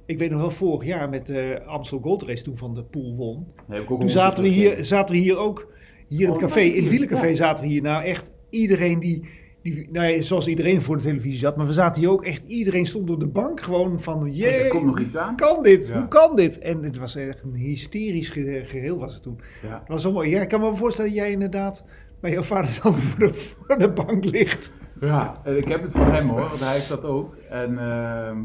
Ik 0.06 0.18
weet 0.20 0.30
nog 0.32 0.40
wel 0.40 0.52
vorig 0.52 0.88
jaar 0.88 1.10
met 1.10 1.26
de 1.26 1.62
Amstel 1.66 2.00
Gold 2.00 2.24
Race 2.24 2.44
toen 2.44 2.58
Van 2.58 2.74
de 2.74 2.84
Poel 2.84 3.16
won. 3.16 3.48
Ik 3.70 3.88
Toen 3.88 4.10
zaten 4.10 4.44
we, 4.44 4.50
hier, 4.50 4.86
zaten 4.86 5.16
we 5.16 5.22
hier 5.22 5.38
ook, 5.38 5.68
hier 6.08 6.20
in 6.22 6.26
Oh, 6.26 6.32
het 6.32 6.42
dat 6.42 6.50
café, 6.50 6.66
het 6.66 6.76
in 6.76 6.82
het 6.82 6.92
wielencafé 6.92 7.28
ja. 7.28 7.36
zaten 7.36 7.64
we 7.64 7.70
hier. 7.70 7.82
Nou 7.82 8.04
echt 8.04 8.32
iedereen 8.50 9.00
die, 9.00 9.30
die 9.62 9.88
nou 9.92 10.08
ja, 10.08 10.22
zoals 10.22 10.48
iedereen 10.48 10.82
voor 10.82 10.96
de 10.96 11.02
televisie 11.04 11.40
zat, 11.40 11.58
maar 11.58 11.66
we 11.66 11.74
zaten 11.74 12.02
hier 12.02 12.12
ook 12.12 12.24
echt, 12.26 12.44
iedereen 12.48 12.86
stond 12.86 13.10
op 13.10 13.20
de 13.20 13.28
bank 13.28 13.62
gewoon 13.62 14.02
van, 14.02 14.22
Er 14.22 14.30
jee, 14.30 14.68
komt 14.68 14.86
nog 14.86 15.00
iets 15.00 15.18
aan. 15.18 15.36
kan 15.36 15.64
dit? 15.64 15.88
Ja. 15.88 15.98
Hoe 16.00 16.08
kan 16.08 16.36
dit? 16.36 16.60
En 16.60 16.84
het 16.84 16.98
was 16.98 17.16
echt 17.16 17.42
een 17.44 17.54
hysterisch 17.56 18.30
ge- 18.30 18.64
geheel 18.66 18.98
was 19.00 19.14
het 19.14 19.24
toen. 19.24 19.40
Ja. 19.62 19.80
Het 19.80 19.88
was 19.88 20.02
zo 20.02 20.12
mooi. 20.12 20.30
Ja, 20.30 20.42
ik 20.42 20.48
kan 20.50 20.60
me 20.60 20.76
voorstellen 20.76 21.12
dat 21.12 21.20
jij 21.20 21.32
inderdaad 21.32 21.86
bij 22.22 22.32
jouw 22.32 22.42
vader 22.44 22.80
dan 22.84 22.94
voor 22.94 23.20
de, 23.28 23.34
voor 23.34 23.78
de 23.78 23.90
bank 23.92 24.24
ligt. 24.26 24.74
Ja, 25.00 25.42
en 25.44 25.58
ik 25.58 25.68
heb 25.68 25.82
het 25.82 25.92
voor 25.92 26.06
hem 26.06 26.30
hoor, 26.30 26.40
want 26.40 26.60
hij 26.60 26.74
heeft 26.74 26.90
dat 26.90 27.04
ook. 27.04 27.36
En 27.50 27.78
ehm, 27.78 28.38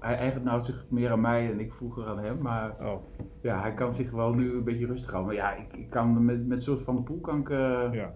hij 0.00 0.16
eigent 0.16 0.44
nou 0.44 0.62
zich 0.62 0.84
meer 0.88 1.10
aan 1.10 1.20
mij 1.20 1.50
en 1.50 1.60
ik 1.60 1.72
vroeger 1.72 2.06
aan 2.06 2.18
hem. 2.18 2.38
Maar 2.42 2.74
Oh, 2.80 3.02
ja, 3.42 3.60
hij 3.60 3.74
kan 3.74 3.94
zich 3.94 4.10
wel 4.10 4.32
nu 4.34 4.52
een 4.52 4.64
beetje 4.64 4.86
rustig 4.86 5.10
houden. 5.10 5.34
Maar 5.36 5.44
ja, 5.44 5.56
ik, 5.56 5.80
ik 5.80 5.90
kan 5.90 6.24
met, 6.24 6.46
met 6.46 6.62
soort 6.62 6.82
van 6.82 6.96
de 6.96 7.02
poel 7.02 7.20
kan 7.20 7.40
ik, 7.40 7.50
eh, 7.50 7.82
ja. 7.92 8.12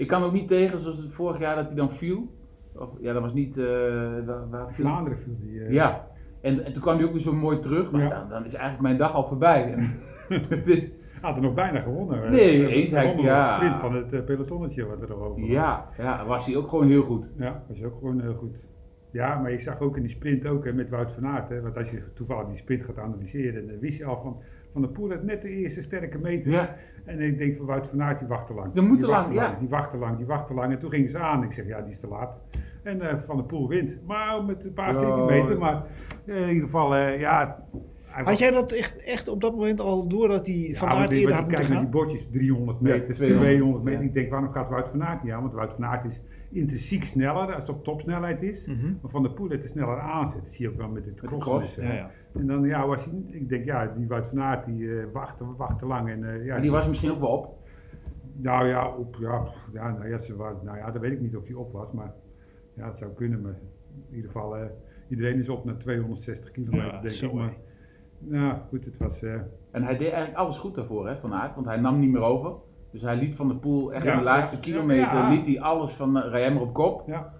Ik 0.00 0.06
kan 0.06 0.22
ook 0.22 0.32
niet 0.32 0.48
tegen 0.48 0.78
zoals 0.78 0.98
het 1.02 1.12
vorig 1.12 1.38
jaar 1.38 1.56
dat 1.56 1.66
hij 1.66 1.76
dan 1.76 1.90
viel. 1.90 2.28
Of, 2.74 2.88
ja, 3.00 3.12
dat 3.12 3.22
was 3.22 3.32
niet... 3.34 3.56
eh 3.56 3.64
waar, 4.26 4.48
waar 4.50 4.72
viel- 4.72 4.84
Vlaanderen 4.84 5.18
viel 5.18 5.36
die. 5.40 5.60
eh, 5.64 5.72
Ja, 5.72 6.06
en, 6.40 6.64
en 6.64 6.72
toen 6.72 6.82
kwam 6.82 6.96
hij 6.96 7.04
ook 7.06 7.12
weer 7.12 7.20
zo 7.20 7.32
mooi 7.32 7.58
terug. 7.58 7.90
Maar 7.90 8.00
Ja. 8.02 8.08
dan, 8.08 8.28
dan 8.28 8.44
is 8.44 8.52
eigenlijk 8.54 8.82
mijn 8.82 8.96
dag 8.96 9.14
al 9.14 9.26
voorbij. 9.26 9.72
En 10.28 10.42
het 10.48 10.68
is, 10.68 10.88
Had 11.20 11.36
er 11.36 11.42
nog 11.42 11.54
bijna 11.54 11.80
gewonnen. 11.80 12.30
Nee, 12.30 12.66
eens, 12.68 12.90
hij- 12.90 13.16
ja. 13.16 13.36
was 13.36 13.54
sprint 13.54 13.76
van 13.80 13.94
het 13.94 14.12
eh, 14.12 14.24
pelotonnetje 14.24 14.86
wat 14.86 15.02
er 15.02 15.14
over 15.14 15.40
was. 15.40 15.48
ja, 15.50 15.88
ja, 15.96 16.26
was 16.26 16.46
hij 16.46 16.56
ook 16.56 16.68
gewoon 16.68 16.88
heel 16.88 17.02
goed. 17.02 17.26
Ja, 17.36 17.62
dat 17.68 17.76
is 17.76 17.84
ook 17.84 17.98
gewoon 17.98 18.20
heel 18.20 18.34
goed. 18.34 18.56
Ja, 19.12 19.38
maar 19.40 19.50
ik 19.52 19.60
zag 19.60 19.80
ook 19.80 19.96
in 19.96 20.02
die 20.02 20.10
sprint 20.10 20.46
ook 20.46 20.64
hè, 20.64 20.72
met 20.72 20.88
Wout 20.88 21.12
van 21.12 21.26
Aert. 21.26 21.48
Hè, 21.48 21.60
want 21.60 21.76
als 21.76 21.90
je 21.90 22.02
toevallig 22.14 22.46
die 22.46 22.56
sprint 22.56 22.84
gaat 22.84 22.98
analyseren, 22.98 23.66
dan 23.66 23.78
wist 23.78 23.98
je 23.98 24.04
al 24.04 24.20
van, 24.22 24.36
van 24.72 24.82
de 24.82 24.88
Poel 24.88 25.10
had 25.10 25.22
net 25.22 25.42
de 25.42 25.48
eerste 25.48 25.82
sterke 25.82 26.18
meter. 26.18 26.50
Ja. 26.52 26.76
En 27.04 27.20
ik 27.20 27.38
denk 27.38 27.56
van 27.56 27.66
Wout 27.66 27.86
van 27.88 28.02
Aert, 28.02 28.18
die 28.18 28.28
wacht 28.28 28.46
te 28.46 28.54
lang. 28.54 28.72
Die 28.72 28.82
moet 28.82 28.90
Die 28.98 29.06
te 29.06 29.06
wacht 29.12 29.24
lang, 29.24 29.34
ja. 29.38 29.56
Die 29.58 29.68
wacht 29.68 29.90
te 29.90 29.96
lang, 29.96 30.16
die 30.16 30.26
wacht 30.26 30.46
te 30.46 30.54
lang. 30.54 30.72
En 30.72 30.78
toen 30.78 30.90
gingen 30.90 31.10
ze 31.10 31.18
aan. 31.18 31.42
Ik 31.42 31.52
zeg, 31.52 31.66
ja, 31.66 31.80
die 31.80 31.90
is 31.90 32.00
te 32.00 32.08
laat. 32.08 32.38
En 32.82 33.00
eh, 33.00 33.16
Van 33.26 33.36
de 33.36 33.42
Poel 33.42 33.68
wint. 33.68 33.98
Maar 34.06 34.44
met 34.44 34.64
een 34.64 34.72
paar 34.72 34.92
Ja. 34.92 34.98
centimeter. 34.98 35.58
Maar 35.58 35.82
eh, 36.26 36.40
in 36.42 36.48
ieder 36.48 36.62
geval, 36.62 36.94
eh, 36.96 37.20
ja... 37.20 37.64
hij 38.10 38.24
was- 38.24 38.32
Had 38.32 38.38
jij 38.38 38.50
dat 38.50 38.72
echt, 38.72 39.02
echt 39.02 39.28
op 39.28 39.40
dat 39.40 39.52
moment 39.54 39.80
al 39.80 40.08
door 40.08 40.28
dat 40.28 40.46
hij 40.46 40.56
ja, 40.56 40.78
van 40.78 40.88
Aert 40.88 41.10
die- 41.10 41.18
eerder 41.20 41.34
had 41.34 41.42
je 41.44 41.48
moeten 41.50 41.66
kijkt 41.66 41.70
naar 41.72 41.80
die 41.92 42.00
bordjes, 42.00 42.28
300 42.30 42.80
meter, 42.80 43.06
Ja, 43.08 43.12
200, 43.12 43.50
200 43.50 43.84
meter. 43.84 44.00
ja. 44.00 44.06
Ik 44.08 44.14
denk, 44.14 44.30
waarom 44.30 44.50
gaat 44.52 44.68
Wout 44.68 44.88
van 44.88 45.04
Aert 45.04 45.22
niet 45.22 45.32
aan? 45.32 45.40
Want 45.42 45.52
Wout 45.54 45.72
van 45.72 45.84
Aert 45.84 46.04
is 46.04 46.20
intrinsiek 46.50 47.04
sneller 47.04 47.54
als 47.54 47.66
het 47.66 47.76
op 47.76 47.84
topsnelheid 47.84 48.42
is. 48.42 48.66
Mhm. 48.66 48.84
Maar 49.02 49.10
Van 49.10 49.22
de 49.22 49.30
Poel 49.30 49.48
het 49.48 49.62
er 49.62 49.68
sneller 49.68 49.98
aanzet. 50.00 50.40
Dat 50.42 50.52
zie 50.52 50.64
je 50.66 50.70
ook 50.72 50.78
wel 50.78 50.88
met 50.88 51.04
het 51.04 51.14
de 51.20 51.26
crossen. 51.26 51.52
cross, 51.52 51.74
dus, 51.74 51.84
Ja. 51.84 52.10
En 52.34 52.46
dan, 52.46 52.62
ja, 52.64 52.86
was 52.86 53.04
hij, 53.04 53.14
ik 53.30 53.48
denk, 53.48 53.64
ja, 53.64 53.86
die 53.96 54.06
Wout 54.08 54.26
van 54.26 54.40
Aert, 54.40 54.64
die 54.66 54.98
eh 55.00 55.04
wacht, 55.12 55.36
wacht 55.56 55.78
te 55.78 55.86
lang. 55.86 56.08
En, 56.10 56.24
eh, 56.34 56.44
ja, 56.44 56.52
Maar 56.52 56.62
die 56.62 56.70
was 56.70 56.88
misschien 56.88 57.10
ook 57.10 57.20
wel 57.20 57.28
op. 57.30 57.58
Nou 58.36 58.66
ja, 58.68 58.88
op, 58.96 59.16
ja, 59.20 59.42
ja, 59.72 59.90
nou 59.92 60.08
ja, 60.08 60.18
ze 60.18 60.36
waren, 60.36 60.58
nou 60.64 60.76
ja, 60.78 60.90
dat 60.90 61.00
weet 61.02 61.12
ik 61.12 61.20
niet 61.20 61.36
of 61.36 61.46
hij 61.46 61.54
op 61.54 61.72
was, 61.72 61.92
maar 61.92 62.12
ja, 62.74 62.86
het 62.86 62.96
zou 62.96 63.10
kunnen. 63.12 63.40
Maar 63.42 63.54
in 64.10 64.14
ieder 64.16 64.30
geval, 64.30 64.56
eh, 64.56 64.64
iedereen 65.08 65.38
is 65.38 65.48
op 65.48 65.64
naar 65.64 65.76
260 65.76 66.50
kilometer, 66.50 66.86
Ja, 66.86 67.00
denk 67.00 67.14
ik. 67.14 67.32
Maar, 67.32 67.52
nou 68.20 68.54
goed, 68.68 68.84
het 68.84 68.96
was... 68.98 69.22
eh, 69.22 69.34
En 69.70 69.82
hij 69.82 69.96
deed 69.96 70.08
eigenlijk 70.10 70.36
alles 70.38 70.58
goed 70.58 70.74
daarvoor, 70.74 71.08
hè, 71.08 71.16
Van 71.16 71.34
Aert. 71.34 71.54
Want 71.54 71.66
hij 71.66 71.76
nam 71.76 71.98
niet 71.98 72.10
meer 72.10 72.22
over. 72.22 72.52
Dus 72.92 73.02
hij 73.02 73.16
liet 73.16 73.34
Van 73.34 73.48
de 73.48 73.54
Poel 73.54 73.92
echt 73.92 74.04
Ja, 74.04 74.12
in 74.12 74.18
de 74.18 74.24
laatste 74.24 74.56
ja, 74.56 74.62
kilometer, 74.62 75.28
liet 75.28 75.46
hij 75.46 75.60
alles 75.60 75.92
van 75.92 76.16
uh, 76.16 76.24
rij 76.28 76.42
hem 76.42 76.52
maar 76.52 76.62
op 76.62 76.72
kop. 76.74 77.02
ja, 77.06 77.32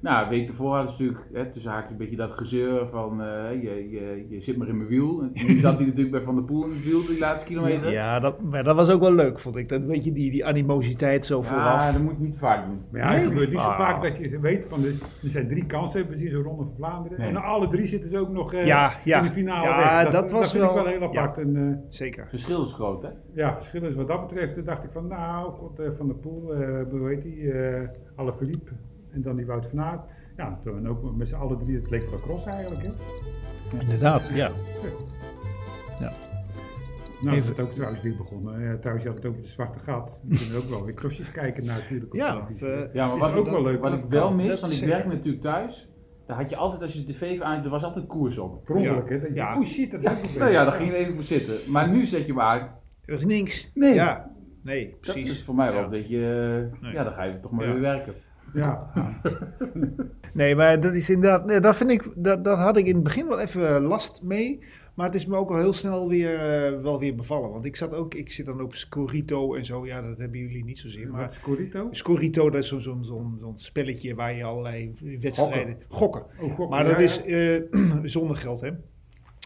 Nou, 0.00 0.22
een 0.24 0.28
week 0.30 0.48
ervoor 0.48 0.74
hadden 0.74 0.94
ze 0.94 1.02
natuurlijk, 1.04 1.30
hè, 1.32 1.50
tussen 1.52 1.70
haakjes, 1.70 1.90
een 1.90 1.96
beetje 1.96 2.16
dat 2.16 2.34
gezeur 2.34 2.86
van 2.88 3.22
eh, 3.22 3.62
je, 3.62 3.90
je, 3.90 4.26
je 4.28 4.40
zit 4.40 4.56
maar 4.56 4.68
in 4.68 4.76
mijn 4.76 4.88
wiel. 4.88 5.20
En 5.20 5.46
nu 5.46 5.58
zat 5.58 5.76
hij 5.76 5.84
natuurlijk 5.86 6.10
bij 6.10 6.20
Van 6.22 6.34
der 6.34 6.44
Poel 6.44 6.64
in 6.64 6.70
het 6.70 6.84
wiel 6.84 7.06
die 7.06 7.18
laatste 7.18 7.46
kilometer. 7.46 7.90
Ja, 7.90 8.20
dat, 8.20 8.42
maar 8.42 8.64
dat 8.64 8.76
was 8.76 8.90
ook 8.90 9.00
wel 9.00 9.12
leuk, 9.12 9.38
vond 9.38 9.56
ik. 9.56 9.68
Dat 9.68 9.82
weet 9.82 10.04
je, 10.04 10.12
die, 10.12 10.30
die 10.30 10.46
animositeit 10.46 11.26
zo 11.26 11.38
Ja, 11.38 11.44
vooraf. 11.44 11.92
dat 11.92 12.02
moet 12.02 12.12
je 12.18 12.22
niet 12.24 12.38
vaak 12.38 12.66
doen. 12.66 12.80
Maar 12.90 13.00
ja, 13.00 13.08
Nee? 13.08 13.18
het 13.18 13.26
gebeurt 13.28 13.50
niet 13.50 13.60
zo 13.60 13.72
vaak 13.72 14.02
dat 14.02 14.16
je 14.16 14.40
weet 14.40 14.66
van, 14.66 14.80
dus, 14.80 15.00
er 15.00 15.30
zijn 15.30 15.48
drie 15.48 15.66
kansen 15.66 15.98
hebben 15.98 16.16
we 16.16 16.22
zien 16.22 16.30
zo'n 16.32 16.42
ronde 16.42 16.62
van 16.64 16.74
Vlaanderen. 16.76 17.18
Nee. 17.20 17.28
En 17.28 17.36
alle 17.36 17.68
drie 17.68 17.86
zitten 17.86 18.10
ze 18.10 18.18
ook 18.18 18.30
nog 18.32 18.52
eh, 18.54 18.66
Ja, 18.66 18.92
ja. 19.04 19.18
in 19.18 19.24
de 19.24 19.30
finale 19.32 19.66
Ja, 19.68 20.02
weg. 20.02 20.12
dat 20.12 20.30
was 20.30 20.50
vind 20.50 20.64
ik 20.64 20.70
wel- 20.70 20.84
wel 20.84 20.92
heel 20.92 21.00
ja. 21.00 21.06
apart. 21.22 21.38
En, 21.38 21.56
eh, 21.56 21.86
Zeker. 21.88 22.20
Het 22.20 22.30
verschil 22.30 22.62
is 22.64 22.72
groot, 22.72 23.02
hè? 23.02 23.08
ja, 23.34 23.54
verschil 23.54 23.82
is 23.82 23.94
wat 23.94 24.08
dat 24.08 24.26
betreft. 24.26 24.54
Toen 24.54 24.64
dacht 24.64 24.84
ik 24.84 24.90
van, 24.92 25.06
nou, 25.06 25.52
God, 25.52 25.80
Van 25.96 26.06
der 26.06 26.16
Poel, 26.16 26.54
eh 26.54 26.82
hoe 26.90 27.08
heet 27.08 27.22
die, 27.22 27.52
eh 27.52 27.88
Alaphilippe 28.16 28.72
en 29.16 29.22
dan 29.22 29.36
die 29.36 29.46
Wout 29.46 29.66
van 29.66 29.80
Aert. 29.80 30.00
Ja, 30.36 30.58
toen 30.64 30.88
ook 30.88 31.16
met 31.16 31.28
z'n 31.28 31.34
allen 31.34 31.58
drie, 31.58 31.76
het 31.76 31.90
leek 31.90 32.10
wel 32.10 32.20
cross 32.20 32.44
eigenlijk. 32.46 32.82
Hè. 32.82 32.90
Inderdaad, 33.80 34.30
ja. 34.34 34.50
Nou, 37.20 37.36
Even- 37.36 37.36
dat 37.36 37.42
is 37.42 37.48
het 37.48 37.60
ook 37.60 37.70
trouwens 37.74 38.02
weer 38.02 38.16
begonnen. 38.16 38.54
Eh, 38.54 38.74
trouwens, 38.74 39.02
je 39.04 39.08
had 39.12 39.18
het 39.22 39.26
over 39.26 39.42
de 39.42 39.48
zwarte 39.48 39.78
gat. 39.78 40.18
We 40.28 40.36
kunnen 40.38 40.56
ook 40.58 40.68
wel 40.70 40.84
weer 40.84 40.94
crossjes 40.94 41.30
kijken 41.32 41.64
naar 41.66 41.76
natuurlijk. 41.78 42.12
op 42.12 42.18
Ja, 42.18 42.34
want, 42.34 42.62
eh, 42.62 42.94
Ja, 42.94 43.06
maar 43.06 43.16
Is 43.16 43.22
wat, 43.22 43.34
ook 43.34 43.46
ik- 43.46 43.52
wel 43.52 43.62
leuk. 43.62 43.80
wat 43.80 43.90
Dat 43.90 44.02
ik 44.02 44.10
wel 44.10 44.32
mis, 44.32 44.48
dat 44.48 44.60
want 44.60 44.72
is 44.72 44.80
ik 44.80 44.86
werk 44.88 45.06
natuurlijk 45.06 45.42
thuis. 45.42 45.88
Daar 46.26 46.36
had 46.36 46.50
je 46.50 46.56
altijd, 46.56 46.82
als 46.82 46.92
je 46.92 47.04
de 47.04 47.12
tv 47.12 47.40
aan, 47.40 47.64
er 47.64 47.70
was 47.70 47.82
altijd 47.82 48.06
koers 48.06 48.38
op. 48.38 48.64
Per 48.64 48.74
ongeluk, 48.74 49.08
hè. 49.08 49.20
Dat 49.20 49.28
je, 49.28 49.34
Ja. 49.34 49.56
oeh 49.56 49.66
shit, 49.66 49.90
dat 49.90 50.04
is 50.04 50.10
ook 50.10 50.22
nog 50.22 50.36
Nou 50.36 50.50
ja, 50.50 50.64
daar 50.64 50.72
ging 50.72 50.90
je 50.90 50.96
even 50.96 51.14
voor 51.14 51.22
zitten. 51.22 51.54
Maar 51.70 51.90
nu 51.90 52.06
zet 52.06 52.26
je 52.26 52.32
maar, 52.32 52.74
Er 53.04 53.14
is 53.14 53.24
niks. 53.24 53.70
Nee. 53.74 53.94
Ja, 53.94 54.30
nee, 54.62 54.90
dat 54.90 55.00
precies. 55.00 55.30
is 55.30 55.42
voor 55.44 55.54
mij 55.54 55.68
wel 55.70 55.78
Ja. 55.78 55.84
een 55.84 55.90
beetje, 55.90 56.16
eh, 56.72 56.82
Nee. 56.82 56.92
ja, 56.92 57.04
dan 57.04 57.12
ga 57.12 57.22
je 57.22 57.40
toch 57.40 57.50
maar 57.52 57.66
Ja. 57.66 57.72
weer 57.72 57.80
werken. 57.80 58.14
Ja, 58.54 58.90
Nee, 60.34 60.56
maar 60.56 60.80
dat 60.80 60.94
is 60.94 61.10
inderdaad, 61.10 61.46
nee, 61.46 61.60
dat 61.60 61.76
vind 61.76 61.90
ik, 61.90 62.12
dat, 62.14 62.44
dat 62.44 62.58
had 62.58 62.76
ik 62.76 62.86
in 62.86 62.94
het 62.94 63.04
begin 63.04 63.28
wel 63.28 63.40
even 63.40 63.76
eh, 63.76 63.88
last 63.88 64.22
mee. 64.22 64.60
Maar 64.94 65.06
het 65.06 65.14
is 65.14 65.26
me 65.26 65.36
ook 65.36 65.50
al 65.50 65.58
heel 65.58 65.72
snel 65.72 66.08
weer, 66.08 66.34
eh, 66.34 66.82
wel 66.82 66.98
weer 66.98 67.14
bevallen. 67.14 67.50
Want 67.50 67.64
ik 67.64 67.76
zat 67.76 67.92
ook, 67.92 68.14
ik 68.14 68.32
zit 68.32 68.46
dan 68.46 68.60
op 68.60 68.74
Scorito 68.74 69.54
en 69.54 69.64
zo. 69.64 69.86
Ja, 69.86 70.02
dat 70.02 70.18
hebben 70.18 70.38
jullie 70.38 70.64
niet 70.64 70.78
zozeer. 70.78 71.10
Maar 71.10 71.30
is 71.30 71.40
Corito? 71.40 71.88
Scorito, 71.90 72.50
dat 72.50 72.62
is 72.62 72.68
zo'n 72.68 72.80
zo'n 72.80 73.04
zo'n 73.04 73.36
zo'n 73.40 73.58
spelletje 73.58 74.14
waar 74.14 74.34
je 74.34 74.44
allerlei 74.44 74.94
wedstrijden... 75.20 75.76
Gokken. 75.88 76.24
Oh, 76.40 76.54
gok, 76.54 76.70
Maar 76.70 76.84
dat 76.84 76.98
ja. 76.98 77.04
is 77.04 77.22
eh, 77.22 77.62
zonder 78.16 78.36
geld, 78.36 78.60
hè. 78.60 78.70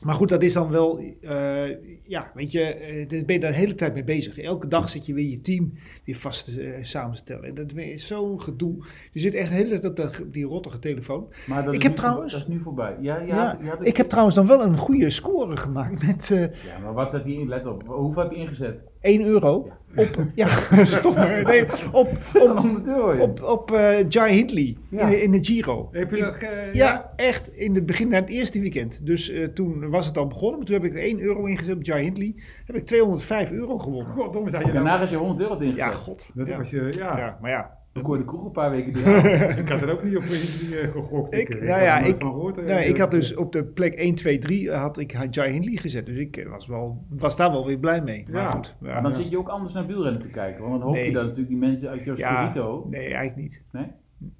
Maar 0.00 0.14
goed, 0.14 0.28
dat 0.28 0.42
is 0.42 0.52
dan 0.52 0.70
wel, 0.70 0.98
eh, 1.20 1.68
ja, 2.02 2.30
weet 2.34 2.52
je, 2.52 2.60
eh, 2.62 3.08
daar 3.08 3.24
ben 3.24 3.34
je 3.34 3.40
daar 3.40 3.50
de 3.50 3.56
hele 3.56 3.74
tijd 3.74 3.94
mee 3.94 4.04
bezig. 4.04 4.38
Elke 4.38 4.68
dag 4.68 4.88
zit 4.88 5.06
je 5.06 5.14
weer 5.14 5.28
je 5.30 5.40
team 5.40 5.72
weer 6.04 6.16
vast 6.16 6.44
te 6.54 6.62
eh, 6.62 6.84
samenstellen. 6.84 7.44
En 7.44 7.54
dat 7.54 7.72
is 7.76 8.06
zo'n 8.06 8.40
gedoe. 8.40 8.84
Je 9.12 9.20
zit 9.20 9.34
echt 9.34 9.48
de 9.48 9.54
hele 9.54 9.68
tijd 9.68 9.84
op, 9.84 9.96
dat- 9.96 10.20
op 10.20 10.32
die 10.32 10.44
rottige 10.44 10.78
telefoon. 10.78 11.32
Maar 11.46 11.64
dat 11.64 11.74
Ik 11.74 11.78
is 11.80 11.86
heb 11.86 11.92
nu 11.96 11.98
trouwens- 11.98 12.32
Dat 12.32 12.42
is 12.42 12.48
nu 12.48 12.60
voorbij. 12.62 12.96
Ja, 13.00 13.18
Ja, 13.20 13.58
Ik 13.82 13.96
heb 13.96 14.08
trouwens 14.08 14.34
dan 14.36 14.46
wel 14.46 14.62
een 14.62 14.76
goede 14.76 15.10
score 15.10 15.56
gemaakt 15.56 16.06
met 16.06 16.26
Ja, 16.66 16.78
maar 16.82 16.92
wat 16.94 17.12
had 17.12 17.24
hij, 17.24 17.44
let 17.46 17.66
op, 17.66 17.82
hoeveel 17.86 18.22
heb 18.22 18.30
je 18.32 18.36
ingezet? 18.38 18.80
1 19.00 19.22
euro. 19.24 19.68
Op, 19.96 20.24
ja, 20.34 20.48
stop 20.84 21.14
maar. 21.14 21.42
Nee, 21.44 21.62
op, 21.92 22.08
op, 22.40 22.56
100 22.56 22.86
euro. 22.86 23.14
joh. 23.16 23.22
op, 23.22 23.42
op 23.42 23.72
eh, 23.72 24.08
Jai 24.08 24.34
Hindley 24.34 24.76
Ja. 24.90 25.00
in, 25.00 25.08
de, 25.08 25.22
in 25.22 25.30
de 25.30 25.44
Giro. 25.44 25.88
Heb 25.92 26.10
je 26.10 26.16
dat... 26.22 26.36
ge- 26.36 26.68
Ja, 26.72 27.12
echt 27.16 27.48
in 27.54 27.74
het 27.74 27.86
begin, 27.86 28.08
na 28.08 28.16
het 28.20 28.28
eerste 28.28 28.60
weekend. 28.60 29.06
Dus 29.06 29.30
eh, 29.30 29.44
toen 29.44 29.90
was 29.90 30.06
het 30.06 30.16
al 30.18 30.26
begonnen. 30.26 30.56
Maar 30.58 30.66
toen 30.66 30.74
heb 30.82 30.84
ik 30.84 30.94
1 30.98 31.20
euro 31.20 31.44
ingezet 31.44 31.76
op 31.76 31.82
Jai 31.84 32.02
Hindley. 32.02 32.34
Heb 32.66 32.76
ik 32.76 32.86
205 32.86 33.50
euro 33.50 33.78
gewonnen. 33.78 34.06
Goddomme, 34.12 34.50
zei 34.50 34.66
je 34.66 34.72
Daarna 34.72 34.98
als 35.00 35.10
je 35.10 35.16
100 35.16 35.40
euro 35.40 35.54
ingezet. 35.54 35.76
Ja, 35.78 35.90
god. 35.90 36.30
Dat 36.34 36.46
ja. 36.46 36.56
was 36.56 36.70
je, 36.70 36.92
ja. 36.98 37.16
Ja, 37.18 37.38
maar 37.40 37.50
ja. 37.50 37.78
Dan 38.00 38.08
kon 38.10 38.18
je 38.18 38.24
de 38.24 38.28
kroeg 38.28 38.44
een 38.44 38.50
paar 38.52 38.70
weken 38.70 38.92
dicht. 38.92 39.24
Ik 39.62 39.68
had 39.68 39.82
er 39.82 39.92
ook 39.92 40.02
niet 40.04 40.16
op 40.16 40.22
die, 40.28 40.78
eh, 40.80 40.90
gegokt. 40.90 41.34
Ik, 41.34 41.48
eh, 41.48 41.58
nou 41.60 41.70
had 41.72 41.82
ja, 41.82 41.98
ik, 41.98 42.16
gehoord, 42.22 42.58
eh, 42.58 42.64
nou, 42.64 42.80
ik 42.80 42.96
had 42.96 43.10
dat- 43.10 43.20
dus 43.20 43.34
op 43.34 43.52
de 43.52 43.64
plek 43.64 43.94
1, 43.94 44.14
2, 44.14 44.38
3 44.38 44.70
had 44.72 44.98
ik 44.98 45.16
Jai 45.30 45.52
Hindley 45.52 45.76
gezet. 45.76 46.06
Dus 46.06 46.16
ik 46.16 46.46
was, 46.50 46.66
wel, 46.66 47.04
was 47.08 47.36
daar 47.36 47.50
wel 47.50 47.66
weer 47.66 47.78
blij 47.78 48.02
mee. 48.02 48.26
Maar 48.30 48.42
Ja. 48.42 48.50
goed. 48.50 48.76
Maar 48.80 49.02
dan 49.02 49.10
ja. 49.10 49.16
zit 49.16 49.30
je 49.30 49.38
ook 49.38 49.48
anders 49.48 49.74
naar 49.74 49.86
wielrennen 49.86 50.20
te 50.20 50.30
kijken. 50.30 50.60
Want 50.60 50.72
dan 50.72 50.82
hoop 50.82 50.94
Nee. 50.94 51.06
je 51.06 51.12
dan 51.12 51.22
natuurlijk 51.22 51.48
die 51.48 51.58
mensen 51.58 51.88
uit 51.88 52.04
jouw 52.04 52.16
Ja, 52.16 52.50
Scorito. 52.50 52.86
Nee, 52.90 53.04
eigenlijk 53.04 53.36
niet. 53.36 53.62
Nee? 53.72 53.86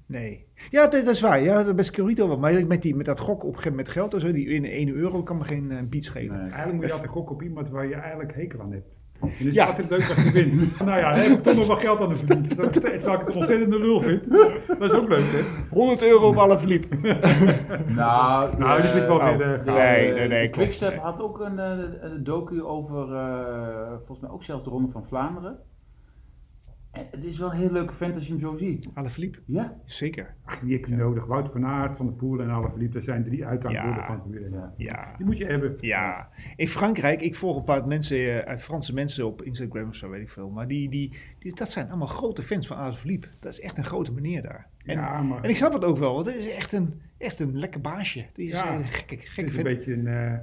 Nee. 0.05 0.45
Ja, 0.69 0.87
dat, 0.87 1.05
dat 1.05 1.13
is 1.13 1.21
waar. 1.21 1.41
Ja, 1.43 1.73
bij 1.73 1.83
Scorito 1.83 2.27
wel. 2.27 2.37
Maar 2.37 2.67
met, 2.67 2.81
die, 2.81 2.95
met 2.95 3.05
dat 3.05 3.19
gok 3.19 3.35
op 3.43 3.47
een 3.49 3.55
gegeven 3.55 3.69
moment 3.69 3.87
met 3.87 3.95
geld 3.97 4.13
en 4.13 4.19
zo, 4.21 4.31
die 4.31 4.47
in 4.47 4.65
1 4.65 4.89
euro 4.89 5.23
kan 5.23 5.37
me 5.37 5.43
geen 5.43 5.67
uh, 5.71 5.77
beat 5.89 6.03
schelen. 6.03 6.31
Nee. 6.37 6.41
Eigenlijk 6.41 6.73
moet 6.73 6.85
je 6.85 6.91
altijd 6.91 7.11
gokken 7.11 7.35
op 7.35 7.41
iemand 7.43 7.69
waar 7.69 7.87
je 7.87 7.95
eigenlijk 7.95 8.35
hekel 8.35 8.59
aan 8.61 8.71
hebt. 8.71 8.87
En 9.21 9.29
het 9.37 9.47
is 9.47 9.55
Ja. 9.55 9.65
altijd 9.65 9.89
leuk 9.89 10.09
als 10.09 10.23
je 10.23 10.31
wint. 10.31 10.79
nou 10.85 10.99
ja, 10.99 11.13
daar 11.13 11.23
heb 11.23 11.31
ik 11.31 11.43
toch 11.43 11.55
nog 11.55 11.67
wel 11.67 11.75
geld 11.75 11.99
aan 11.99 12.17
verdiend. 12.17 12.55
Dat 12.57 12.73
terwijl 12.73 12.93
ik 12.95 13.01
het 13.05 13.27
een 13.27 13.35
ontzettende 13.35 13.79
lul 13.79 14.01
vind. 14.01 14.29
Dat 14.79 14.91
is 14.91 14.91
ook 14.91 15.09
leuk, 15.09 15.23
hè? 15.25 15.41
100 15.69 16.03
euro 16.03 16.27
op 16.27 16.35
alle 16.35 16.59
verliep. 16.59 16.85
Nou, 17.87 18.57
Nou, 18.57 18.81
die 18.81 18.89
vind 18.89 19.03
ik 19.03 19.09
wel 19.09 19.37
weer... 19.37 19.53
eh, 19.59 19.63
de, 19.65 19.71
Nee, 19.71 20.11
nee, 20.13 20.27
nee, 20.27 20.41
de 20.41 20.49
klopt. 20.49 20.51
Quickstep 20.51 20.89
Nee. 20.89 20.99
had 20.99 21.19
ook 21.21 21.39
een, 21.39 21.59
eh, 21.59 21.71
een 22.01 22.23
docu 22.23 22.63
over, 22.63 23.15
eh, 23.15 23.87
volgens 23.97 24.19
mij 24.19 24.29
ook 24.29 24.43
zelfs 24.43 24.63
de 24.63 24.69
Ronde 24.69 24.91
van 24.91 25.05
Vlaanderen. 25.07 25.57
En 26.91 27.07
het 27.11 27.23
is 27.23 27.37
wel 27.37 27.51
een 27.51 27.57
heel 27.57 27.71
leuke 27.71 27.93
vent 27.93 28.15
als 28.15 28.25
je 28.27 28.31
hem 28.31 28.41
zo 28.41 28.57
ziet. 28.57 28.89
Alle 28.93 29.09
verliep. 29.09 29.41
Ja. 29.45 29.75
Zeker. 29.85 30.35
Ach, 30.45 30.59
die 30.59 30.73
heb 30.73 30.85
je 30.85 30.95
nodig. 30.95 31.25
Wout 31.25 31.49
van 31.51 31.65
Aert, 31.65 31.97
Van 31.97 32.05
der 32.05 32.15
Poel 32.15 32.41
en 32.41 32.49
Alaphilippe. 32.49 32.93
Dat 32.93 33.03
zijn 33.03 33.23
drie 33.23 33.45
uithangborden 33.45 33.95
Ja. 33.95 34.05
van 34.05 34.31
het 34.33 34.51
ja. 34.51 34.73
Ja. 34.77 35.13
Die 35.17 35.25
moet 35.25 35.37
je 35.37 35.45
hebben. 35.45 35.75
Ja, 35.79 36.29
in 36.55 36.67
Frankrijk, 36.67 37.21
ik 37.21 37.35
volg 37.35 37.57
een 37.57 37.63
paar 37.63 37.87
mensen, 37.87 38.45
eh, 38.45 38.57
Franse 38.57 38.93
mensen 38.93 39.25
op 39.25 39.41
Instagram 39.41 39.87
of 39.87 39.95
zo, 39.95 40.09
weet 40.09 40.21
ik 40.21 40.29
veel. 40.29 40.49
Maar 40.49 40.67
die, 40.67 40.89
die, 40.89 41.13
die, 41.39 41.55
dat 41.55 41.71
zijn 41.71 41.87
allemaal 41.89 42.07
grote 42.07 42.41
fans 42.43 42.67
van 42.67 42.77
Aas 42.77 42.97
Philippe. 42.97 43.27
Dat 43.39 43.51
is 43.51 43.59
echt 43.59 43.77
een 43.77 43.85
grote 43.85 44.11
meneer 44.11 44.41
daar. 44.41 44.67
En, 44.85 44.95
ja, 44.95 45.21
maar 45.21 45.43
en 45.43 45.49
ik 45.49 45.57
snap 45.57 45.73
het 45.73 45.83
ook 45.83 45.97
wel, 45.97 46.13
want 46.13 46.25
het 46.25 46.35
is 46.35 46.49
echt 46.51 46.71
een, 46.71 47.01
echt 47.17 47.39
een 47.39 47.57
lekker 47.57 47.81
baasje. 47.81 48.25
Die 48.33 48.45
is 48.51 48.59
Ja. 48.59 48.75
een 48.75 48.83
gekke, 48.83 49.15
het 49.35 49.45
is 49.49 49.57
een 49.57 49.63
beetje 49.63 49.93
een, 49.93 50.07
eh, 50.07 50.33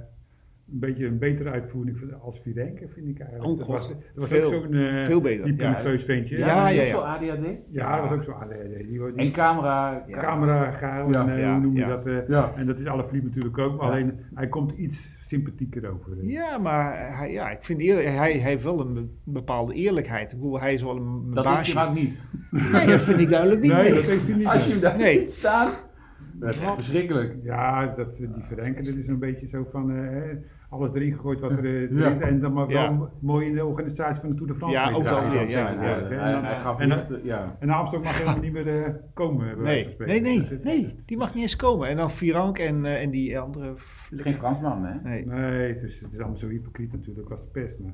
een 0.73 0.79
beetje 0.79 1.05
een 1.05 1.17
betere 1.17 1.49
uitvoering 1.49 1.97
van- 1.97 2.21
als 2.21 2.39
Virenke, 2.41 2.87
vind 2.87 3.07
ik 3.07 3.19
eigenlijk. 3.19 3.49
Oh, 3.51 3.57
dat 3.57 3.67
was, 3.67 3.87
dat 3.87 3.97
was 4.13 4.27
Veel- 4.27 4.53
ook 4.53 4.63
zo'n 4.63 4.73
uh, 4.73 5.03
veel 5.05 5.21
beter, 5.21 5.45
hypernerveus 5.45 6.03
ventje. 6.03 6.37
Ja, 6.37 6.47
Ja, 6.47 6.67
ja, 6.69 6.79
ook 6.81 6.85
ja. 6.87 6.91
zo 6.91 6.99
ADHD. 6.99 7.45
Ja, 7.71 7.99
dat 8.01 8.09
was 8.09 8.17
ook 8.17 8.23
zo 8.23 8.31
ADHD. 8.31 8.77
Die, 8.77 8.87
die 8.87 9.13
En 9.15 9.31
camera. 9.31 10.03
Ja. 10.07 10.19
camera 10.21 10.63
Ja, 10.81 11.03
en 11.27 11.29
eh, 11.29 11.39
ja, 11.39 11.51
hoe 11.51 11.61
noem 11.61 11.73
je 11.75 11.79
ja. 11.79 11.87
dat? 11.87 12.05
eh, 12.05 12.27
Ja. 12.27 12.53
En 12.55 12.65
dat 12.65 12.79
is 12.79 12.85
alle 12.85 13.03
Philippe 13.03 13.27
natuurlijk 13.27 13.57
ook, 13.57 13.77
maar 13.77 13.85
Ja. 13.87 13.91
alleen 13.91 14.19
hij 14.33 14.47
komt 14.47 14.71
iets 14.71 15.17
sympathieker 15.21 15.91
over. 15.91 16.25
Ja, 16.25 16.57
maar 16.57 17.17
hij, 17.17 17.31
ja, 17.31 17.49
ik 17.49 17.63
vind 17.63 17.79
eerlijk, 17.79 18.07
hij, 18.07 18.15
hij 18.15 18.51
heeft 18.51 18.63
wel 18.63 18.79
een 18.79 18.93
be- 18.93 19.07
bepaalde 19.23 19.73
eerlijkheid. 19.73 20.31
Ik 20.31 20.37
bedoel, 20.37 20.59
hij 20.59 20.73
is 20.73 20.81
wel 20.81 20.95
een 20.97 21.31
Dat 21.33 21.43
baasje. 21.43 21.71
vaak 21.73 21.93
niet. 21.93 22.17
Nee, 22.71 22.85
dat 22.87 23.01
vind 23.01 23.19
ik 23.19 23.29
duidelijk 23.29 23.61
niet. 23.61 23.71
Nee, 23.71 23.81
nee. 23.81 23.93
dat 23.93 24.03
heeft 24.03 24.27
hij 24.27 24.37
niet. 24.37 24.47
Als 24.47 24.65
je 24.65 24.71
hem 24.71 24.81
daar 24.81 24.97
Nee. 24.97 25.19
ziet 25.19 25.31
staan. 25.31 25.71
Dat 26.33 26.53
is 26.53 26.59
echt 26.61 26.73
verschrikkelijk. 26.73 27.35
Ja, 27.43 27.87
dat, 27.95 28.15
die 28.17 28.29
Virenke, 28.43 28.81
dat 28.83 28.95
is 28.95 29.07
een 29.07 29.19
beetje 29.19 29.47
zo 29.47 29.67
van 29.71 29.91
eh, 29.91 29.97
hè, 29.97 30.21
alles 30.69 30.93
erin 30.93 31.11
gegooid 31.13 31.39
wat 31.39 31.51
er 31.51 31.65
eh, 31.65 31.91
Ja. 31.91 32.05
erin 32.05 32.21
en 32.21 32.39
dan 32.39 32.53
maar 32.53 32.67
wel 32.67 33.09
mooi 33.21 33.47
in 33.47 33.55
de 33.55 33.65
organisatie 33.65 34.21
van 34.21 34.29
de 34.29 34.35
Tour 34.35 34.51
de 34.51 34.57
France. 34.57 34.75
Ja, 34.77 34.91
ook 34.91 35.03
wel 35.03 35.29
weer, 35.29 35.49
ja, 35.49 35.69
Ja, 37.23 37.55
en 37.59 37.69
Armstrong 37.69 38.03
mag 38.03 38.17
helemaal 38.17 38.41
niet 38.41 38.53
meer 38.53 38.83
eh, 38.83 38.93
komen. 39.13 39.61
Nee, 39.61 39.95
nee, 39.97 40.21
nee, 40.21 40.59
nee, 40.63 40.95
die 41.05 41.17
mag 41.17 41.33
niet 41.33 41.43
eens 41.43 41.55
komen. 41.55 41.87
En 41.87 41.97
dan 41.97 42.11
Virank 42.11 42.57
en, 42.59 42.85
eh, 42.85 43.01
en 43.01 43.09
die 43.09 43.39
andere... 43.39 43.65
Het 43.67 43.77
is 44.09 44.21
geen 44.21 44.35
Fransman, 44.35 44.85
hè? 44.85 45.09
Nee. 45.09 45.25
Nee, 45.25 45.73
het 45.73 45.83
is, 45.83 45.99
het 45.99 46.13
is 46.13 46.19
allemaal 46.19 46.37
zo 46.37 46.47
hypocriet 46.47 46.91
natuurlijk 46.91 47.29
als 47.29 47.41
de 47.41 47.47
pest. 47.51 47.79
Maar, 47.79 47.93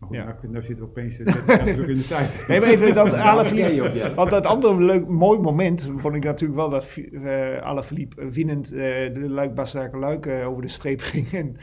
maar 0.00 0.08
goed, 0.08 0.16
Ja. 0.18 0.24
nou, 0.24 0.52
nou 0.52 0.64
zitten 0.64 0.84
we 0.84 0.90
opeens 0.90 1.18
eh, 1.18 1.26
30 1.26 1.46
jaar 1.46 1.64
terug 1.64 1.86
in 1.88 1.96
de 1.96 2.06
tijd. 2.06 2.44
Nee, 2.48 2.60
maar 2.60 2.68
even 2.68 2.94
dat 2.94 3.12
Alaphilippe. 3.30 4.12
Want 4.14 4.30
dat 4.30 4.46
andere 4.46 4.82
leuk, 4.82 5.06
mooi 5.08 5.38
moment 5.38 5.92
vond 5.96 6.14
ik 6.14 6.24
natuurlijk 6.24 6.60
wel 6.60 6.70
dat 6.70 6.96
uh, 6.96 7.58
Alaphilippe 7.62 8.30
winnend 8.30 8.72
eh, 8.72 8.78
de 9.14 9.24
Luik 9.28 9.54
Bastaken 9.54 9.98
Luik 9.98 10.26
eh, 10.26 10.48
over 10.48 10.62
de 10.62 10.68
streep 10.68 11.00
ging. 11.00 11.28
En 11.32 11.56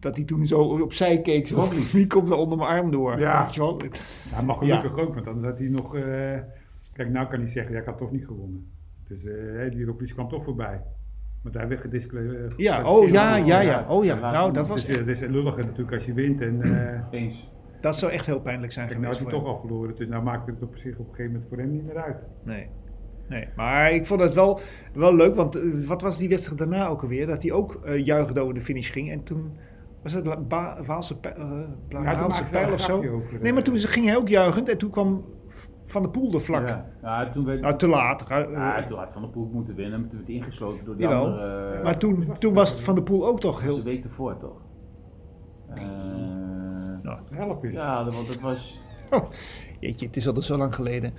dat 0.00 0.16
hij 0.16 0.24
toen 0.24 0.46
zo 0.46 0.60
opzij 0.60 1.20
keek. 1.20 1.46
Zo, 1.46 1.68
wie 1.92 2.06
komt 2.14 2.30
er 2.30 2.36
onder 2.36 2.58
mijn 2.58 2.70
arm 2.70 2.90
door? 2.90 3.18
Ja. 3.18 3.42
Weet 3.44 3.54
je 3.54 3.60
wel? 3.60 3.80
Ja, 4.30 4.42
maar 4.42 4.56
gelukkig 4.56 4.98
ook, 4.98 5.14
want 5.14 5.26
dan 5.26 5.44
had 5.44 5.58
hij 5.58 5.68
nog... 5.68 5.94
eh, 5.96 6.02
kijk, 6.92 7.08
nou 7.10 7.26
kan 7.28 7.38
hij 7.40 7.48
zeggen, 7.48 7.72
ja, 7.74 7.80
ik 7.80 7.86
had 7.86 7.98
toch 7.98 8.10
niet 8.12 8.26
gewonnen. 8.26 8.70
Dus 9.08 9.24
eh, 9.24 9.70
die 9.70 9.84
Roglic 9.84 10.10
kwam 10.12 10.28
toch 10.28 10.44
voorbij. 10.44 10.80
Want 11.42 11.54
hij 11.56 11.68
werd 11.68 11.80
gedisqualificeerd. 11.80 12.52
Ja, 12.56 12.84
oh 12.90 13.08
ja, 13.08 13.36
ja, 13.36 13.60
ja. 13.60 13.86
Oh 13.88 14.04
ja, 14.04 14.14
nou 14.30 14.46
dat 14.52 14.56
Het 14.56 14.66
was 14.66 14.82
is, 14.82 14.88
echt, 14.88 14.98
het 14.98 15.08
is 15.08 15.20
lulliger 15.20 15.64
natuurlijk 15.64 15.92
als 15.92 16.04
je 16.04 16.12
wint 16.12 16.40
en 16.40 16.62
eh, 16.62 17.20
Eens. 17.20 17.52
Dat 17.84 17.96
zou 17.96 18.12
echt 18.12 18.26
heel 18.26 18.40
pijnlijk 18.40 18.72
zijn 18.72 18.86
kijk, 18.86 19.00
nou 19.00 19.14
geweest 19.14 19.32
had 19.32 19.42
hij 19.42 19.50
toch 19.50 19.60
al 19.60 19.68
verloren. 19.68 19.96
Dus 19.96 20.08
nou 20.08 20.22
maakt 20.22 20.46
het 20.46 20.62
op 20.62 20.76
zich 20.76 20.98
op 20.98 21.08
een 21.08 21.14
gegeven 21.14 21.32
moment 21.32 21.48
voor 21.48 21.58
hem 21.58 21.70
niet 21.70 21.86
meer 21.86 21.96
uit. 21.96 22.16
Nee. 22.42 22.66
Nee, 23.28 23.48
maar 23.56 23.92
ik 23.92 24.06
vond 24.06 24.20
het 24.20 24.34
wel, 24.34 24.60
wel 24.94 25.14
leuk, 25.14 25.34
want 25.34 25.56
eh, 25.56 25.62
wat 25.86 26.02
was 26.02 26.18
die 26.18 26.28
wedstrijd 26.28 26.58
daarna 26.58 26.86
ook 26.86 27.02
alweer? 27.02 27.26
Dat 27.26 27.42
hij 27.42 27.52
ook 27.52 27.80
uh, 27.84 28.04
juichende 28.04 28.40
over 28.40 28.54
de 28.54 28.60
finish 28.60 28.92
ging 28.92 29.10
en 29.10 29.22
toen 29.22 29.56
was 30.02 30.12
het 30.12 30.48
ba 30.48 30.78
Waalse, 30.86 31.18
pijl, 31.18 31.34
uh, 31.38 32.04
Ja, 32.04 32.42
pijl 32.50 32.72
of 32.72 32.80
zo? 32.80 32.96
over, 32.96 33.40
Nee, 33.40 33.52
maar 33.52 33.62
eh, 33.62 33.68
toen 33.68 33.78
ging 33.78 34.06
hij 34.06 34.16
ook 34.16 34.28
juichend 34.28 34.68
en 34.68 34.78
toen 34.78 34.90
kwam 34.90 35.24
Van 35.86 36.02
de 36.02 36.08
Poel 36.08 36.34
er 36.34 36.40
vlak. 36.40 36.68
Ja, 36.68 36.86
ja 37.02 37.28
toen, 37.28 37.44
werd, 37.44 37.60
Nou, 37.60 37.76
te 37.76 37.88
laat. 37.88 38.30
Uh, 38.30 38.38
ja, 38.52 38.84
toen 38.84 38.98
had 38.98 39.12
Van 39.12 39.22
der 39.22 39.30
Poel 39.30 39.50
moeten 39.52 39.74
winnen, 39.74 40.00
maar 40.00 40.08
toen 40.08 40.18
werd 40.18 40.30
ingesloten 40.30 40.84
door 40.84 40.96
die 40.96 41.06
Jawel. 41.06 41.26
andere... 41.26 41.82
maar 41.82 41.98
toen, 41.98 42.32
toen 42.38 42.54
was 42.54 42.80
Van 42.80 42.94
de 42.94 43.02
Poel 43.02 43.26
ook 43.26 43.40
toch 43.40 43.54
dat 43.54 43.64
was 43.64 43.74
heel... 43.74 43.84
de 43.84 43.90
week 43.90 44.04
ervoor, 44.04 44.36
toch? 44.38 44.62
Eh, 47.04 47.38
Help 47.38 47.64
eens. 47.64 47.74
ja, 47.74 48.04
want 48.04 48.26
dat 48.26 48.40
was... 48.40 48.80
Jeetje, 49.80 50.06
het 50.06 50.16
is 50.16 50.28
al 50.28 50.42
zo 50.42 50.56
lang 50.56 50.74
geleden. 50.74 51.12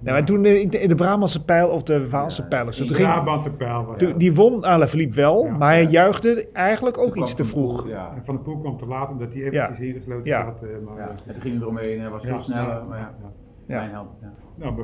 Nou, 0.00 0.16
maar 0.16 0.24
toen 0.24 0.44
eh, 0.44 0.60
in 0.60 0.68
de, 0.70 0.80
in 0.80 0.88
de 0.88 0.94
Brabantse 0.94 1.44
pijl 1.44 1.68
of 1.68 1.82
de 1.82 2.08
Waalse 2.10 2.42
Ja, 2.42 2.48
pijl 2.48 2.66
of 2.66 2.74
zo, 2.74 2.82
in 2.82 2.88
toen 2.88 2.96
De 2.96 3.02
Brabantse 3.02 3.50
pijl. 3.50 3.84
was- 3.84 3.98
toen- 3.98 4.18
die 4.18 4.34
won 4.34 4.64
Alaphilippe 4.64 5.16
wel, 5.16 5.44
Ja. 5.44 5.56
maar 5.56 5.68
hij 5.68 5.82
Ja. 5.82 5.88
juichte 5.88 6.48
eigenlijk 6.52 6.98
ook 6.98 7.12
Toen 7.12 7.22
iets 7.22 7.34
te 7.34 7.44
vroeg. 7.44 7.80
Poel, 7.82 7.90
Ja. 7.90 8.12
En 8.16 8.24
Van 8.24 8.34
der 8.34 8.44
Poel 8.44 8.58
kwam 8.58 8.78
te 8.78 8.86
laat 8.86 9.10
omdat 9.10 9.32
hij 9.32 9.42
eventjes 9.42 9.78
ingesloten 9.86 10.24
Ja. 10.26 10.44
zat. 10.44 10.62
eh, 10.62 10.68
maar, 10.84 10.96
Ja. 10.96 11.08
eh, 11.26 11.32
toen 11.32 11.40
ging 11.42 11.60
eromheen, 11.60 12.00
hij 12.00 12.10
was 12.10 12.22
ja, 12.22 12.28
veel 12.28 12.40
sneller. 12.40 12.68
ja, 12.74 12.82
maar 12.88 12.98
ja, 12.98 13.14
ja. 13.20 13.30
Ja. 13.66 13.78
mijn 13.78 13.90
held. 13.90 14.08
Ja. 14.20 14.32
Nou, 14.56 14.74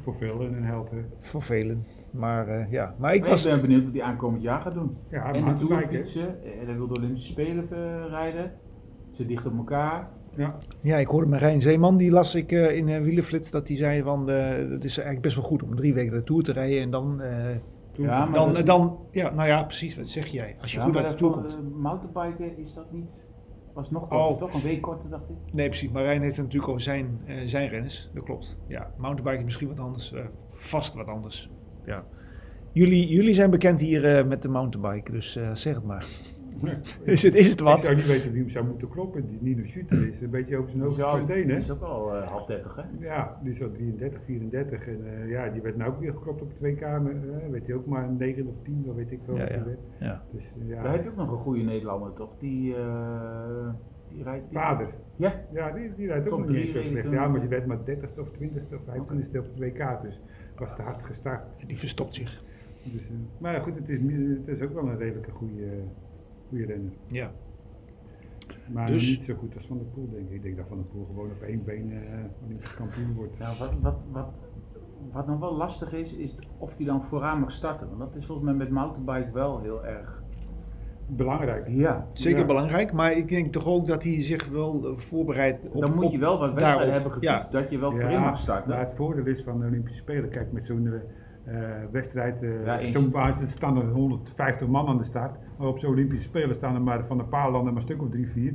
voor- 0.00 0.14
velen 0.16 0.54
een 0.56 0.64
held. 0.64 0.90
hè. 0.90 0.96
Voor 1.18 1.42
velen. 1.42 1.86
Maar 2.10 2.48
eh, 2.48 2.70
ja, 2.70 2.94
maar 2.98 3.14
ik 3.14 3.20
Maar 3.20 3.30
was... 3.30 3.44
ik 3.44 3.50
ben 3.52 3.60
benieuwd 3.60 3.84
wat 3.84 3.92
hij 3.92 4.02
aankomend 4.02 4.42
jaar 4.42 4.60
gaat 4.60 4.74
doen. 4.74 4.96
Ja, 5.10 5.32
en 5.32 5.44
de 5.44 5.52
Tour 5.66 5.82
fietsen, 5.86 6.28
en 6.60 6.66
hij 6.66 6.76
wil 6.76 6.86
de 6.86 6.94
Olympische 6.98 7.32
Spelen 7.32 7.68
rijden. 8.08 8.52
Ze 9.22 9.28
dicht 9.28 9.46
op 9.46 9.56
elkaar. 9.56 10.08
Ja. 10.36 10.56
Ja, 10.80 10.96
ik 10.96 11.06
hoorde 11.06 11.28
Marijn 11.28 11.60
Zeeman, 11.60 11.96
die 11.96 12.10
las 12.10 12.34
ik 12.34 12.52
eh, 12.52 12.76
in 12.76 12.88
uh, 12.88 12.98
Wielenflits, 13.00 13.50
dat 13.50 13.68
hij 13.68 13.76
zei 13.76 14.02
van, 14.02 14.30
eh, 14.30 14.48
het 14.70 14.84
is 14.84 14.96
eigenlijk 14.96 15.20
best 15.20 15.34
wel 15.36 15.44
goed 15.44 15.62
om 15.62 15.74
drie 15.74 15.94
weken 15.94 16.12
de 16.12 16.22
Tour 16.24 16.42
te 16.42 16.52
rijden 16.52 16.80
en 16.80 16.90
dan... 16.90 17.20
eh, 17.20 17.46
Toen, 17.92 18.04
Ja, 18.04 18.24
maar 18.24 18.52
dan, 18.52 18.64
dan, 18.64 18.98
ja, 19.10 19.30
nou 19.30 19.48
ja, 19.48 19.62
precies, 19.62 19.96
wat 19.96 20.08
zeg 20.08 20.26
jij? 20.26 20.56
Als 20.60 20.72
je 20.72 20.78
Ja, 20.78 20.84
goed 20.84 20.96
uit 20.96 21.08
de 21.08 21.14
Tour 21.14 21.32
komt. 21.34 21.58
mountainbiken 21.80 22.58
is 22.58 22.74
dat 22.74 22.92
niet... 22.92 23.06
Was 23.72 23.90
nog 23.90 24.08
korter, 24.08 24.18
Oh. 24.28 24.38
toch? 24.38 24.54
Een 24.54 24.62
week 24.62 24.80
korter, 24.82 25.10
dacht 25.10 25.28
ik. 25.28 25.52
Nee, 25.52 25.68
precies. 25.68 25.90
Marijn 25.90 26.22
heeft 26.22 26.36
het 26.36 26.44
natuurlijk 26.44 26.70
over 26.70 26.82
zijn, 26.82 27.20
eh, 27.26 27.36
zijn 27.46 27.68
renners. 27.68 28.10
Dat 28.14 28.24
klopt. 28.24 28.58
Ja, 28.66 28.90
mountainbike 28.96 29.36
is 29.38 29.44
misschien 29.44 29.68
wat 29.68 29.78
anders. 29.80 30.12
eh, 30.12 30.20
vast 30.52 30.94
wat 30.94 31.06
anders. 31.06 31.50
Ja. 31.84 32.04
Jullie, 32.72 33.08
jullie 33.08 33.34
zijn 33.34 33.50
bekend 33.50 33.80
hier 33.80 34.16
eh, 34.16 34.26
met 34.26 34.42
de 34.42 34.48
mountainbike, 34.48 35.12
dus 35.12 35.36
eh, 35.36 35.54
zeg 35.54 35.74
het 35.74 35.84
maar. 35.84 36.06
Nee. 36.60 36.74
Is 37.04 37.22
het, 37.22 37.34
is 37.34 37.46
het 37.48 37.60
Ik 37.60 37.66
wat? 37.66 37.84
zou 37.84 37.96
niet 37.96 38.06
weten 38.06 38.32
wie 38.32 38.40
hem 38.40 38.50
zou 38.50 38.66
moeten 38.66 38.88
kloppen. 38.88 39.26
Die 39.28 39.38
Nino 39.40 39.64
Schutter 39.64 40.08
is 40.08 40.20
een 40.20 40.30
beetje 40.30 40.56
over 40.56 40.70
zijn 40.70 40.82
hoofd 40.82 41.28
heen, 41.28 41.46
die 41.46 41.52
hè? 41.54 41.60
is 41.60 41.70
ook 41.70 41.82
al 41.82 42.14
eh, 42.16 42.28
half 42.28 42.46
dertig, 42.46 42.76
hè? 42.76 43.06
Ja, 43.06 43.38
die 43.42 43.52
is 43.52 43.62
al 43.62 43.70
33, 43.72 44.20
34. 44.24 44.86
En 44.86 45.00
eh, 45.06 45.30
ja, 45.30 45.48
die 45.48 45.62
werd 45.62 45.76
nou 45.76 45.90
ook 45.90 46.00
weer 46.00 46.12
geklopt 46.12 46.42
op 46.42 46.48
het 46.48 46.60
WK. 46.60 46.80
Uh, 46.80 46.96
weet 47.50 47.66
hij 47.66 47.74
ook 47.74 47.86
maar 47.86 48.04
een 48.04 48.16
9 48.16 48.46
of 48.46 48.54
10, 48.62 48.82
dat 48.86 48.94
weet 48.94 49.10
ik 49.12 49.20
wel. 49.26 49.36
Ja, 49.36 49.42
wat 49.42 49.50
hij 49.50 49.58
ja. 49.58 49.64
werd. 49.64 49.80
Ja. 49.98 50.22
Dus 50.30 50.44
eh, 50.60 50.68
ja, 50.68 50.82
Daar 50.82 50.92
heb 50.92 51.02
je 51.04 51.10
ook 51.10 51.16
nog 51.16 51.30
een 51.30 51.38
goede 51.38 51.62
Nederlander, 51.62 52.12
toch? 52.12 52.30
Die, 52.38 52.74
eh 52.74 53.68
die 54.08 54.22
rijdt... 54.22 54.48
die- 54.48 54.58
vader. 54.58 54.88
Ja, 55.16 55.34
Ja, 55.52 55.70
die, 55.70 55.94
die 55.96 56.06
rijdt 56.06 56.28
Top 56.28 56.38
ook 56.38 56.46
nog 56.46 56.56
niet 56.56 56.68
zo 56.68 56.82
slecht. 56.82 57.10
Ja, 57.10 57.28
maar 57.28 57.40
die 57.40 57.48
werd 57.48 57.66
maar 57.66 57.78
30ste 57.78 58.18
of 58.20 58.28
20ste 58.28 58.74
of 58.74 58.80
25ste 58.96 59.38
op 59.38 59.46
het 59.54 59.58
WK. 59.58 60.02
Dus 60.02 60.20
was 60.56 60.74
te 60.76 60.82
hard 60.82 61.02
gestart. 61.02 61.42
Die 61.66 61.78
verstopt 61.78 62.14
zich. 62.14 62.42
Dus, 62.82 63.08
eh, 63.08 63.14
maar 63.38 63.62
goed, 63.62 63.74
het 63.74 63.88
is, 63.88 63.98
het 64.46 64.48
is 64.48 64.62
ook 64.62 64.74
wel 64.74 64.88
een 64.88 64.98
redelijke 64.98 65.30
goede, 65.30 65.64
goede 66.52 66.66
renner. 66.66 66.92
Ja. 67.06 67.30
Maar 68.72 68.86
Dus- 68.86 69.08
niet 69.16 69.24
zo 69.24 69.34
goed 69.34 69.54
als 69.54 69.66
Van 69.66 69.78
der 69.78 69.86
Poel, 69.86 70.08
denk 70.10 70.28
ik. 70.28 70.34
Ik 70.34 70.42
denk 70.42 70.56
dat 70.56 70.66
Van 70.68 70.76
der 70.76 70.86
Poel 70.86 71.04
gewoon 71.06 71.30
op 71.30 71.42
één 71.42 71.64
been 71.64 71.92
eh 71.92 72.44
Olympisch 72.44 72.74
kampioen 72.74 73.12
wordt. 73.14 73.38
Nou, 73.38 73.56
wat, 73.58 73.72
wat, 73.80 73.96
wat, 74.12 74.28
wat 75.12 75.26
nog 75.26 75.38
wel 75.38 75.54
lastig 75.56 75.92
is, 75.92 76.14
is 76.14 76.38
of 76.58 76.76
hij 76.76 76.86
dan 76.86 77.02
vooraan 77.02 77.40
mag 77.40 77.50
starten. 77.50 77.86
Want 77.88 77.98
dat 78.00 78.14
is 78.16 78.26
volgens 78.26 78.46
mij 78.46 78.56
met 78.56 78.70
mountainbike 78.70 79.32
wel 79.32 79.60
heel 79.60 79.86
erg. 79.86 80.22
Belangrijk. 81.06 81.68
Ja, 81.68 82.06
Zeker 82.12 82.40
Ja. 82.40 82.46
belangrijk, 82.46 82.92
maar 82.92 83.12
ik 83.12 83.28
denk 83.28 83.52
toch 83.52 83.66
ook 83.66 83.86
dat 83.86 84.02
hij 84.02 84.22
zich 84.22 84.48
wel 84.48 84.86
eh, 84.86 84.98
voorbereidt 84.98 85.68
op... 85.70 85.80
dan 85.80 85.94
moet 85.94 86.10
je 86.12 86.18
wel 86.18 86.38
wat 86.38 86.52
wedstrijden 86.52 86.86
daarop. 86.86 87.02
hebben 87.12 87.28
gefietst, 87.28 87.52
dat 87.52 87.70
je 87.70 87.78
wel 87.78 87.90
voorin 87.92 88.20
mag 88.20 88.38
starten. 88.38 88.70
Maar 88.70 88.78
het 88.80 88.94
voordeel 88.94 89.26
is 89.26 89.42
van 89.42 89.60
de 89.60 89.66
Olympische 89.66 89.98
Spelen, 90.02 90.30
kijk 90.30 90.52
met 90.52 90.64
zo'n 90.66 90.86
eh, 90.86 90.92
wedstrijd, 91.92 92.42
eh, 92.42 92.64
Ja, 92.64 92.88
zo'n 92.88 93.10
baas, 93.10 93.40
er 93.40 93.46
staan 93.46 93.76
er 93.76 93.86
150 93.88 94.68
man 94.68 94.86
aan 94.86 94.98
de 94.98 95.04
start. 95.04 95.36
Maar 95.58 95.68
op 95.68 95.78
zo'n 95.78 95.90
Olympische 95.90 96.24
Spelen 96.28 96.54
staan 96.54 96.74
er 96.74 96.80
maar 96.82 97.06
van 97.06 97.18
een 97.18 97.28
paar 97.28 97.50
landen 97.50 97.64
maar 97.72 97.82
een 97.82 97.88
stuk 97.88 98.02
of 98.02 98.08
drie, 98.10 98.28
vier. 98.30 98.52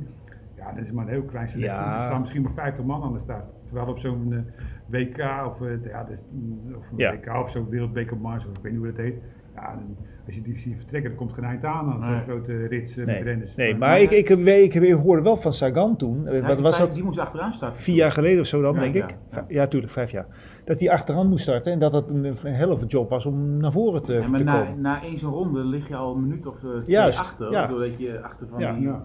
Ja, 0.56 0.72
dat 0.72 0.84
is 0.84 0.92
maar 0.92 1.04
een 1.04 1.10
heel 1.10 1.22
klein 1.22 1.48
selectie. 1.48 1.78
Ja. 1.78 1.96
Er 1.98 2.04
staan 2.04 2.20
misschien 2.20 2.42
maar 2.42 2.52
50 2.52 2.84
man 2.84 3.02
aan 3.02 3.12
de 3.12 3.20
start. 3.20 3.44
Terwijl 3.64 3.86
op 3.88 3.98
zo'n 3.98 4.32
eh, 4.32 4.38
WK 4.86 5.18
of, 5.46 5.60
eh, 5.62 5.84
ja, 5.90 6.02
dat 6.04 6.10
is, 6.12 6.24
mm, 6.32 6.74
of 6.76 6.90
een 6.90 6.96
Ja. 6.96 7.12
WK 7.12 7.34
of 7.42 7.50
zo'n 7.50 7.68
Wereldbeker 7.68 8.16
Mars, 8.16 8.46
of 8.48 8.56
ik 8.56 8.62
weet 8.62 8.72
niet 8.72 8.80
hoe 8.80 8.90
dat 8.90 9.00
heet. 9.04 9.14
Ja, 9.54 9.74
dan- 9.74 9.96
als 10.26 10.36
je 10.36 10.42
die 10.42 10.56
ziet 10.56 10.76
vertrekken, 10.76 11.10
dan 11.10 11.18
komt 11.18 11.32
geen 11.32 11.44
eind 11.44 11.64
aan 11.64 11.92
aan 11.92 12.00
zo'n 12.00 12.10
Nee. 12.10 12.20
grote 12.22 12.66
rits 12.66 12.90
eh, 12.96 12.96
met 13.06 13.14
Nee, 13.14 13.22
renners. 13.24 13.54
nee 13.54 13.76
maar 13.76 14.00
ik, 14.00 14.10
ik, 14.10 14.28
ik, 14.28 14.74
ik 14.74 14.92
hoorde 14.92 15.22
wel 15.22 15.36
van 15.36 15.52
Sagan 15.52 15.96
toen, 15.96 16.26
eh, 16.26 16.40
Ja, 16.40 16.46
wat 16.46 16.60
was 16.60 16.76
vijf- 16.76 16.86
dat? 16.88 16.96
Die 16.96 17.04
moest 17.04 17.18
achteraan 17.18 17.52
starten. 17.52 17.80
Vier 17.82 17.94
jaar 17.94 18.12
geleden 18.12 18.40
of 18.40 18.46
zo 18.46 18.62
dan, 18.62 18.74
Ja, 18.74 18.80
denk 18.80 18.94
ja, 18.94 19.06
ik. 19.06 19.16
Ja, 19.48 19.66
tuurlijk, 19.66 19.92
vijf 19.92 20.10
jaar. 20.10 20.26
Dat 20.68 20.80
hij 20.80 20.90
achteraan 20.90 21.28
moest 21.28 21.42
starten 21.42 21.72
en 21.72 21.78
dat 21.78 21.92
het 21.92 22.10
een, 22.10 22.24
een 22.24 22.52
helft 22.52 22.90
job 22.90 23.10
was 23.10 23.26
om 23.26 23.56
naar 23.56 23.72
voren 23.72 24.02
te, 24.02 24.12
Ja, 24.12 24.26
maar 24.28 24.38
te 24.38 24.44
na, 24.44 24.62
komen. 24.64 24.80
na 24.80 25.02
één 25.02 25.18
zo'n 25.18 25.32
ronde 25.32 25.64
lig 25.64 25.88
je 25.88 25.96
al 25.96 26.14
een 26.14 26.20
minuut 26.20 26.46
of 26.46 26.54
eh, 26.64 26.70
twee 26.70 26.82
Juist, 26.86 27.18
achter. 27.18 27.50
ja. 27.50 27.66
Doordat 27.66 27.98
je 27.98 28.20
achter 28.22 28.46
van 28.48 28.60
Ja. 28.60 28.72
diegenen 28.72 29.02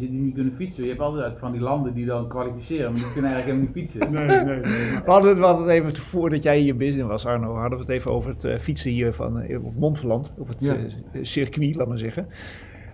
zit 0.00 0.10
die 0.10 0.10
niet 0.20 0.34
kunnen 0.34 0.52
fietsen. 0.54 0.82
Je 0.82 0.88
hebt 0.88 1.00
altijd 1.02 1.38
van 1.38 1.52
die 1.52 1.60
landen 1.60 1.94
die 1.94 2.06
dan 2.06 2.28
kwalificeren, 2.28 2.92
maar 2.92 3.00
die 3.02 3.12
kunnen 3.12 3.30
eigenlijk 3.30 3.60
helemaal 3.60 3.82
niet 3.84 3.90
fietsen. 3.92 4.12
Nee, 4.12 4.44
nee, 4.44 4.60
We 5.04 5.10
hadden, 5.10 5.30
het, 5.30 5.38
we 5.38 5.44
hadden 5.44 5.64
het 5.66 5.72
even, 5.74 5.96
voordat 5.96 6.42
jij 6.42 6.58
hier 6.58 6.76
binnen 6.76 7.06
was 7.06 7.26
Arno, 7.26 7.54
hadden 7.54 7.78
we 7.78 7.84
het 7.84 7.92
even 7.94 8.10
over 8.10 8.30
het 8.30 8.44
eh, 8.44 8.58
fietsen 8.58 8.90
hier 8.90 9.12
van, 9.12 9.40
eh, 9.40 9.64
op 9.64 9.74
Montferland, 9.76 10.32
op 10.38 10.48
het 10.48 10.64
Ja. 10.64 10.76
circuit, 11.22 11.74
laat 11.76 11.88
maar 11.88 11.98
zeggen. 11.98 12.26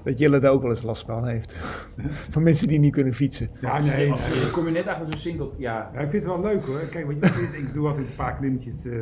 Dat 0.04 0.18
Jelle 0.18 0.38
daar 0.38 0.52
ook 0.52 0.60
wel 0.62 0.70
eens 0.70 0.82
last 0.82 1.04
van 1.04 1.26
heeft. 1.28 1.54
van 2.32 2.42
mensen 2.42 2.68
die 2.68 2.78
niet 2.78 2.92
kunnen 2.92 3.12
fietsen. 3.12 3.48
Ja, 3.60 3.78
nee. 3.78 4.08
Dan 4.08 4.18
kom 4.52 4.64
je 4.66 4.72
net 4.72 4.86
achter 4.86 5.06
zo'n 5.10 5.20
single. 5.20 5.50
Ja, 5.56 5.90
Ja, 5.94 6.00
ik 6.00 6.10
vind 6.10 6.24
het 6.24 6.32
wel 6.32 6.40
leuk 6.42 6.64
hoor. 6.64 6.78
Kijk, 6.90 7.06
wat 7.06 7.16
je 7.36 7.42
is, 7.42 7.52
ik 7.58 7.72
doe 7.72 7.86
altijd 7.88 8.06
een 8.06 8.14
paar 8.14 8.36
klimmetjes 8.36 8.84
eh, 8.84 8.92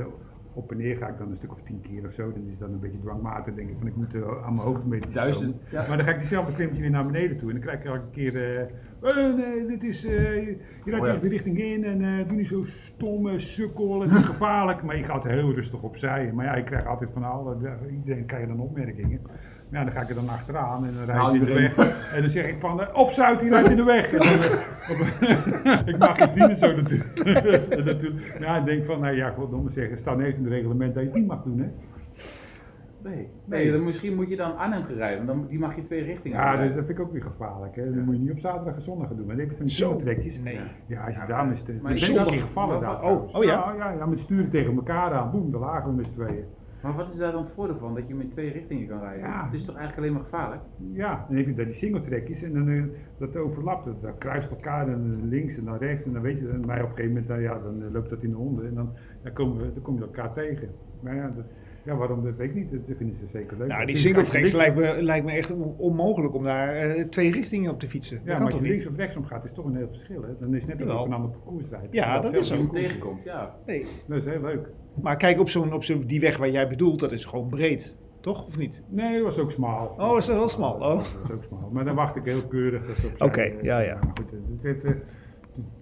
op 0.53 0.71
en 0.71 0.77
neer. 0.77 0.97
Ga 0.97 1.09
ik 1.09 1.19
dan 1.19 1.31
een 1.31 1.37
stuk 1.37 1.53
of 1.53 1.63
tien 1.63 1.81
keer 1.81 2.07
of 2.07 2.13
zo. 2.13 2.33
Dan 2.33 2.43
is 2.45 2.51
het 2.51 2.61
dan 2.61 2.73
een 2.73 2.81
beetje 2.81 2.99
dwangmatig. 3.01 3.55
denk 3.55 3.69
ik 3.69 3.75
van 3.79 3.87
ik 3.87 3.97
moet 3.97 4.15
aan 4.45 4.55
mijn 4.55 4.67
hoofd 4.67 4.83
een 4.83 4.89
beetje 4.89 5.15
duizend. 5.15 5.61
Ja. 5.71 5.85
Maar 5.89 5.97
dan 5.97 6.07
ga 6.07 6.13
ik 6.13 6.19
diezelfde 6.19 6.53
klimmetje 6.53 6.83
weer 6.83 6.91
naar 6.91 7.07
beneden 7.07 7.37
toe. 7.37 7.49
En 7.49 7.55
dan 7.55 7.65
krijg 7.65 7.79
ik 7.79 7.85
elke 7.87 8.11
keer. 8.11 8.37
eh, 8.37 8.61
eh, 9.01 9.35
nee, 9.37 9.67
dit 9.67 9.85
is. 9.85 10.05
eh, 10.05 10.35
je 10.35 10.57
je 10.85 10.91
rijdt 10.91 11.07
Oh 11.07 11.13
ja. 11.13 11.19
de 11.21 11.29
richting 11.29 11.59
in 11.59 11.85
en 11.85 12.03
eh, 12.05 12.29
doe 12.29 12.37
niet 12.37 12.49
zo 12.49 12.63
stom, 12.65 13.29
eh, 13.29 13.39
sukkel. 13.39 14.01
Het 14.01 14.13
is 14.15 14.25
gevaarlijk. 14.25 14.83
Maar 14.83 14.97
je 14.97 15.03
gaat 15.05 15.25
heel 15.25 15.53
rustig 15.55 15.83
opzij. 15.83 16.33
Maar 16.35 16.45
ja, 16.45 16.55
ik 16.55 16.65
krijg 16.65 16.87
altijd 16.87 17.11
van 17.13 17.25
alle. 17.25 17.57
Iedereen 17.91 18.25
krijgt 18.27 18.49
dan 18.49 18.61
opmerkingen. 18.61 19.21
Ja, 19.70 19.85
dan 19.85 19.92
ga 19.92 20.00
ik 20.00 20.09
er 20.09 20.14
dan 20.14 20.28
achteraan 20.28 20.85
en 20.87 20.94
dan 20.94 21.04
rij 21.04 21.14
Haal 21.14 21.35
je 21.35 21.38
in 21.40 21.44
de 21.46 21.52
weg. 21.54 21.76
En 22.14 22.20
dan 22.20 22.30
zeg 22.30 22.46
ik 22.48 22.56
van, 22.61 22.80
eh, 22.80 22.88
op 22.98 23.11
Zuid, 23.11 23.40
die 23.40 23.48
rijdt 23.48 23.70
in 23.70 23.76
de 23.76 23.83
weg. 23.83 24.12
En 24.12 24.18
dan, 24.18 24.28
eh, 24.28 24.90
op- 25.80 25.88
ik 25.92 25.98
maak 25.98 26.18
geen 26.18 26.30
vrienden 26.30 26.56
zo 26.56 26.76
natuurlijk. 26.76 27.18
En 27.70 27.85
natuurlijk. 27.94 28.37
Ja, 28.40 28.56
ik 28.56 28.64
denk 28.64 28.85
van, 28.85 29.00
nou 29.00 29.16
ja, 29.16 29.30
goddomme 29.30 29.70
zeggen, 29.70 29.98
staat 29.98 30.18
in 30.18 30.24
het 30.24 30.46
reglement 30.46 30.94
dat 30.94 31.02
je 31.02 31.09
het 31.09 31.18
niet 31.18 31.26
mag 31.26 31.42
doen, 31.42 31.59
hè. 31.59 31.66
Nee, 33.02 33.28
nee 33.44 33.72
dan 33.72 33.85
misschien 33.85 34.14
moet 34.14 34.28
je 34.28 34.37
dan 34.37 34.56
Arnhem 34.56 34.85
gaan 34.85 34.94
rijden, 34.96 35.26
want 35.26 35.38
dan, 35.38 35.48
die 35.48 35.59
mag 35.59 35.76
je 35.76 35.83
twee 35.83 36.02
richtingen 36.02 36.38
Ja, 36.38 36.56
dat, 36.56 36.72
vind 36.74 36.88
ik 36.88 37.00
ook 37.00 37.12
weer 37.12 37.22
gevaarlijk, 37.22 37.76
hè. 37.76 37.85
Dat 37.94 38.04
moet 38.04 38.14
je 38.14 38.20
niet 38.20 38.30
op 38.30 38.38
zaterdag 38.38 38.74
en 38.74 38.83
zondag 38.83 39.06
gaan 39.09 39.16
doen. 39.16 39.26
Maar 39.26 39.35
dan 39.37 39.44
heb 39.44 39.50
je 39.52 39.56
van 39.59 39.66
die 39.66 39.74
Zo. 39.76 39.96
trekjes. 39.96 40.38
Nee. 40.38 40.61
Ja, 40.87 41.04
als 41.04 41.14
je 41.14 41.20
Ja, 41.20 41.26
daar 41.26 41.50
is... 41.50 41.62
te- 41.62 41.78
maar 41.83 41.90
Ik 41.92 42.00
is 42.00 42.12
ben 42.12 42.20
een 42.20 42.26
keer 42.26 42.40
gevallen 42.40 42.80
maar 42.80 42.90
daar. 42.90 43.02
oh, 43.02 43.35
oh 43.35 43.44
ja? 43.44 43.74
ja? 43.78 43.92
Ja, 43.98 44.06
met 44.06 44.18
sturen 44.18 44.50
tegen 44.50 44.74
elkaar 44.74 45.12
aan. 45.12 45.30
Boem, 45.30 45.50
daar 45.50 45.61
lagen 45.61 45.90
we 45.90 45.96
met 45.96 46.06
z'n 46.06 46.12
tweeën. 46.12 46.44
Maar 46.83 46.95
wat 46.97 47.11
is 47.11 47.16
daar 47.16 47.33
dan 47.33 47.43
het 47.43 47.53
voordeel 47.53 47.77
van, 47.77 47.95
dat 47.95 48.09
je 48.09 48.14
met 48.14 48.31
twee 48.31 48.53
richtingen 48.53 48.87
kan 48.87 49.01
rijden? 49.01 49.21
Ja. 49.21 49.45
Het 49.45 49.55
is 49.55 49.64
toch 49.64 49.77
eigenlijk 49.77 50.07
alleen 50.07 50.12
maar 50.12 50.31
gevaarlijk? 50.31 50.62
Ja, 50.93 51.25
dan 51.29 51.37
heb 51.37 51.47
je 51.47 51.55
daar 51.55 51.64
die 51.64 51.75
singletrekjes 51.75 52.43
en 52.43 52.53
dan 52.53 52.69
eh, 52.69 52.85
dat 53.19 53.37
overlapt. 53.37 53.85
Dat, 53.85 54.03
dat 54.03 54.19
kruist 54.19 54.51
elkaar 54.51 54.88
en 54.88 55.29
links 55.29 55.57
en 55.57 55.64
dan 55.64 55.77
rechts 55.77 56.05
en 56.05 56.12
dan 56.12 56.23
weet 56.23 56.38
je, 56.38 56.45
mij 56.45 56.83
op 56.83 56.90
een 56.90 56.97
gegeven 56.97 57.23
moment, 57.23 57.43
ja, 57.43 57.59
dan 57.59 57.83
eh, 57.83 57.93
loopt 57.93 58.11
dat 58.11 58.23
in 58.23 58.31
de 58.31 58.37
honden 58.37 58.66
en 58.66 58.75
dan, 58.75 58.93
dan, 59.23 59.33
komen 59.33 59.57
we, 59.57 59.73
dan 59.73 59.83
kom 59.83 59.95
je 59.95 60.01
elkaar 60.01 60.33
tegen. 60.33 60.69
Maar 61.01 61.14
ja, 61.14 61.33
dat, 61.37 61.45
ja, 61.85 61.97
waarom, 61.97 62.25
dat 62.25 62.37
weet 62.37 62.49
ik 62.49 62.55
niet, 62.55 62.71
dat 62.71 62.97
vinden 62.97 63.16
ze 63.16 63.25
zeker 63.33 63.59
leuk. 63.59 63.69
Nou, 63.69 63.87
die 63.87 63.97
singletracks 63.97 64.53
lijkt 64.53 64.77
me, 64.77 65.03
lijkt 65.03 65.27
me 65.27 65.33
echt 65.33 65.51
on- 65.53 65.75
onmogelijk 65.77 66.35
om 66.35 66.45
daar 66.45 66.75
eh, 66.75 67.05
twee 67.05 67.33
richtingen 67.33 67.71
op 67.73 67.79
te 67.81 67.88
fietsen. 67.88 68.16
Ja, 68.16 68.23
dat 68.25 68.27
maar 68.27 68.37
kan 68.37 68.47
als 68.47 68.55
je 68.55 68.61
niet? 68.61 68.71
links 68.71 68.87
of 68.87 68.97
rechtsom 68.97 69.25
gaat, 69.25 69.45
is 69.45 69.53
toch 69.53 69.64
een 69.64 69.77
heel 69.77 69.88
verschil. 69.88 70.23
Hè? 70.23 70.29
Dan 70.40 70.55
is 70.55 70.61
het 70.62 70.71
net 70.71 70.79
Jawel. 70.79 71.01
op 71.01 71.07
een 71.07 71.12
ander 71.12 71.31
parcours. 71.31 71.69
Ja, 71.90 72.21
dat 72.21 72.35
is 72.35 72.47
zo. 72.49 72.66
Tegenkomt, 72.71 73.25
ja. 73.25 73.55
Nee. 73.66 73.87
Dat 74.07 74.16
is 74.19 74.25
heel 74.25 74.40
leuk. 74.40 74.69
Maar 75.03 75.16
kijk, 75.16 75.40
op, 75.40 75.49
zo'n, 75.49 75.73
op 75.73 75.85
zo'n, 75.85 76.05
die 76.07 76.21
weg 76.21 76.37
waar 76.37 76.51
jij 76.51 76.69
bedoelt, 76.69 77.01
dat 77.01 77.12
is 77.12 77.25
gewoon 77.25 77.49
breed. 77.49 77.97
Toch, 78.21 78.47
of 78.47 78.59
niet? 78.59 78.83
Nee, 78.88 79.14
dat 79.14 79.23
was 79.25 79.38
ook 79.38 79.51
smal. 79.51 79.95
Oh, 79.99 80.16
is 80.19 80.27
dat 80.27 80.37
wel 80.37 80.49
smal? 80.49 80.75
Oh. 80.75 80.81
Dat 80.97 81.07
was 81.23 81.31
ook 81.33 81.43
smal. 81.45 81.71
Maar 81.73 81.85
dan 81.85 81.95
wacht 81.95 82.16
ik 82.16 82.25
heel 82.25 82.43
keurig. 82.49 82.83
Oké, 83.19 83.40
eh, 83.40 83.62
ja, 83.62 83.79
ja. 83.81 83.95
Maar 83.95 84.12
goed, 84.21 84.31
werd, 84.62 84.85
eh, 84.85 84.90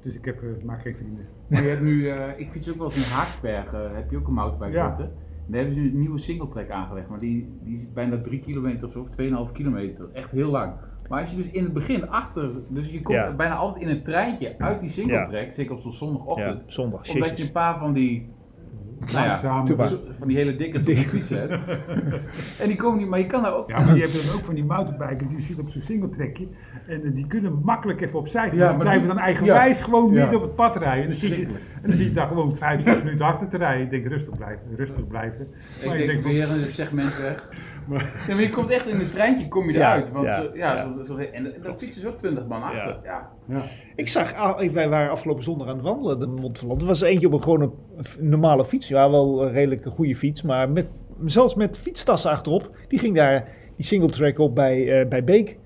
dus 0.02 0.14
ik 0.14 0.24
heb, 0.24 0.42
eh, 0.42 0.48
maak 0.64 0.82
geen 0.82 0.94
vrienden. 0.96 1.26
Maar 1.48 1.62
je 1.62 1.68
hebt 1.68 1.82
nu, 1.82 2.08
eh, 2.08 2.24
ik 2.36 2.48
fiets 2.50 2.70
ook 2.70 2.76
wel 2.76 2.86
eens 2.86 2.96
in 2.96 3.12
Haaksbergen, 3.12 3.94
heb 3.94 4.10
je 4.10 4.16
ook 4.16 4.26
een 4.28 4.34
mountainbike 4.34 4.72
Ja. 4.82 4.86
route. 4.86 5.10
Daar 5.48 5.60
hebben 5.60 5.74
ze 5.74 5.80
een 5.90 5.98
nieuwe 5.98 6.18
singletrack 6.18 6.70
aangelegd, 6.70 7.08
maar 7.08 7.18
die, 7.18 7.48
die 7.62 7.74
is 7.76 7.92
bijna 7.92 8.20
3 8.20 8.40
kilometer 8.40 8.86
of 8.86 8.92
zo, 8.92 9.00
of 9.00 9.08
2,5 9.48 9.52
kilometer. 9.52 10.08
Echt 10.12 10.30
heel 10.30 10.50
lang. 10.50 10.72
Maar 11.08 11.20
als 11.20 11.30
je 11.30 11.36
dus 11.36 11.50
in 11.50 11.64
het 11.64 11.72
begin 11.72 12.08
achter, 12.08 12.50
dus 12.68 12.90
je 12.90 13.02
komt 13.02 13.16
Ja. 13.18 13.32
bijna 13.34 13.54
altijd 13.54 13.84
in 13.84 13.90
een 13.90 14.02
treintje 14.02 14.54
uit 14.58 14.80
die 14.80 14.90
singletrack, 14.90 15.52
zeker 15.52 15.74
op 15.74 15.80
zo'n 15.80 15.92
zondagochtend, 15.92 16.58
Ja, 16.66 16.72
zondag. 16.72 17.14
omdat 17.14 17.38
je 17.38 17.44
een 17.44 17.52
paar 17.52 17.78
van 17.78 17.92
die, 17.92 18.28
nou 19.12 19.26
ja, 19.26 19.64
van 20.18 20.28
die 20.28 20.36
hele 20.36 20.56
dikke 20.56 20.78
op 20.78 20.84
de 20.84 20.96
fiets 20.96 21.28
hebt. 21.28 21.52
en 22.60 22.66
die 22.68 22.76
komen 22.76 22.98
niet, 22.98 23.08
maar 23.08 23.18
je 23.18 23.26
kan 23.26 23.42
daar 23.42 23.54
ook... 23.54 23.68
Ja, 23.68 23.84
maar 23.84 23.94
je 23.94 24.00
hebt 24.00 24.26
dan 24.26 24.34
ook 24.36 24.44
van 24.44 24.54
die 24.54 24.64
mountainbikers 24.64 25.28
die 25.28 25.40
zitten 25.40 25.64
op 25.64 25.70
zo'n 25.70 25.82
singletrekje 25.82 26.46
en 26.86 27.04
eh, 27.04 27.14
die 27.14 27.26
kunnen 27.26 27.60
makkelijk 27.64 28.00
even 28.00 28.18
opzij. 28.18 28.46
Ja, 28.46 28.52
Ja, 28.52 28.58
maar 28.64 28.70
die 28.72 28.78
blijven 28.80 29.08
dan 29.08 29.18
eigenwijs 29.18 29.80
gewoon 29.80 30.12
Ja. 30.12 30.20
midden 30.20 30.36
op 30.36 30.42
het 30.42 30.54
pad 30.54 30.76
rijden. 30.76 31.02
En 31.02 31.08
dan, 31.10 31.18
zie 31.18 31.30
je, 31.38 31.46
en 31.46 31.88
dan 31.88 31.92
zie 31.96 32.04
je 32.04 32.12
daar 32.12 32.28
gewoon 32.28 32.56
vijf, 32.56 32.82
zes 32.82 33.02
minuten 33.02 33.24
achter 33.26 33.48
te 33.48 33.56
rijden. 33.56 33.84
Ik 33.84 33.90
denk 33.90 34.06
rustig 34.06 34.36
blijven, 34.36 34.62
rustig 34.76 35.06
blijven. 35.06 35.46
Ik 35.80 35.86
Maar 35.86 35.96
denk, 35.96 36.22
weer 36.22 36.50
een 36.50 36.64
segment 36.70 37.16
weg. 37.20 37.48
Maar 37.88 38.40
je 38.40 38.50
komt 38.50 38.70
echt 38.70 38.86
in 38.86 39.00
een 39.00 39.10
treintje, 39.10 39.48
kom 39.48 39.66
je 39.70 39.72
Ja, 39.78 39.94
eruit. 39.94 40.12
Want 40.12 40.26
ja, 40.26 40.36
zo, 40.42 40.50
ja, 40.54 40.74
ja. 40.74 40.92
Zo, 40.96 41.04
zo- 41.04 41.16
en, 41.16 41.54
daar 41.62 41.74
fietsen 41.78 42.02
zo 42.02 42.14
20 42.16 42.46
man 42.46 42.62
achter. 42.62 42.98
Ja. 43.02 43.30
Ja. 43.48 43.62
Ik 43.96 44.08
zag, 44.08 44.34
ah, 44.34 44.68
wij 44.70 44.88
waren 44.88 45.10
afgelopen 45.10 45.42
zondag 45.42 45.68
aan 45.68 45.74
het 45.74 45.84
wandelen, 45.84 46.18
de 46.20 46.26
Montferland. 46.26 46.80
Er 46.80 46.86
was 46.86 47.00
eentje 47.00 47.26
op 47.26 47.32
een 47.32 47.42
gewoon 47.42 47.60
een, 47.60 47.72
een 48.18 48.28
normale 48.28 48.64
fiets. 48.64 48.88
Ja, 48.88 49.10
wel 49.10 49.42
een 49.42 49.52
redelijk 49.52 49.84
een 49.84 49.90
goede 49.90 50.16
fiets, 50.16 50.42
maar 50.42 50.70
met, 50.70 50.90
zelfs 51.24 51.54
met 51.54 51.78
fietstassen 51.78 52.30
achterop. 52.30 52.70
Die 52.88 52.98
ging 52.98 53.14
daar 53.16 53.48
die 53.76 53.84
single 53.86 54.08
track 54.10 54.38
op 54.38 54.54
bij, 54.54 55.00
eh, 55.00 55.08
bij 55.08 55.24
Beek. 55.24 55.58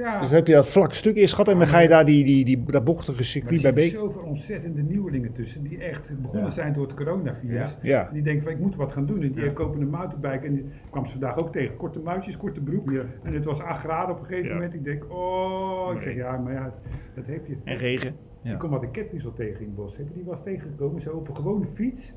Ja. 0.00 0.20
Dus 0.20 0.30
heb 0.30 0.46
je 0.46 0.52
dat 0.52 0.68
vlak 0.68 0.92
stuk 0.92 1.16
eerst 1.16 1.34
gehad 1.34 1.48
en 1.52 1.58
dan 1.58 1.66
ga 1.68 1.78
je 1.78 1.88
daar 1.88 2.04
die, 2.04 2.24
die, 2.24 2.44
die, 2.44 2.62
dat 2.64 2.84
bochtige 2.84 3.10
Maar 3.10 3.18
er 3.20 3.24
circuit 3.26 3.62
bij 3.62 3.72
zitten 3.72 3.74
Beek. 4.00 4.12
zoveel 4.12 4.28
ontzettende 4.28 4.82
nieuwelingen 4.82 5.32
tussen 5.32 5.62
die 5.62 5.78
echt 5.78 6.20
begonnen 6.22 6.44
Ja. 6.48 6.50
zijn 6.54 6.72
door 6.72 6.82
het 6.86 6.94
coronavirus. 6.94 7.76
Ja. 7.82 8.08
Die 8.12 8.22
denken 8.22 8.42
van 8.42 8.52
ik 8.52 8.58
moet 8.58 8.76
wat 8.76 8.92
gaan 8.92 9.06
doen. 9.06 9.22
En 9.22 9.32
die 9.32 9.44
Ja. 9.44 9.50
kopen 9.50 9.80
een 9.80 9.88
mountainbike. 9.90 10.46
En 10.46 10.54
die 10.54 10.64
kwam 10.90 11.04
ze 11.06 11.10
vandaag 11.10 11.38
ook 11.38 11.52
tegen. 11.52 11.76
Korte 11.76 11.98
muitjes, 11.98 12.36
korte 12.36 12.60
broek. 12.60 12.90
Ja. 12.90 13.02
En 13.22 13.34
het 13.34 13.44
was 13.44 13.60
8 13.60 13.80
graden 13.80 14.14
op 14.14 14.20
een 14.20 14.26
gegeven 14.26 14.48
Ja. 14.48 14.54
moment. 14.54 14.74
Ik 14.74 14.84
denk, 14.84 15.04
oh, 15.12 15.90
ik 15.94 16.00
zeg 16.00 16.14
ja, 16.14 16.36
maar 16.36 16.52
ja, 16.52 16.74
dat 17.14 17.26
heb 17.26 17.46
je. 17.46 17.56
En 17.64 17.76
regen. 17.76 18.14
Ja. 18.42 18.52
Ik 18.52 18.58
kom 18.58 18.70
wat 18.70 18.82
een 18.82 18.90
ketwissel 18.90 19.32
tegen 19.32 19.60
in 19.60 19.66
het 19.66 19.74
bos. 19.74 19.96
Die 19.96 20.24
was 20.24 20.42
tegengekomen? 20.42 21.00
Zo 21.02 21.10
op 21.10 21.28
een 21.28 21.36
gewone 21.36 21.66
fiets. 21.74 22.12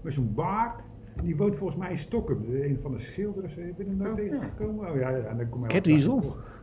Met 0.00 0.12
zo'n 0.12 0.32
baard. 0.34 0.82
Die 1.22 1.36
woont 1.36 1.56
volgens 1.56 1.78
mij 1.78 1.90
in 1.90 1.98
Stockholm. 1.98 2.44
Een 2.54 2.78
van 2.82 2.92
de 2.92 2.98
schilders. 2.98 3.54
Heb 3.54 3.78
je 3.78 3.84
hem 3.84 3.96
nooit 3.96 4.12
Oh, 4.18 4.24
ja. 4.24 4.30
tegengekomen? 4.30 4.90
Oh 4.90 4.96
ja, 4.96 5.08
ja. 5.08 5.16
En 5.24 5.36
dan 5.36 5.48
kom? 5.48 5.64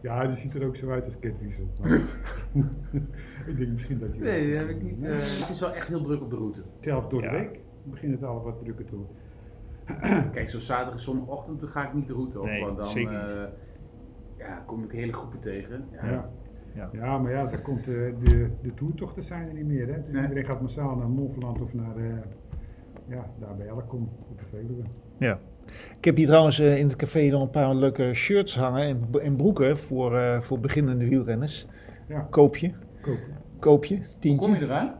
Ja, 0.02 0.28
die 0.28 0.36
ziet 0.36 0.54
er 0.54 0.66
ook 0.66 0.76
zo 0.76 0.90
uit 0.90 1.06
als 1.06 1.20
ketwiesel. 1.20 1.68
Ik 3.48 3.58
denk 3.58 3.70
misschien 3.72 4.00
dat 4.00 4.14
je 4.16 4.22
Nee, 4.22 4.50
dat 4.52 4.60
heb 4.60 4.70
ik 4.70 4.82
niet. 4.82 5.02
eh, 5.04 5.12
het 5.12 5.50
is 5.54 5.60
wel 5.60 5.74
echt 5.74 5.88
heel 5.88 6.04
druk 6.04 6.22
op 6.22 6.30
de 6.30 6.36
route. 6.36 6.62
Zelfs 6.80 7.10
door 7.10 7.22
de 7.22 7.30
week 7.30 7.60
begint 7.84 8.14
het 8.14 8.24
al 8.24 8.44
wat 8.44 8.60
drukker 8.64 8.86
te 8.86 8.96
worden. 8.96 9.16
Kijk, 10.34 10.50
zo 10.50 10.60
zaterdag 10.60 10.94
en 10.94 11.02
zondagochtend 11.02 11.60
dan 11.60 11.70
ga 11.70 11.88
ik 11.88 11.94
niet 11.94 12.08
de 12.08 12.14
route 12.14 12.40
op. 12.40 12.46
Nee, 12.46 12.64
want 12.66 12.78
dan 12.78 12.88
zeker 12.88 13.12
niet. 13.24 13.34
eh, 13.36 13.44
ja, 14.38 14.64
kom 14.66 14.84
ik 14.84 14.92
hele 14.92 15.14
groepen 15.14 15.40
tegen. 15.40 15.86
Ja. 15.92 16.06
Ja. 16.12 16.30
Ja. 16.76 16.90
Ja. 16.92 17.18
maar 17.18 17.32
ja, 17.32 17.46
daar 17.46 17.62
komt 17.62 17.80
eh, 17.80 17.86
de, 18.24 18.50
de 18.62 18.74
toertochten 18.74 19.24
zijn 19.24 19.48
er 19.48 19.54
niet 19.54 19.66
meer. 19.68 19.88
Hè? 19.88 20.02
Dus 20.04 20.12
Nee. 20.14 20.22
iedereen 20.22 20.46
gaat 20.46 20.62
massaal 20.62 20.96
naar 20.96 21.10
Montferland 21.10 21.62
of 21.62 21.74
naar, 21.74 21.96
eh, 21.98 22.04
ja, 23.12 23.26
daar 23.40 23.56
bij 23.58 23.68
Elkom 23.68 24.10
op 24.30 24.40
de 24.40 24.46
Veluwe. 24.50 24.84
Ja. 25.18 25.40
Ik 25.98 26.06
heb 26.06 26.16
hier 26.16 26.26
trouwens 26.28 26.60
eh, 26.60 26.78
in 26.78 26.86
het 26.88 26.96
café 26.96 27.28
nog 27.28 27.42
een 27.42 27.50
paar 27.50 27.76
leuke 27.76 28.14
shirts 28.14 28.56
hangen 28.58 28.82
en, 28.84 29.08
en 29.22 29.36
broeken 29.36 29.78
voor, 29.78 30.18
eh, 30.18 30.42
voor 30.42 30.60
beginnende 30.60 31.08
wielrenners. 31.08 31.66
Ja, 32.08 32.28
Koop 32.30 32.56
je, 32.58 32.72
koop 33.60 33.86
je, 33.86 33.96
Hoe 33.96 34.04
kom 34.04 34.10
je 34.10 34.20
tientje. 34.20 34.60
eraan? 34.66 34.94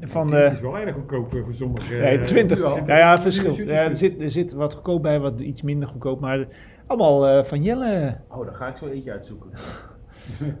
Van 0.00 0.32
Het 0.32 0.48
de 0.50 0.54
is 0.54 0.60
wel 0.60 0.78
erg 0.78 0.94
goedkoop 0.94 1.34
eh, 1.34 1.42
voor 1.42 1.54
sommigen. 1.54 1.98
nee, 2.00 2.18
eh, 2.18 2.24
20. 2.24 2.58
nu 2.58 2.64
al. 2.64 2.76
Ja, 2.86 2.98
ja, 2.98 3.10
het 3.12 3.20
verschilt. 3.20 3.56
Ja, 3.56 3.84
er, 3.88 3.96
zit, 3.96 4.20
er 4.20 4.30
zit 4.30 4.52
wat 4.52 4.74
goedkoop 4.74 5.02
bij, 5.02 5.20
wat 5.20 5.40
iets 5.40 5.62
minder 5.62 5.88
goedkoop. 5.88 6.20
Maar 6.20 6.46
allemaal 6.86 7.26
eh, 7.28 7.44
van 7.44 7.62
Jelle. 7.62 8.16
Oh, 8.30 8.44
dan 8.44 8.54
ga 8.54 8.66
ik 8.68 8.76
zo 8.76 8.86
eentje 8.86 9.12
uitzoeken. 9.12 9.50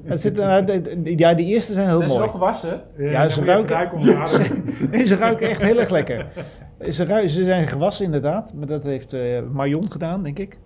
Er 0.04 0.18
zit, 0.18 0.38
eh, 0.38 0.66
de- 0.66 0.80
de- 1.02 1.18
ja, 1.18 1.34
die 1.34 1.46
eerste 1.46 1.72
zijn 1.72 1.88
heel 1.88 1.96
Zijn 1.98 2.10
ze 2.10 2.16
mooi. 2.16 2.26
wel 2.30 2.34
gewassen? 2.38 2.82
Eh, 2.96 3.10
Ja, 3.10 3.28
ruiken- 3.28 3.38
ze 5.06 5.16
ruiken 5.16 5.48
echt 5.48 5.62
heel 5.62 5.78
erg 5.78 5.90
lekker. 5.90 6.26
Ze, 6.80 7.22
ze 7.28 7.44
zijn 7.44 7.68
gewassen 7.68 8.04
inderdaad, 8.04 8.54
maar 8.54 8.66
dat 8.66 8.82
heeft 8.82 9.12
eh 9.12 9.42
Marion 9.52 9.90
gedaan, 9.90 10.22
denk 10.22 10.38
ik. 10.38 10.58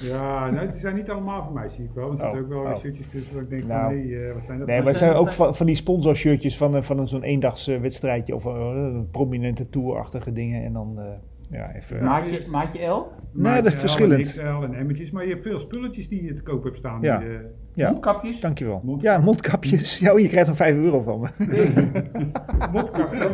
Ja, 0.00 0.50
nou, 0.50 0.70
die 0.70 0.80
zijn 0.80 0.94
niet 0.94 1.10
allemaal 1.10 1.42
van 1.44 1.52
mij, 1.52 1.68
zie 1.68 1.84
ik 1.84 1.90
wel. 1.94 2.04
Er 2.10 2.16
zitten 2.18 2.30
Oh, 2.32 2.38
ook 2.38 2.48
wel 2.48 2.60
oh. 2.72 2.76
shirtjes 2.76 3.06
tussen 3.08 3.34
waar 3.34 3.42
ik 3.42 3.50
denk 3.50 3.66
Nou. 3.66 3.82
van, 3.84 3.94
nee, 3.94 4.26
eh, 4.26 4.34
wat 4.34 4.44
zijn 4.44 4.58
dat? 4.58 4.66
Nee, 4.66 4.78
maar 4.78 4.86
het 4.86 4.96
zijn- 4.96 5.12
ook 5.14 5.32
van, 5.32 5.54
van 5.56 5.66
die 5.66 5.74
sponsorshirtjes 5.74 6.56
van, 6.56 6.74
een- 6.74 6.82
van 6.84 6.98
een 6.98 7.06
zo'n 7.06 7.22
eendagswedstrijdje 7.22 8.34
of 8.34 8.46
eh, 8.46 8.52
een 8.74 9.08
prominente 9.10 9.68
tourachtige 9.68 10.32
dingen. 10.32 10.64
En 10.64 10.72
dan, 10.72 10.94
eh, 11.00 11.04
ja, 11.50 11.74
even... 11.74 12.04
Maatje, 12.04 12.40
maatje 12.50 12.86
L? 12.86 13.06
Nee, 13.32 13.62
dat 13.62 13.66
is 13.66 13.72
Maatje 13.72 13.76
L 13.76 13.80
verschillend. 13.80 14.36
En 14.36 14.56
XL 14.58 14.64
en 14.64 14.74
emmertjes, 14.74 15.10
maar 15.10 15.22
je 15.24 15.30
hebt 15.30 15.42
veel 15.42 15.58
spulletjes 15.58 16.08
die 16.08 16.24
je 16.24 16.34
te 16.34 16.42
koop 16.42 16.64
hebt 16.64 16.76
staan. 16.76 16.98
Ja. 17.02 17.18
Die, 17.18 17.28
eh, 17.28 17.34
Ja, 17.78 17.90
Mondkapjes? 17.90 18.40
dankjewel. 18.40 18.80
Mond- 18.84 19.02
Ja, 19.02 19.18
mondkapjes. 19.18 19.98
Ja, 19.98 20.12
oh, 20.12 20.18
je 20.18 20.28
krijgt 20.28 20.48
er 20.48 20.56
5 20.56 20.74
euro 20.76 21.00
van 21.02 21.20
me. 21.20 21.28
mondkapjes. 22.72 23.26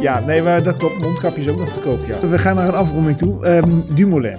Ja, 0.00 0.20
nee, 0.26 0.42
maar 0.42 0.62
dat 0.62 0.76
klopt. 0.76 0.98
Mondkapjes 1.02 1.48
ook 1.48 1.58
nog 1.58 1.68
te 1.72 1.80
koop, 1.80 1.98
ja. 2.06 2.28
We 2.28 2.38
gaan 2.38 2.56
naar 2.56 2.68
een 2.68 2.74
afronding 2.74 3.16
toe. 3.18 3.46
Ehm, 3.46 3.94
Dumoulin. 3.94 4.38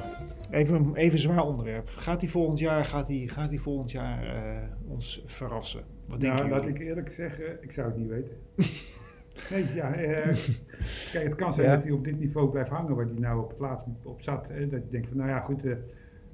Even, 0.51 0.91
even 0.95 1.11
een 1.13 1.19
zwaar 1.19 1.45
onderwerp. 1.45 1.89
Gaat 1.95 2.21
hij 2.21 2.29
volgend 2.29 2.59
jaar, 2.59 2.85
gaat 2.85 3.07
hij, 3.07 3.23
gaat 3.27 3.49
hij 3.49 3.57
volgend 3.57 3.91
jaar 3.91 4.23
eh, 4.23 4.91
ons 4.91 5.23
verrassen? 5.25 5.81
Wat 6.07 6.19
denken 6.21 6.39
Nou, 6.49 6.59
laat 6.59 6.67
ik 6.69 6.79
eerlijk 6.79 7.11
zeggen, 7.11 7.45
ik 7.61 7.71
zou 7.71 7.87
het 7.87 7.97
niet 7.97 8.07
weten. 8.09 8.31
nee, 9.51 9.65
ja, 9.75 9.93
eh, 9.93 10.35
kijk, 11.11 11.23
het 11.27 11.35
kan 11.35 11.53
zijn 11.53 11.67
Ja. 11.67 11.73
dat 11.75 11.83
hij 11.83 11.91
op 11.91 12.03
dit 12.03 12.19
niveau 12.19 12.49
blijft 12.49 12.69
hangen 12.69 12.95
waar 12.95 13.05
hij 13.05 13.13
nou 13.19 13.43
op 13.43 13.49
het 13.49 13.59
laatst 13.59 13.85
op 14.03 14.21
zat. 14.21 14.45
Hè, 14.49 14.67
dat 14.69 14.81
je 14.83 14.89
denkt 14.91 15.07
van, 15.07 15.17
nou 15.17 15.29
ja, 15.29 15.39
goed, 15.39 15.65
eh, 15.65 15.71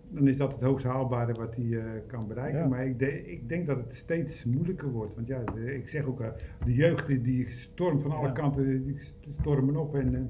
dan 0.09 0.27
is 0.27 0.37
dat 0.37 0.51
het 0.51 0.61
hoogst 0.61 0.85
haalbare 0.85 1.33
wat 1.33 1.55
hij 1.55 1.77
eh, 1.79 1.83
kan 2.07 2.23
bereiken. 2.27 2.59
Ja. 2.59 2.67
Maar 2.67 2.85
ik, 2.85 2.99
de- 2.99 3.31
ik 3.31 3.49
denk 3.49 3.67
dat 3.67 3.77
het 3.77 3.93
steeds 3.93 4.45
moeilijker 4.45 4.91
wordt. 4.91 5.15
Want 5.15 5.27
ja, 5.27 5.43
de- 5.53 5.75
ik 5.75 5.87
zeg 5.87 6.05
ook, 6.05 6.21
eh, 6.21 6.27
de 6.65 6.73
jeugd 6.73 7.07
die, 7.07 7.21
die 7.21 7.47
stormt 7.49 8.01
van 8.01 8.11
alle 8.11 8.27
Ja. 8.27 8.33
kanten, 8.33 8.85
die 8.85 8.97
stormen 9.39 9.75
op. 9.75 9.95
En 9.95 10.15
eh, 10.15 10.21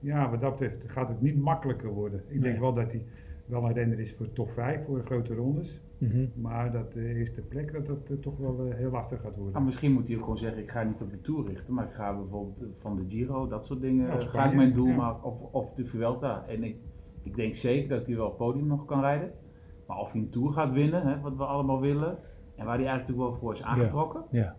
ja, 0.00 0.30
wat 0.30 0.40
dat 0.40 0.58
betreft 0.58 0.84
gaat 0.90 1.08
het 1.08 1.20
niet 1.20 1.38
makkelijker 1.38 1.88
worden. 1.90 2.22
Ik 2.28 2.42
denk 2.42 2.58
wel 2.58 2.74
dat 2.74 2.90
hij 2.90 3.02
wel 3.46 3.64
een 3.64 3.72
renner 3.72 4.00
is 4.00 4.14
voor 4.14 4.32
top 4.32 4.50
5, 4.50 4.84
voor 4.84 5.00
grote 5.04 5.34
rondes. 5.34 5.82
Mhm. 5.98 6.26
Maar 6.34 6.72
dat 6.72 6.92
de 6.92 7.14
eerste 7.14 7.40
plek, 7.40 7.72
dat 7.72 7.86
dat 7.86 8.22
toch 8.22 8.38
wel 8.38 8.70
heel 8.74 8.90
lastig 8.90 9.20
gaat 9.20 9.34
worden. 9.34 9.52
Nou, 9.52 9.64
misschien 9.64 9.92
moet 9.92 10.06
hij 10.06 10.16
ook 10.16 10.22
gewoon 10.22 10.38
zeggen, 10.38 10.62
ik 10.62 10.70
ga 10.70 10.82
niet 10.82 11.00
op 11.00 11.10
de 11.10 11.20
Tour 11.20 11.46
richten, 11.46 11.74
maar 11.74 11.84
ik 11.84 11.92
ga 11.92 12.16
bijvoorbeeld 12.16 12.78
van 12.78 12.96
de 12.96 13.04
Giro, 13.08 13.48
dat 13.48 13.66
soort 13.66 13.80
dingen, 13.80 14.06
Ja, 14.06 14.18
ga 14.20 14.44
ik 14.48 14.54
mijn 14.54 14.72
doel 14.72 14.86
ja. 14.86 14.96
maken, 14.96 15.24
of, 15.24 15.40
of 15.52 15.74
de 15.74 15.86
Vuelta. 15.86 16.44
En 16.48 16.62
ik, 16.64 16.76
ik 17.28 17.36
denk 17.36 17.54
zeker 17.56 17.88
dat 17.88 18.06
hij 18.06 18.16
wel 18.16 18.26
het 18.26 18.36
podium 18.36 18.66
nog 18.66 18.84
kan 18.84 19.00
rijden. 19.00 19.30
Maar 19.86 19.98
of 19.98 20.12
hij 20.12 20.20
een 20.20 20.30
Tour 20.30 20.52
gaat 20.52 20.72
winnen, 20.72 21.06
hè, 21.06 21.20
wat 21.20 21.36
we 21.36 21.44
allemaal 21.44 21.80
willen, 21.80 22.18
en 22.56 22.64
waar 22.64 22.78
hij 22.78 22.86
eigenlijk 22.86 22.98
natuurlijk 23.08 23.28
wel 23.30 23.38
voor 23.40 23.52
is 23.52 23.62
aangetrokken. 23.62 24.22
Ja. 24.30 24.56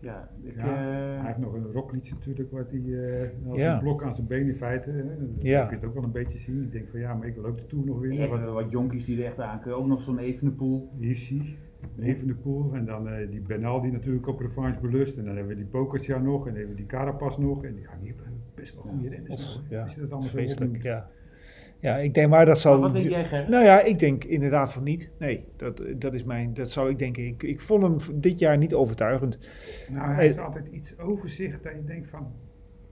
Ja, 0.00 0.28
ik, 0.42 0.54
Ja, 0.56 0.62
eh, 0.62 1.18
Hij 1.18 1.26
heeft 1.26 1.38
nog 1.38 1.52
een 1.52 1.72
rocklied 1.72 2.10
natuurlijk, 2.10 2.50
wat 2.52 2.70
hij 2.70 2.80
eh, 2.80 3.48
als 3.48 3.58
Ja. 3.58 3.74
een 3.74 3.80
blok 3.82 4.02
aan 4.02 4.14
zijn 4.14 4.26
been 4.26 4.48
in 4.48 4.56
feite. 4.56 4.90
Hè. 4.90 5.04
Dat 5.04 5.42
Ja. 5.42 5.60
kun 5.66 5.70
je 5.70 5.76
het 5.80 5.84
ook 5.88 5.94
wel 5.94 6.04
een 6.04 6.12
beetje 6.12 6.38
zien. 6.38 6.62
Ik 6.62 6.72
denk 6.72 6.88
van 6.88 7.00
ja, 7.00 7.14
maar 7.14 7.26
ik 7.26 7.34
wil 7.34 7.44
ook 7.46 7.56
de 7.56 7.66
Tour 7.66 7.84
nog 7.86 8.00
winnen. 8.00 8.28
Wat 8.28 8.40
wel 8.40 8.52
wat 8.54 8.70
jonkies 8.70 9.04
die 9.04 9.18
er 9.18 9.24
echt 9.24 9.40
aan 9.40 9.60
kunnen. 9.60 9.78
Ook 9.78 9.86
nog 9.86 10.02
zo'n 10.02 10.18
Evenepoel. 10.18 10.88
is 10.98 11.28
hij? 11.28 11.56
Even 11.98 12.26
de 12.26 12.34
pool. 12.34 12.70
En 12.74 12.84
dan 12.84 13.08
eh, 13.08 13.30
die 13.30 13.40
Bernal 13.40 13.80
die 13.80 13.92
natuurlijk 13.92 14.26
op 14.26 14.40
revanche 14.40 14.80
belust. 14.80 15.16
En 15.16 15.24
dan 15.24 15.36
hebben 15.36 15.56
we 15.56 15.62
die 15.62 15.70
Pokertja 15.70 16.18
nog. 16.18 16.38
En 16.38 16.44
dan 16.44 16.54
hebben 16.54 16.70
we 16.70 16.76
die 16.76 16.86
Carapaz 16.86 17.36
nog. 17.38 17.64
En 17.64 17.74
die, 17.74 17.86
die 18.00 18.08
hebben 18.16 18.40
best 18.54 18.74
wel 18.74 18.82
goede 18.82 19.08
renners. 19.08 19.54
nog, 19.56 19.68
hè. 19.68 19.76
Ja, 19.76 19.82
Als 19.82 19.94
je 19.94 20.00
dat 20.00 20.10
allemaal 20.10 20.28
zo. 20.28 20.66
Ja. 20.82 21.08
Ja, 21.80 21.96
ik 21.96 22.14
denk 22.14 22.28
maar 22.30 22.46
dat 22.46 22.58
zal... 22.58 22.72
Maar 22.72 22.82
wat 22.82 22.92
denk 22.92 23.08
jij 23.08 23.24
Gerrit? 23.24 23.48
Nou 23.48 23.64
ja, 23.64 23.80
ik 23.80 23.98
denk 23.98 24.24
inderdaad 24.24 24.72
van 24.72 24.82
niet. 24.82 25.10
Nee, 25.18 25.44
dat, 25.56 25.82
dat 25.96 26.14
is 26.14 26.24
mijn... 26.24 26.54
Dat 26.54 26.70
zou 26.70 26.90
ik 26.90 26.98
denken. 26.98 27.26
Ik, 27.26 27.42
ik 27.42 27.60
vond 27.60 27.82
hem 27.82 28.20
dit 28.20 28.38
jaar 28.38 28.56
niet 28.58 28.74
overtuigend. 28.74 29.38
Nou, 29.90 30.12
hij 30.14 30.24
heeft 30.24 30.38
altijd 30.40 30.66
iets 30.70 30.98
overzicht 30.98 31.62
dat 31.62 31.72
je 31.72 31.84
denkt 31.84 32.08
van... 32.10 32.32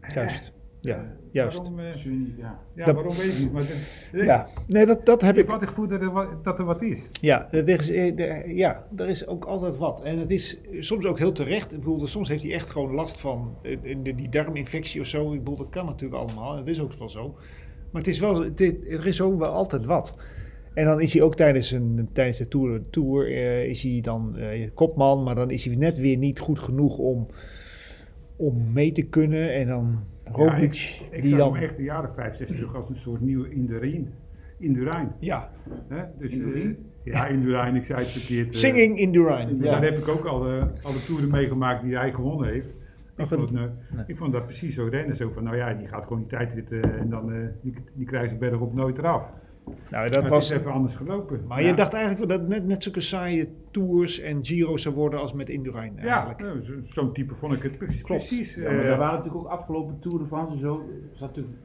eh, 0.00 0.10
Juist. 0.14 0.52
Ja, 0.80 0.94
eh, 0.96 1.02
juist. 1.30 1.56
Waarom, 1.58 1.78
eh, 1.78 1.94
Juni, 2.04 2.34
ja. 2.38 2.58
ja, 2.74 2.84
Dat- 2.84 2.94
waarom 2.94 3.14
weet 3.16 3.32
ik 3.34 3.38
niet. 3.38 3.52
Maar 3.52 3.62
de, 4.12 4.24
Ja, 4.24 4.46
nee, 4.66 4.86
dat, 4.86 5.06
dat 5.06 5.20
heb 5.20 5.30
ik 5.30 5.36
ik... 5.36 5.44
heb 5.44 5.52
altijd 5.52 5.70
gevoel 5.70 5.88
dat 5.88 6.00
er, 6.00 6.10
wat, 6.12 6.44
dat 6.44 6.58
er 6.58 6.64
wat 6.64 6.82
is. 6.82 7.08
Ja, 7.20 7.52
er 7.52 7.68
is, 7.68 7.90
eh, 7.90 8.16
de- 8.16 8.42
ja, 8.54 8.86
er 8.96 9.08
is 9.08 9.26
ook 9.26 9.44
altijd 9.44 9.76
wat. 9.76 10.02
En 10.02 10.18
het 10.18 10.30
is 10.30 10.60
soms 10.78 11.04
ook 11.04 11.18
heel 11.18 11.32
terecht. 11.32 11.72
Ik 11.72 11.78
bedoel, 11.78 12.06
soms 12.06 12.28
heeft 12.28 12.42
hij 12.42 12.52
echt 12.52 12.70
gewoon 12.70 12.94
last 12.94 13.20
van 13.20 13.56
die 14.02 14.14
die 14.14 14.28
darminfectie 14.28 15.00
of 15.00 15.06
zo. 15.06 15.32
Ik 15.32 15.38
bedoel, 15.38 15.56
dat 15.56 15.68
kan 15.68 15.84
natuurlijk 15.86 16.22
allemaal. 16.22 16.50
En 16.52 16.58
dat 16.58 16.68
is 16.68 16.80
ook 16.80 16.92
wel 16.92 17.08
zo. 17.08 17.36
Maar 17.94 18.02
het 18.02 18.10
is 18.12 18.18
wel, 18.18 18.42
het 18.42 18.60
is- 18.60 18.72
er 18.88 19.06
is 19.06 19.20
ook 19.20 19.38
wel 19.38 19.48
altijd 19.52 19.84
wat. 19.84 20.16
En 20.74 20.84
dan 20.84 21.00
is 21.00 21.12
hij 21.12 21.22
ook 21.22 21.34
tijdens, 21.34 21.70
een, 21.70 22.08
tijdens 22.12 22.38
de 22.38 22.48
Tour, 22.48 22.80
tour 22.90 23.26
eh, 23.26 23.64
is 23.68 23.82
hij 23.82 23.98
dan 24.02 24.36
eh, 24.36 24.68
kopman. 24.74 25.22
Maar 25.22 25.34
dan 25.34 25.50
is 25.50 25.64
hij 25.64 25.76
net 25.76 25.98
weer 25.98 26.16
niet 26.16 26.38
goed 26.38 26.58
genoeg 26.58 26.98
om, 26.98 27.26
om 28.36 28.72
mee 28.72 28.92
te 28.92 29.02
kunnen. 29.02 29.54
En 29.54 29.66
dan 29.66 29.98
Roglic, 30.24 31.00
Ik 31.10 31.20
die 31.22 31.30
zag 31.30 31.38
dan... 31.38 31.54
hem 31.54 31.62
echt 31.62 31.76
de 31.76 31.82
jaren 31.82 32.10
5, 32.14 32.36
6 32.36 32.48
terug 32.48 32.74
als 32.74 32.88
een 32.88 32.96
soort 32.96 33.20
nieuwe 33.20 33.50
Indurain. 33.50 34.12
Indurain. 34.58 35.12
Ja, 35.18 35.50
Hè? 35.88 36.02
Dus, 36.18 36.30
eh, 36.32 36.36
Indurain? 36.38 36.76
ja, 37.04 37.26
Indurain, 37.26 37.74
ik 37.76 37.84
zei 37.84 37.98
het 38.00 38.08
verkeerd. 38.10 38.56
Singing. 38.56 38.98
En 39.00 39.12
Ja. 39.12 39.70
Daar 39.70 39.82
heb 39.84 39.98
ik 39.98 40.08
ook 40.08 40.24
al 40.24 40.40
de, 40.40 40.66
alle 40.82 41.04
toeren 41.06 41.30
meegemaakt 41.30 41.82
die 41.84 41.96
hij 41.96 42.12
gewonnen 42.12 42.48
heeft. 42.48 42.68
Ik 43.16 43.26
vond, 43.26 43.50
Nee. 43.50 43.68
ik 44.06 44.16
vond 44.16 44.32
dat 44.32 44.44
precies 44.44 44.74
zo 44.74 44.86
rennen. 44.90 45.16
Zo 45.16 45.30
van, 45.30 45.44
nou 45.44 45.56
ja, 45.56 45.74
die 45.74 45.86
gaat 45.88 46.02
gewoon 46.02 46.18
die 46.18 46.28
tijdrit 46.28 46.72
eh, 46.72 46.82
en 47.00 47.08
dan 47.10 47.32
eh, 47.32 47.38
die, 47.62 47.74
die 47.94 48.06
krijgt 48.06 48.30
ze 48.30 48.38
berg 48.38 48.58
op 48.60 48.74
nooit 48.74 48.98
eraf. 48.98 49.22
Nou, 49.64 49.74
dat 49.90 50.12
Maar 50.12 50.20
het 50.22 50.28
was... 50.28 50.50
is 50.50 50.56
even 50.58 50.72
anders 50.72 50.96
gelopen. 50.96 51.40
Maar 51.48 51.60
Ja. 51.62 51.68
je 51.68 51.74
dacht 51.74 51.92
eigenlijk 51.92 52.28
dat 52.28 52.40
het 52.40 52.48
net, 52.48 52.66
net 52.66 52.82
zulke 52.82 53.00
saaie 53.00 53.48
tours 53.70 54.20
en 54.20 54.44
Giro's 54.44 54.82
zou 54.82 54.94
worden 54.94 55.20
als 55.20 55.32
met 55.32 55.48
Indurain 55.48 55.92
Ja, 55.96 56.26
eigenlijk. 56.26 56.54
eh, 56.56 56.60
zo- 56.60 56.80
zo'n 56.82 57.12
type 57.12 57.34
vond 57.34 57.52
ik 57.54 57.62
het 57.62 57.78
precies. 58.02 58.54
Ja, 58.54 58.62
maar 58.70 58.78
eh, 58.80 58.86
daar 58.88 58.98
waren 58.98 59.16
natuurlijk 59.18 59.44
ook 59.44 59.50
afgelopen 59.50 59.98
Tour 59.98 60.18
de 60.18 60.26
France 60.26 60.52
en 60.52 60.58
zo, 60.60 60.74
er 61.10 61.16
zat 61.16 61.28
natuurlijk 61.28 61.56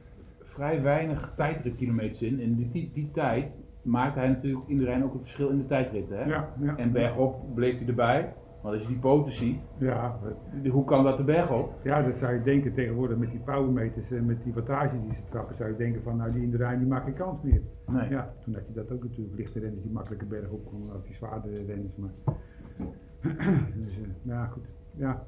vrij 0.42 0.82
weinig 0.82 1.32
tijdritkilometers 1.36 2.22
in. 2.22 2.40
En 2.40 2.54
die, 2.54 2.68
die, 2.72 2.90
die 2.94 3.10
tijd 3.10 3.58
maakte 3.82 4.18
hij 4.18 4.28
natuurlijk 4.28 4.66
iedereen 4.68 5.04
ook 5.04 5.14
een 5.14 5.20
verschil 5.20 5.48
in 5.48 5.58
de 5.58 5.64
tijdritten. 5.66 6.18
Hè? 6.18 6.24
ja, 6.24 6.52
ja. 6.60 6.76
En 6.76 6.92
bergop 6.92 7.54
bleef 7.54 7.78
hij 7.78 7.88
erbij. 7.88 8.32
Want 8.62 8.74
als 8.74 8.82
je 8.82 8.88
die 8.88 8.98
poten 8.98 9.32
ziet, 9.32 9.58
Ja, 9.78 10.18
hoe 10.70 10.84
kan 10.84 11.04
dat 11.04 11.16
de 11.16 11.24
berg 11.24 11.50
op? 11.52 11.72
ja, 11.82 12.02
dat 12.02 12.16
zou 12.16 12.34
je 12.34 12.42
denken 12.42 12.72
tegenwoordig 12.72 13.16
met 13.18 13.30
die 13.30 13.40
powermeters 13.40 14.10
en 14.10 14.26
met 14.26 14.42
die 14.44 14.52
wattages 14.52 15.00
die 15.02 15.12
ze 15.14 15.20
trappen, 15.30 15.54
zou 15.54 15.70
je 15.70 15.76
denken 15.76 16.02
van 16.02 16.16
nou 16.16 16.32
die 16.32 16.42
in 16.42 16.50
de 16.50 16.56
Rijn 16.56 16.78
die 16.78 16.88
maakt 16.88 17.04
geen 17.04 17.14
kans 17.14 17.42
meer. 17.42 17.60
Nee. 17.86 18.08
Ja, 18.08 18.34
toen 18.44 18.54
had 18.54 18.66
je 18.66 18.72
dat 18.74 18.92
ook 18.92 19.02
natuurlijk, 19.02 19.36
lichte 19.36 19.58
renners 19.58 19.82
die 19.82 19.92
makkelijke 19.92 20.24
berg 20.24 20.48
op 20.50 20.66
konden 20.66 20.92
als 20.94 21.04
die 21.04 21.14
zwaardere 21.14 21.64
renners. 21.64 21.96
Maar 21.96 22.10
dus, 23.84 24.00
ja, 24.22 24.44
goed. 24.46 24.64
Ja. 24.96 25.24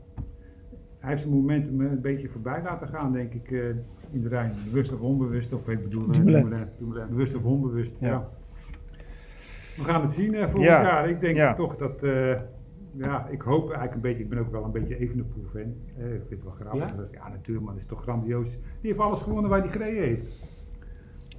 Hij 0.99 1.11
heeft 1.11 1.23
zijn 1.23 1.35
momentum 1.35 1.81
eh, 1.81 1.91
een 1.91 2.01
beetje 2.01 2.29
voorbij 2.29 2.63
laten 2.63 2.89
gaan, 2.89 3.13
denk 3.13 3.33
ik, 3.33 3.51
eh, 3.51 3.69
in 4.11 4.21
de 4.23 4.29
Rijn. 4.29 4.53
Bewust 4.65 4.93
of 4.93 5.01
onbewust, 5.01 5.53
of 5.53 5.69
ik 5.69 5.83
bedoel, 5.83 6.03
Dumoulin. 6.11 6.43
Dumoulin. 6.43 6.69
Dumoulin. 6.79 7.09
bewust 7.09 7.37
of 7.37 7.45
onbewust. 7.45 7.95
Ja. 8.01 8.09
Ja. 8.09 8.29
We 9.77 9.85
gaan 9.85 10.03
het 10.03 10.13
zien 10.13 10.35
eh, 10.35 10.41
volgend 10.43 10.63
Ja. 10.65 10.83
jaar. 10.83 11.09
Ik 11.09 11.21
denk 11.21 11.37
Ja. 11.37 11.55
toch 11.55 11.77
dat, 11.77 12.03
eh, 12.03 12.41
ja, 12.95 13.27
ik 13.31 13.41
hoop 13.43 13.63
eigenlijk 13.63 13.95
een 13.95 14.01
beetje, 14.01 14.23
ik 14.23 14.29
ben 14.29 14.39
ook 14.39 14.51
wel 14.51 14.65
een 14.65 14.71
beetje 14.71 14.99
Evenepoel 14.99 15.45
fan. 15.53 15.61
Eh, 15.99 16.15
ik 16.15 16.23
vind 16.29 16.31
het 16.31 16.43
wel 16.43 16.53
grappig. 16.53 16.81
Ja? 16.81 16.95
Ja? 17.13 17.29
natuurlijk, 17.29 17.65
man, 17.67 17.75
dat 17.75 17.83
is 17.83 17.89
toch 17.89 18.03
grandioos. 18.03 18.51
Die 18.51 18.61
heeft 18.91 18.99
alles 18.99 19.21
gewonnen 19.21 19.51
waar 19.51 19.61
hij 19.61 19.69
gereden 19.69 20.03
heeft. 20.03 20.27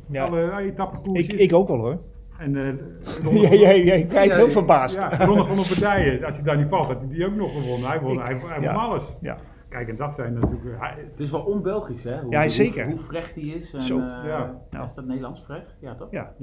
Ja. 0.10 0.26
Alle 0.26 0.42
uh, 0.44 0.58
etappekoersjes. 0.58 1.28
Ik, 1.34 1.40
ik 1.40 1.54
ook 1.54 1.68
wel 1.68 1.78
hoor. 1.78 2.00
En 2.38 2.56
eh 2.56 3.84
jij 3.86 4.06
kijkt 4.06 4.30
Ja, 4.30 4.36
heel 4.36 4.46
ja, 4.46 4.52
verbaasd. 4.52 4.96
ja, 4.96 5.26
Ronde 5.26 5.46
van 5.46 5.56
Lombardije, 5.56 6.26
als 6.26 6.36
hij 6.36 6.44
daar 6.46 6.58
niet 6.58 6.68
valt, 6.68 6.86
had 6.86 6.98
hij 7.00 7.08
die 7.08 7.26
ook 7.26 7.36
nog 7.36 7.52
gewonnen. 7.62 7.90
Hij 7.90 8.00
won, 8.02 8.12
Ik- 8.14 8.20
hij, 8.20 8.36
hij 8.38 8.62
ja. 8.62 8.74
won 8.74 8.82
alles. 8.82 9.16
Ja. 9.22 9.38
Kijk, 9.70 9.88
en 9.90 9.96
dat 9.96 10.12
zijn 10.12 10.34
natuurlijk... 10.34 10.66
eh, 10.66 10.80
hij- 10.80 10.96
Het 11.12 11.20
is 11.20 11.32
wel 11.32 11.42
on-Belgisch, 11.42 12.04
hè? 12.04 12.20
Hoe, 12.22 12.32
Ja, 12.32 12.42
hoe- 12.42 12.50
zeker. 12.50 12.86
Hoe, 12.90 13.24
die 13.36 13.56
is. 13.56 13.74
En, 13.74 13.82
Zo. 13.82 13.96
eh, 13.98 14.04
Ja. 14.04 14.62
Ja. 14.70 14.84
Is 14.84 14.94
dat 14.94 15.06
Nederlands 15.06 15.42
frecht? 15.42 15.76
Ja, 15.80 15.96
toch? 15.96 16.12
Ja. 16.12 16.34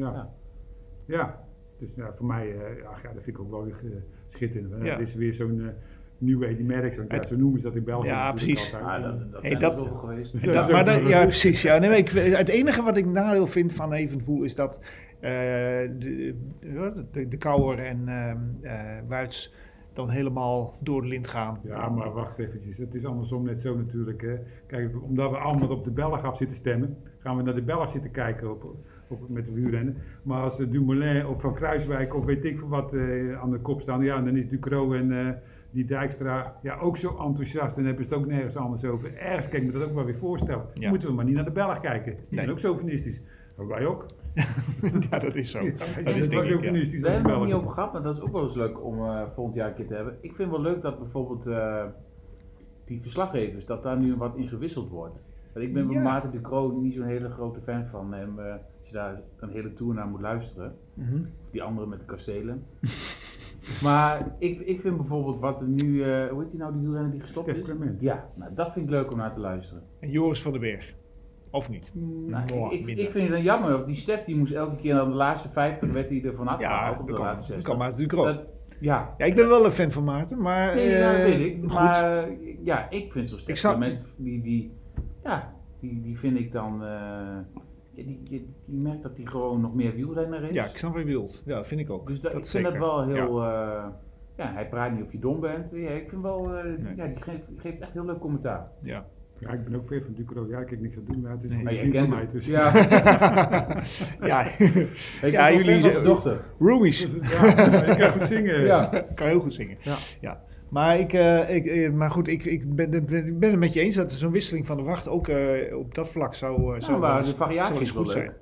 ja. 1.07 1.39
Dus 1.81 1.95
ja, 1.97 2.13
voor 2.17 2.27
mij, 2.27 2.53
eh, 2.55 2.89
ach 2.89 3.03
ja, 3.03 3.13
dat 3.13 3.23
vind 3.23 3.37
ik 3.37 3.43
ook 3.43 3.51
wel 3.51 3.65
weer 3.65 3.75
eh, 3.85 3.91
schitterend. 4.29 4.75
Ja. 4.83 4.91
Het 4.91 5.01
is 5.09 5.15
weer 5.15 5.35
zo'n 5.35 5.61
eh, 5.61 5.67
nieuwe 6.19 6.47
Eddie 6.47 6.65
Merckx, 6.65 6.97
want 6.97 7.11
ja, 7.11 7.17
Het- 7.17 7.27
zo 7.29 7.37
noemen 7.37 7.61
ze 7.61 7.67
dat 7.67 7.77
in 7.77 7.85
België. 7.85 8.07
Ja, 8.07 8.33
natuurlijk 8.33 8.59
precies. 8.59 8.75
altijd. 8.75 8.91
Ah, 8.97 9.03
dat, 9.03 9.33
dat 9.33 9.41
Hey, 9.41 9.51
zijn 9.51 9.63
dat- 9.63 9.79
zoveel 9.79 9.97
geweest. 9.97 10.33
Dus 10.33 10.43
dat 10.43 10.71
maar 10.71 10.85
dat- 10.85 11.01
wel- 11.01 11.09
ja, 11.19 11.23
precies. 11.25 11.63
Ja. 11.63 11.79
Nee, 11.79 11.91
ik, 11.99 12.09
het 12.09 12.49
enige 12.49 12.83
wat 12.83 12.97
ik 12.97 13.07
nadeel 13.07 13.47
vind 13.47 13.73
van 13.73 13.93
Evenpoel 13.93 14.43
is 14.43 14.55
dat 14.55 14.79
eh, 15.21 15.31
de, 15.31 16.35
de, 16.61 17.05
de, 17.13 17.29
de 17.29 17.37
Kouwer 17.37 17.79
en 17.79 18.09
ehm 18.09 18.39
eh, 18.63 18.81
Wuits 19.09 19.55
dan 19.93 20.11
helemaal 20.11 20.77
door 20.81 21.03
de 21.03 21.09
lint 21.09 21.27
gaan. 21.27 21.59
Ja, 21.63 21.89
maar 21.89 22.13
wacht 22.13 22.39
eventjes. 22.39 22.79
Het 22.79 22.95
is 22.95 23.05
andersom 23.05 23.45
net 23.45 23.61
zo 23.61 23.77
natuurlijk. 23.77 24.21
Hè. 24.23 24.35
Kijk, 24.67 25.03
omdat 25.03 25.31
we 25.31 25.37
allemaal 25.37 25.69
op 25.69 25.85
de 25.85 25.91
Belg 25.91 26.25
af 26.25 26.37
zitten 26.37 26.57
stemmen, 26.57 26.97
gaan 27.19 27.37
we 27.37 27.43
naar 27.43 27.55
de 27.55 27.63
Belg 27.63 27.89
zitten 27.89 28.11
kijken 28.11 28.51
op, 28.51 28.75
op, 29.11 29.29
met 29.29 29.45
de 29.45 29.53
wielrennen. 29.53 29.97
Maar 30.23 30.43
als 30.43 30.57
Dumoulin 30.57 31.27
of 31.27 31.41
Van 31.41 31.55
Kruiswijk 31.55 32.15
of 32.15 32.25
weet 32.25 32.45
ik 32.45 32.59
veel 32.59 32.69
wat 32.69 32.93
eh, 32.95 33.41
aan 33.41 33.51
de 33.51 33.59
kop 33.59 33.81
staan, 33.81 34.03
ja, 34.05 34.21
dan 34.21 34.37
is 34.37 34.49
Ducro 34.49 34.93
en 34.93 35.27
eh, 35.27 35.33
die 35.71 35.85
Dijkstra 35.85 36.57
ja, 36.63 36.79
ook 36.79 36.97
zo 36.97 37.17
enthousiast 37.19 37.77
en 37.77 37.85
hebben 37.85 38.05
ze 38.05 38.11
het 38.11 38.19
ook 38.19 38.27
nergens 38.27 38.57
anders 38.57 38.85
over. 38.85 39.17
Ergens 39.17 39.49
kan 39.49 39.61
ik 39.61 39.67
me 39.67 39.73
dat 39.73 39.83
ook 39.89 39.95
wel 39.95 40.05
weer 40.05 40.17
voorstellen. 40.17 40.65
Ja. 40.75 40.89
Moeten 40.89 41.09
we 41.09 41.15
maar 41.15 41.25
niet 41.25 41.35
naar 41.35 41.45
de 41.45 41.51
Belg 41.51 41.81
kijken. 41.81 42.13
Die 42.15 42.25
Nee. 42.29 42.39
zijn 42.39 42.51
ook 42.51 42.59
sovinistisch. 42.59 43.23
Ook 43.57 43.69
wij 43.69 43.87
ook. 43.87 44.07
ja, 45.11 45.19
dat 45.19 45.35
is 45.35 45.51
zo. 45.51 45.61
Ja, 45.65 45.71
dat 45.71 45.79
zijn 46.05 46.17
is 46.17 46.25
ook 46.25 46.31
denk 46.31 46.45
ik, 46.45 46.93
ja. 46.93 47.01
Daar 47.01 47.13
hebben 47.13 47.33
we 47.33 47.39
het 47.39 47.47
niet 47.47 47.55
over 47.55 47.71
gehad, 47.71 47.93
maar 47.93 48.03
dat 48.03 48.15
is 48.15 48.21
ook 48.21 48.33
wel 48.33 48.43
eens 48.43 48.55
leuk 48.55 48.85
om 48.85 48.99
eh, 48.99 49.23
volgend 49.35 49.57
jaar 49.57 49.69
een 49.69 49.75
keer 49.75 49.87
te 49.87 49.95
hebben. 49.95 50.17
Ik 50.21 50.35
vind 50.35 50.51
wel 50.51 50.61
leuk 50.61 50.83
dat 50.83 50.99
bijvoorbeeld 50.99 51.47
eh, 51.47 51.85
die 52.85 53.01
verslaggevers, 53.01 53.67
dat 53.67 53.83
daar 53.83 53.99
nu 53.99 54.17
wat 54.17 54.37
in 54.37 54.49
gewisseld 54.49 54.91
wordt. 54.91 55.19
Want 55.53 55.67
ik 55.67 55.73
ben 55.73 55.87
bij 55.87 55.97
Ja. 55.97 56.03
Maarten 56.03 56.31
de 56.31 56.79
niet 56.81 56.95
zo'n 56.95 57.05
hele 57.07 57.31
grote 57.31 57.61
fan 57.61 57.87
van 57.87 58.13
hem. 58.13 58.39
eh, 58.39 58.55
je 58.91 58.97
daar 58.97 59.21
een 59.41 59.51
hele 59.51 59.73
tour 59.73 59.95
naar 59.95 60.07
moet 60.07 60.21
luisteren. 60.21 60.77
Mhm. 60.95 61.15
Of 61.15 61.51
die 61.51 61.63
andere 61.63 61.87
met 61.87 61.99
de 61.99 62.05
kastelen. 62.05 62.65
maar 63.83 64.35
ik, 64.39 64.61
ik 64.61 64.81
vind 64.81 64.97
bijvoorbeeld 64.97 65.39
wat 65.39 65.61
er 65.61 65.67
nu, 65.69 66.03
eh, 66.03 66.27
hoe 66.31 66.41
heet 66.43 66.51
die 66.51 66.61
nou, 66.61 66.73
die 66.73 66.81
wielrenner 66.81 67.11
die 67.11 67.21
gestopt 67.21 67.47
Stef 67.49 67.59
is? 67.59 67.65
Clement. 67.65 68.01
Ja, 68.01 68.29
nou, 68.35 68.55
dat 68.55 68.73
vind 68.73 68.85
ik 68.85 68.91
leuk 68.91 69.11
om 69.13 69.19
naar 69.19 69.35
te 69.35 69.41
luisteren. 69.41 69.83
En 70.01 70.11
Joris 70.11 70.43
van 70.43 70.53
den 70.53 70.61
Berg. 70.61 70.95
Of 71.51 71.71
niet? 71.71 71.91
Nou, 71.95 72.45
Mwah, 72.55 72.73
ik, 72.73 72.87
ik, 72.87 72.99
ik 72.99 73.11
vind 73.11 73.25
het 73.25 73.33
dan 73.33 73.43
jammer, 73.43 73.71
want 73.73 73.87
die 73.87 73.95
Stef 73.97 74.25
die 74.25 74.37
moest 74.37 74.53
elke 74.53 74.77
keer 74.77 74.99
aan 75.01 75.09
de 75.09 75.15
laatste 75.15 75.49
50 75.49 75.91
werd 75.93 76.09
hij 76.09 76.23
er 76.25 76.35
vanaf 76.35 76.61
Ja, 76.61 76.69
gehaald 76.79 77.01
op 77.01 77.07
de 77.07 77.13
kan, 77.13 77.25
laatste 77.25 77.53
dat 77.53 77.63
60. 77.63 77.69
kan 77.69 77.79
maar 77.79 77.91
natuurlijk 77.91 78.19
ook. 78.19 78.25
Dat- 78.25 78.45
ja, 78.81 79.15
Ja, 79.19 79.25
ik 79.25 79.35
ben 79.35 79.49
wel 79.49 79.65
een 79.65 79.71
fan 79.71 79.91
van 79.91 80.05
Maarten, 80.05 80.41
maar... 80.41 80.75
Nee, 80.75 80.85
eh, 80.89 80.99
ja, 81.01 81.13
dat 81.13 81.23
weet 81.23 81.41
ik. 81.41 81.61
goed. 81.61 81.73
Maar 81.73 82.19
eh, 82.25 82.37
ja, 82.65 82.91
ik 82.91 83.13
vind 83.13 83.29
zo'n 83.29 83.39
Ik 83.47 83.57
zou- 83.57 83.75
stemplement, 83.75 84.15
die, 84.17 84.43
die, 84.43 84.73
ja, 85.25 85.55
die, 85.81 86.01
die 86.03 86.19
vind 86.19 86.39
ik 86.39 86.53
dan, 86.53 86.85
eh, 86.85 87.37
ja, 88.07 88.15
die 88.25 88.55
merkt 88.65 89.03
dat 89.03 89.17
hij 89.17 89.27
gewoon 89.27 89.61
nog 89.61 89.75
meer 89.75 89.95
wielrenner 89.95 90.43
is. 90.43 90.51
Ja, 90.55 90.65
ik 90.65 90.77
snap 90.77 90.91
wat 90.93 91.01
je 91.01 91.07
bedoelt. 91.07 91.43
Ja, 91.47 91.55
dat 91.57 91.67
vind 91.67 91.81
ik 91.81 91.91
ook. 91.91 92.07
dus 92.07 92.21
dat, 92.21 92.33
dat 92.33 92.41
ik 92.45 92.51
vind 92.51 92.65
dat 92.65 92.77
wel 92.77 93.09
Ja. 93.09 93.15
heel, 93.15 93.43
eh, 93.43 93.87
ja, 94.37 94.53
hij 94.53 94.69
praat 94.69 94.93
niet 94.93 95.03
of 95.03 95.13
je 95.13 95.19
dom 95.19 95.41
bent. 95.41 95.71
Ja, 95.73 95.91
ik 95.91 96.09
vind 96.09 96.23
wel, 96.23 96.55
eh, 96.55 96.65
Nee. 96.65 96.97
ja, 96.97 97.07
die 97.07 97.23
geeft, 97.23 97.49
die 97.49 97.59
geeft 97.61 97.81
echt 97.81 97.93
heel 97.93 98.05
leuk 98.05 98.19
commentaar. 98.19 98.69
Ja. 98.83 99.07
Ja, 99.39 99.51
ik 99.51 99.65
ben 99.65 99.75
ook 99.75 99.87
fan 99.89 100.01
van 100.03 100.13
Ducro. 100.15 100.47
Ja, 100.49 100.59
ik 100.59 100.71
heb 100.71 100.81
niks 100.81 100.97
aan 100.97 101.05
doen, 101.07 101.21
maar 101.21 101.31
het 101.31 101.43
is 101.45 101.51
Nee. 101.51 101.59
een 101.59 101.65
Maar 101.65 101.75
kent 101.75 101.95
hem. 101.95 102.09
mij. 102.09 102.29
Dus. 102.33 102.47
Ja, 102.47 102.73
ja, 104.21 104.45
ik 104.59 104.89
Ja, 105.23 105.49
ja 105.49 105.53
jullie 105.53 106.03
dochter. 106.03 106.41
roomies. 106.59 107.07
Ja, 107.21 107.83
ik 107.85 107.99
kan 107.99 108.11
goed 108.11 108.27
zingen. 108.27 108.61
Ja. 108.61 109.05
kan 109.15 109.27
heel 109.27 109.41
goed 109.41 109.55
zingen. 109.55 109.77
Ja. 110.21 110.43
Maar, 110.71 110.99
ik, 110.99 111.13
eh, 111.13 111.55
ik, 111.57 111.67
eh, 111.67 111.91
maar 111.93 112.11
goed, 112.11 112.29
ik, 112.29 112.45
ik, 112.45 112.75
ben, 112.75 112.93
ik 112.93 113.39
ben 113.39 113.51
het 113.51 113.59
met 113.59 113.73
je 113.73 113.81
eens 113.81 113.95
dat 113.95 114.13
zo'n 114.13 114.33
wisseling 114.33 114.67
van 114.67 114.77
de 114.77 114.83
wacht 114.83 115.09
ook 115.09 115.29
eh, 115.29 115.77
op 115.77 115.95
dat 115.95 116.09
vlak 116.09 116.35
zou, 116.35 116.55
eh, 116.57 116.81
zou, 116.81 116.91
Nou, 116.91 117.01
wel 117.01 117.11
maar 117.11 117.25
de 117.25 117.35
variatie 117.37 117.63
zou 117.65 117.73
wel 117.73 117.81
eens 117.81 117.89
is 117.89 117.95
wel 117.95 118.05
goed 118.05 118.15
leuk. 118.15 118.23
zijn. 118.25 118.37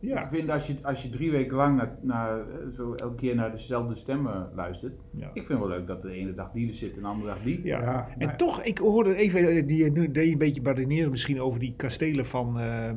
Ja, 0.00 0.22
Ik 0.22 0.28
vind 0.28 0.50
als 0.50 0.66
je, 0.66 0.74
als 0.82 1.02
je 1.02 1.10
drie 1.10 1.30
weken 1.30 1.56
lang 1.56 1.76
naar, 1.76 1.96
naar, 2.00 2.38
zo 2.72 2.92
elke 2.94 3.14
keer 3.14 3.34
naar 3.34 3.50
dezelfde 3.50 3.94
stemmen 3.94 4.48
luistert. 4.54 4.92
ja. 5.14 5.30
Ik 5.32 5.46
vind 5.46 5.58
wel 5.58 5.68
leuk 5.68 5.86
dat 5.86 6.02
de 6.02 6.12
ene 6.12 6.34
dag 6.34 6.50
die 6.52 6.68
er 6.68 6.74
zit 6.74 6.94
en 6.96 7.00
de 7.02 7.06
andere 7.06 7.28
dag 7.28 7.42
die. 7.42 7.60
Ja. 7.64 7.80
Ja, 7.80 8.08
En 8.18 8.26
maar- 8.26 8.36
toch, 8.36 8.62
ik 8.62 8.78
hoorde 8.78 9.14
even, 9.14 9.66
die, 9.66 9.90
nu 9.90 10.10
deed 10.10 10.26
je 10.26 10.32
een 10.32 10.38
beetje 10.38 10.62
badineren 10.62 11.10
misschien 11.10 11.40
over 11.40 11.60
die 11.60 11.74
kastelen 11.76 12.26
van 12.26 12.54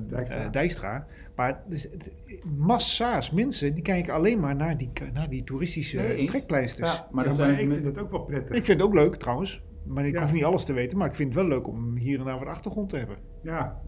Dijkstra. 0.10 0.48
Dijkstra. 0.50 1.06
Maar 1.36 1.63
dus, 1.67 1.89
massa's 2.58 3.32
mensen, 3.32 3.74
die 3.74 3.84
kijken 3.84 4.13
alleen 4.13 4.39
maar 4.39 4.56
naar 4.56 4.78
die, 4.78 4.89
naar 5.13 5.30
die 5.30 5.44
toeristische 5.44 5.98
Nee, 5.98 6.26
trekpleisters. 6.28 6.91
Ja, 6.91 7.08
maar 7.12 7.24
dat 7.24 7.34
zijn 7.36 7.60
ik 7.60 7.72
vind 7.72 7.86
het 7.86 7.98
ook 7.98 8.12
wel 8.12 8.24
prettig. 8.24 8.56
Ik 8.56 8.65
vind 8.65 8.80
het 8.80 8.88
ook 8.88 8.94
leuk 8.94 9.15
trouwens. 9.15 9.63
Maar 9.86 10.06
ik 10.06 10.13
Ja. 10.13 10.22
hoef 10.22 10.32
niet 10.32 10.44
alles 10.44 10.63
te 10.63 10.74
weten, 10.74 10.98
maar 10.98 11.08
ik 11.08 11.15
vind 11.15 11.34
het 11.34 11.38
wel 11.44 11.50
leuk 11.58 11.67
om 11.67 11.96
hier 11.96 12.20
en 12.20 12.26
daar 12.26 12.39
wat 12.39 12.48
achtergrond 12.48 12.89
te 12.89 12.98
hebben. 12.98 13.17
Ja, 13.44 13.82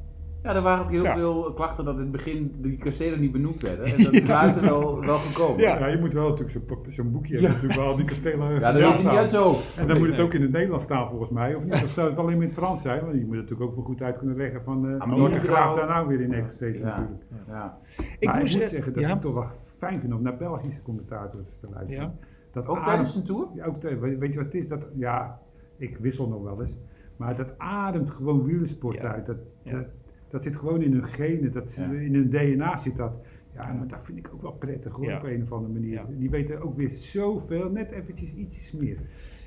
Ja, 0.43 0.56
er 0.56 0.62
waren 0.62 0.84
ook 0.84 0.91
heel 0.91 1.03
Ja. 1.03 1.15
veel 1.15 1.53
klachten 1.53 1.86
dat 1.86 1.93
in 1.95 2.01
het 2.01 2.12
begin 2.12 2.56
die 2.58 2.77
kastelen 2.77 3.19
niet 3.19 3.32
benoemd 3.32 3.62
werden. 3.62 3.86
En 3.86 4.03
dat 4.03 4.13
is 4.13 4.27
later 4.27 4.62
wel, 4.62 4.99
wel 5.06 5.17
gekomen. 5.17 5.62
Ja. 5.62 5.77
ja. 5.79 5.88
je 5.88 5.97
moet 5.97 6.13
wel 6.13 6.29
natuurlijk 6.29 6.60
zo'n 6.89 7.12
boekje 7.12 7.34
Ja. 7.34 7.39
hebben, 7.41 7.62
natuurlijk 7.62 7.88
wel 7.88 7.95
die 7.95 8.06
kastelen 8.06 8.53
Ja, 8.53 8.71
dat 8.71 8.82
weet 8.82 8.97
je 8.97 9.03
niet 9.03 9.17
uit 9.17 9.29
zo. 9.29 9.56
En 9.77 9.88
dan 9.88 9.97
moet 9.97 10.08
het 10.08 10.19
ook 10.19 10.34
in 10.34 10.41
het 10.41 10.51
Nederlands 10.51 10.84
staan 10.84 11.10
volgens 11.10 11.29
mij, 11.29 11.56
of 11.56 11.63
niet? 11.63 11.73
Of 11.73 11.89
zou 11.89 12.10
het 12.10 12.17
alleen 12.17 12.32
maar 12.34 12.41
in 12.41 12.47
het 12.49 12.58
Frans 12.58 12.82
zijn? 12.82 13.01
Want 13.06 13.13
je 13.13 13.25
moet 13.25 13.36
het 13.36 13.41
natuurlijk 13.43 13.69
ook 13.69 13.75
wel 13.75 13.86
goed 13.86 14.01
uit 14.01 14.17
kunnen 14.17 14.38
leggen 14.38 14.63
van 14.63 14.75
eh 14.75 14.82
maar 14.82 14.97
welke 14.97 15.13
die 15.13 15.21
moeten 15.21 15.41
graaf 15.41 15.75
daar 15.75 15.88
nou 15.88 16.08
weer 16.08 16.21
in 16.21 16.34
heeft 16.34 16.45
gezeten 16.47 16.79
Ja. 16.79 16.86
natuurlijk. 16.86 17.23
Ja. 17.47 17.77
Ik 18.19 18.27
maar 18.27 18.39
moest 18.39 18.53
ik 18.53 18.60
moet 18.62 18.63
eh, 18.69 18.73
zeggen 18.73 18.93
dat 18.93 19.01
ja, 19.01 19.08
ik 19.08 19.13
het 19.13 19.21
toch 19.23 19.34
wel 19.34 19.47
fijn 19.77 19.99
vind 19.99 20.13
om 20.13 20.21
naar 20.21 20.38
Belgische 20.38 20.82
commentators 20.82 21.58
te 21.60 21.67
luisteren. 21.73 22.03
Ja. 22.03 22.13
Dat 22.51 22.67
Ook 22.67 22.84
tijdens 22.84 23.15
een 23.15 23.23
tour? 23.23 23.47
Ja, 23.56 23.65
ook 23.65 23.82
weet, 23.82 24.17
weet 24.17 24.32
je 24.32 24.38
wat 24.38 24.45
het 24.45 24.56
is? 24.56 24.67
Dat, 24.67 24.93
ja, 24.95 25.39
ik 25.77 25.97
wissel 25.97 26.27
nog 26.27 26.43
wel 26.43 26.62
eens. 26.62 26.77
Maar 27.17 27.36
dat 27.36 27.53
ademt 27.58 28.10
gewoon 28.12 28.43
wielersport 28.45 28.95
Ja. 29.01 29.12
uit. 29.13 29.25
Dat, 29.25 29.38
Ja. 29.63 29.71
dat, 29.71 29.86
dat 30.34 30.43
zit 30.43 30.56
gewoon 30.56 30.82
in 30.82 30.91
hun 30.93 31.06
genen, 31.06 31.52
dat, 31.52 31.76
Ja. 31.76 31.91
in 31.91 32.13
hun 32.13 32.30
DNA 32.30 32.78
zit 32.78 32.96
dat. 32.98 33.13
Ja, 33.56 33.74
maar 33.74 33.88
dat 33.88 34.06
vind 34.06 34.17
ik 34.17 34.30
ook 34.34 34.41
wel 34.41 34.52
prettig 34.52 34.96
hoor, 34.96 35.06
Ja. 35.06 35.17
op 35.17 35.24
een 35.24 35.41
of 35.41 35.52
andere 35.52 35.74
manier. 35.74 35.91
Ja. 35.93 36.06
Die 36.17 36.30
weten 36.30 36.62
ook 36.62 36.78
weer 36.78 36.89
zoveel, 36.89 37.69
net 37.69 37.91
eventjes 37.91 38.34
ietsjes 38.34 38.72
meer. 38.72 38.98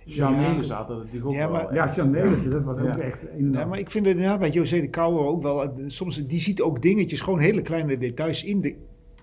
Jean 0.04 0.34
Ja. 0.34 0.40
Nelis 0.52 0.70
had 0.70 0.88
dat 0.88 0.96
natuurlijk 0.98 1.26
ook 1.26 1.32
Ja, 1.32 1.38
wel. 1.38 1.50
maar- 1.50 1.68
hè. 1.68 1.74
Ja, 1.74 1.92
Jean 1.94 2.10
Nelissen, 2.10 2.50
dat 2.50 2.62
was 2.64 2.78
ook 2.78 2.84
Ja. 2.94 2.98
echt 2.98 3.18
een 3.38 3.52
Ja, 3.52 3.64
maar 3.64 3.78
ik 3.78 3.90
vind 3.90 4.06
het 4.06 4.14
inderdaad 4.14 4.38
bij 4.40 4.50
José 4.50 4.80
de 4.80 4.88
Kouwer 4.90 5.24
ook 5.24 5.42
wel. 5.42 5.62
eh, 5.62 5.68
Soms 5.86 6.26
die 6.26 6.40
ziet 6.40 6.60
ook 6.60 6.82
dingetjes, 6.82 7.20
gewoon 7.20 7.38
hele 7.38 7.62
kleine 7.62 7.98
details 7.98 8.44
in 8.44 8.60
de, 8.60 8.74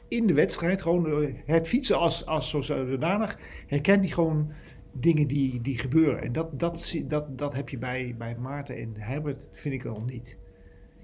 in 0.08 0.28
de 0.28 0.34
wedstrijd. 0.34 0.82
Gewoon 0.82 1.08
eh, 1.24 1.30
het 1.46 1.68
fietsen 1.68 1.98
als, 2.00 2.26
als 2.26 2.50
zo 2.50 2.62
zodanig. 2.62 3.40
Herkent 3.68 4.00
hij 4.04 4.14
gewoon 4.14 4.52
dingen 4.92 5.28
die, 5.28 5.62
die 5.62 5.78
gebeuren. 5.78 6.22
En 6.22 6.32
dat, 6.32 6.60
dat, 6.60 6.80
zie- 6.82 7.08
dat, 7.08 7.38
dat 7.38 7.54
heb 7.56 7.70
je 7.70 7.78
bij, 7.78 8.16
bij 8.18 8.36
Maarten 8.40 8.78
en 8.78 8.90
Herbert, 8.98 9.50
vind 9.52 9.74
ik 9.74 9.84
wel 9.84 10.04
niet. 10.06 10.38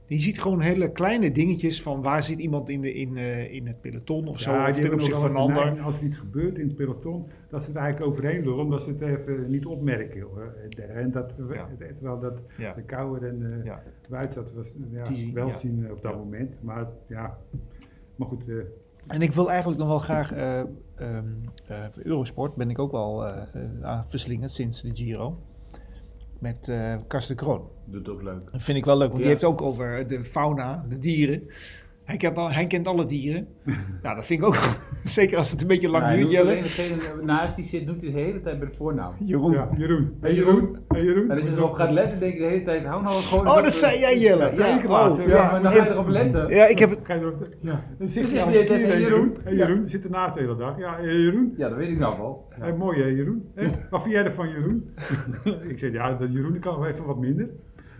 Je 0.10 0.20
ziet 0.20 0.42
gewoon 0.42 0.62
hele 0.62 0.92
kleine 0.92 1.32
dingetjes 1.32 1.82
van 1.82 2.02
waar 2.02 2.24
zit 2.24 2.40
iemand 2.40 2.70
in, 2.70 2.82
de, 2.82 2.94
in, 2.94 3.18
eh, 3.18 3.54
in 3.54 3.68
het 3.68 3.82
peloton 3.82 4.28
of 4.28 4.40
zo. 4.40 4.52
Ja, 4.52 4.70
of 4.70 4.80
ten 4.80 4.94
opzichte 4.94 5.12
wel 5.20 5.22
van 5.22 5.32
de 5.32 5.38
ander. 5.38 5.56
neiging, 5.64 5.86
Als 5.86 5.98
er 6.00 6.06
iets 6.06 6.18
gebeurt 6.18 6.58
in 6.58 6.68
het 6.68 6.76
peloton, 6.76 7.26
dat 7.50 7.62
ze 7.62 7.68
het 7.68 7.78
eigenlijk 7.78 8.12
overheen 8.12 8.44
lullen, 8.44 8.64
omdat 8.64 8.84
ze 8.84 8.90
het 8.90 9.02
even 9.02 9.46
niet 9.50 9.66
opmerken. 9.66 10.22
hoor. 10.22 10.54
En 10.78 11.12
dat, 11.12 11.34
Ja. 11.52 11.68
terwijl 11.94 12.20
dat 12.20 12.40
Ja. 12.58 12.74
de 12.74 12.82
Kouwer 12.82 13.24
en 13.28 13.54
eh 13.60 13.66
Ja. 13.66 13.84
Wuits 14.10 14.36
dat 14.36 14.54
was 14.54 14.76
ja, 14.92 15.04
Die- 15.04 15.34
wel 15.34 15.48
ja. 15.48 15.54
zien 15.54 15.86
eh, 15.86 15.92
op 15.92 16.02
dat 16.02 16.12
Ja. 16.12 16.18
moment. 16.18 16.64
Maar 16.64 16.88
ja, 17.08 17.38
maar 18.16 18.28
goed. 18.28 18.50
eh, 18.50 18.56
En 19.08 19.22
ik 19.22 19.32
wil 19.32 19.50
eigenlijk 19.50 19.80
nog 19.80 19.88
wel 19.90 20.00
graag, 20.00 20.34
eh, 20.34 20.60
ehm, 20.96 21.26
eh, 21.68 21.86
Eurosport 22.04 22.56
ben 22.56 22.70
ik 22.70 22.80
ook 22.80 22.92
wel 22.92 23.26
eh, 23.26 23.42
eh, 23.54 23.62
aan 23.82 23.98
het 23.98 24.10
verslingen 24.10 24.50
sinds 24.50 24.82
de 24.82 24.90
Giro. 24.96 25.40
Met 26.40 26.70
eh 26.70 26.96
Karsten 27.08 27.36
Kroon. 27.36 27.68
Doet 27.86 28.10
ook 28.10 28.22
leuk. 28.22 28.52
Dat 28.52 28.64
vind 28.64 28.78
ik 28.78 28.86
wel 28.86 28.98
leuk, 28.98 29.08
want 29.08 29.18
Ja. 29.20 29.24
die 29.24 29.34
heeft 29.34 29.44
ook 29.52 29.62
over 29.62 30.08
de 30.08 30.24
fauna, 30.24 30.86
de 30.90 30.98
dieren. 31.00 31.44
Hij 32.10 32.18
kent, 32.18 32.38
al, 32.38 32.52
hij 32.52 32.68
kent 32.68 32.88
alle 32.88 33.06
dieren. 33.06 33.48
nou, 34.04 34.16
dat 34.16 34.26
vind 34.26 34.40
ik 34.40 34.48
ook, 34.48 34.58
zeker 35.04 35.38
als 35.38 35.52
het 35.52 35.62
een 35.62 35.68
beetje 35.68 35.90
lang 35.90 36.04
hij 36.04 36.16
duurt, 36.16 36.32
Jelle. 36.32 36.62
degene 36.62 36.96
naast 37.22 37.56
die 37.56 37.66
zit, 37.66 37.88
doet 37.88 38.02
hij 38.02 38.12
de 38.12 38.20
hele 38.20 38.42
tijd 38.42 38.60
bij 38.60 38.68
de 38.68 38.76
voornaam. 38.76 39.14
Jeroen. 39.20 39.52
Ja, 39.52 39.70
Jeroen. 39.78 40.18
Hey, 40.22 40.34
Jeroen. 40.34 40.78
Hey, 40.88 41.04
Jeroen. 41.04 41.30
En 41.30 41.32
als 41.32 41.42
je 41.42 41.56
erop 41.56 41.74
gaat 41.74 41.92
letten, 41.92 42.20
denk 42.20 42.34
je 42.34 42.40
de 42.40 42.46
hele 42.46 42.64
tijd, 42.64 42.86
hou 42.86 43.04
nou 43.04 43.22
gewoon... 43.22 43.48
Oh, 43.48 43.56
dat 43.56 43.74
zei 43.74 44.00
jij, 44.00 44.20
Jelle. 44.20 44.56
Ja, 44.56 44.80
ik 44.80 44.88
laatst, 44.88 45.20
oh? 45.20 45.28
Ja, 45.28 45.52
maar 45.52 45.62
dan 45.62 45.72
ga 45.72 45.84
je 45.84 45.90
erop 45.90 46.08
letten. 46.08 46.50
ja, 46.50 46.66
ik 46.66 46.80
heb 46.80 46.90
het... 46.90 47.06
Ga 47.06 47.14
je 47.14 47.22
erop... 47.22 47.48
Ja, 47.62 47.84
Dan 47.98 48.10
zit 48.10 48.32
het 48.32 48.66
tegen 48.68 48.90
hey, 48.90 49.00
Jeroen. 49.00 49.36
Ja. 49.46 49.52
Jeroen, 49.52 49.88
zit 49.88 50.04
ernaast 50.04 50.34
de 50.34 50.40
hele 50.40 50.56
dag. 50.56 50.78
Ja, 50.78 50.96
hey, 50.96 51.16
Jeroen. 51.16 51.54
ja 51.58 51.70
dat 51.70 51.78
weet 51.78 51.90
ik 51.90 51.98
nou 51.98 52.18
wel. 52.18 52.48
Ja. 52.58 52.64
Hey, 52.64 52.74
mooi 52.74 53.02
hè, 53.02 53.08
Jeroen. 53.08 53.52
Hey, 53.56 53.86
wat 53.90 54.02
vind 54.02 54.14
jij 54.14 54.24
ervan, 54.24 54.50
Jeroen? 54.50 54.90
ik 55.72 55.80
zeg, 55.80 55.92
ja, 55.92 56.14
dat 56.14 56.32
Jeroen 56.32 56.60
kan 56.60 56.74
nog 56.74 56.86
even 56.86 57.06
wat 57.06 57.18
minder. 57.18 57.50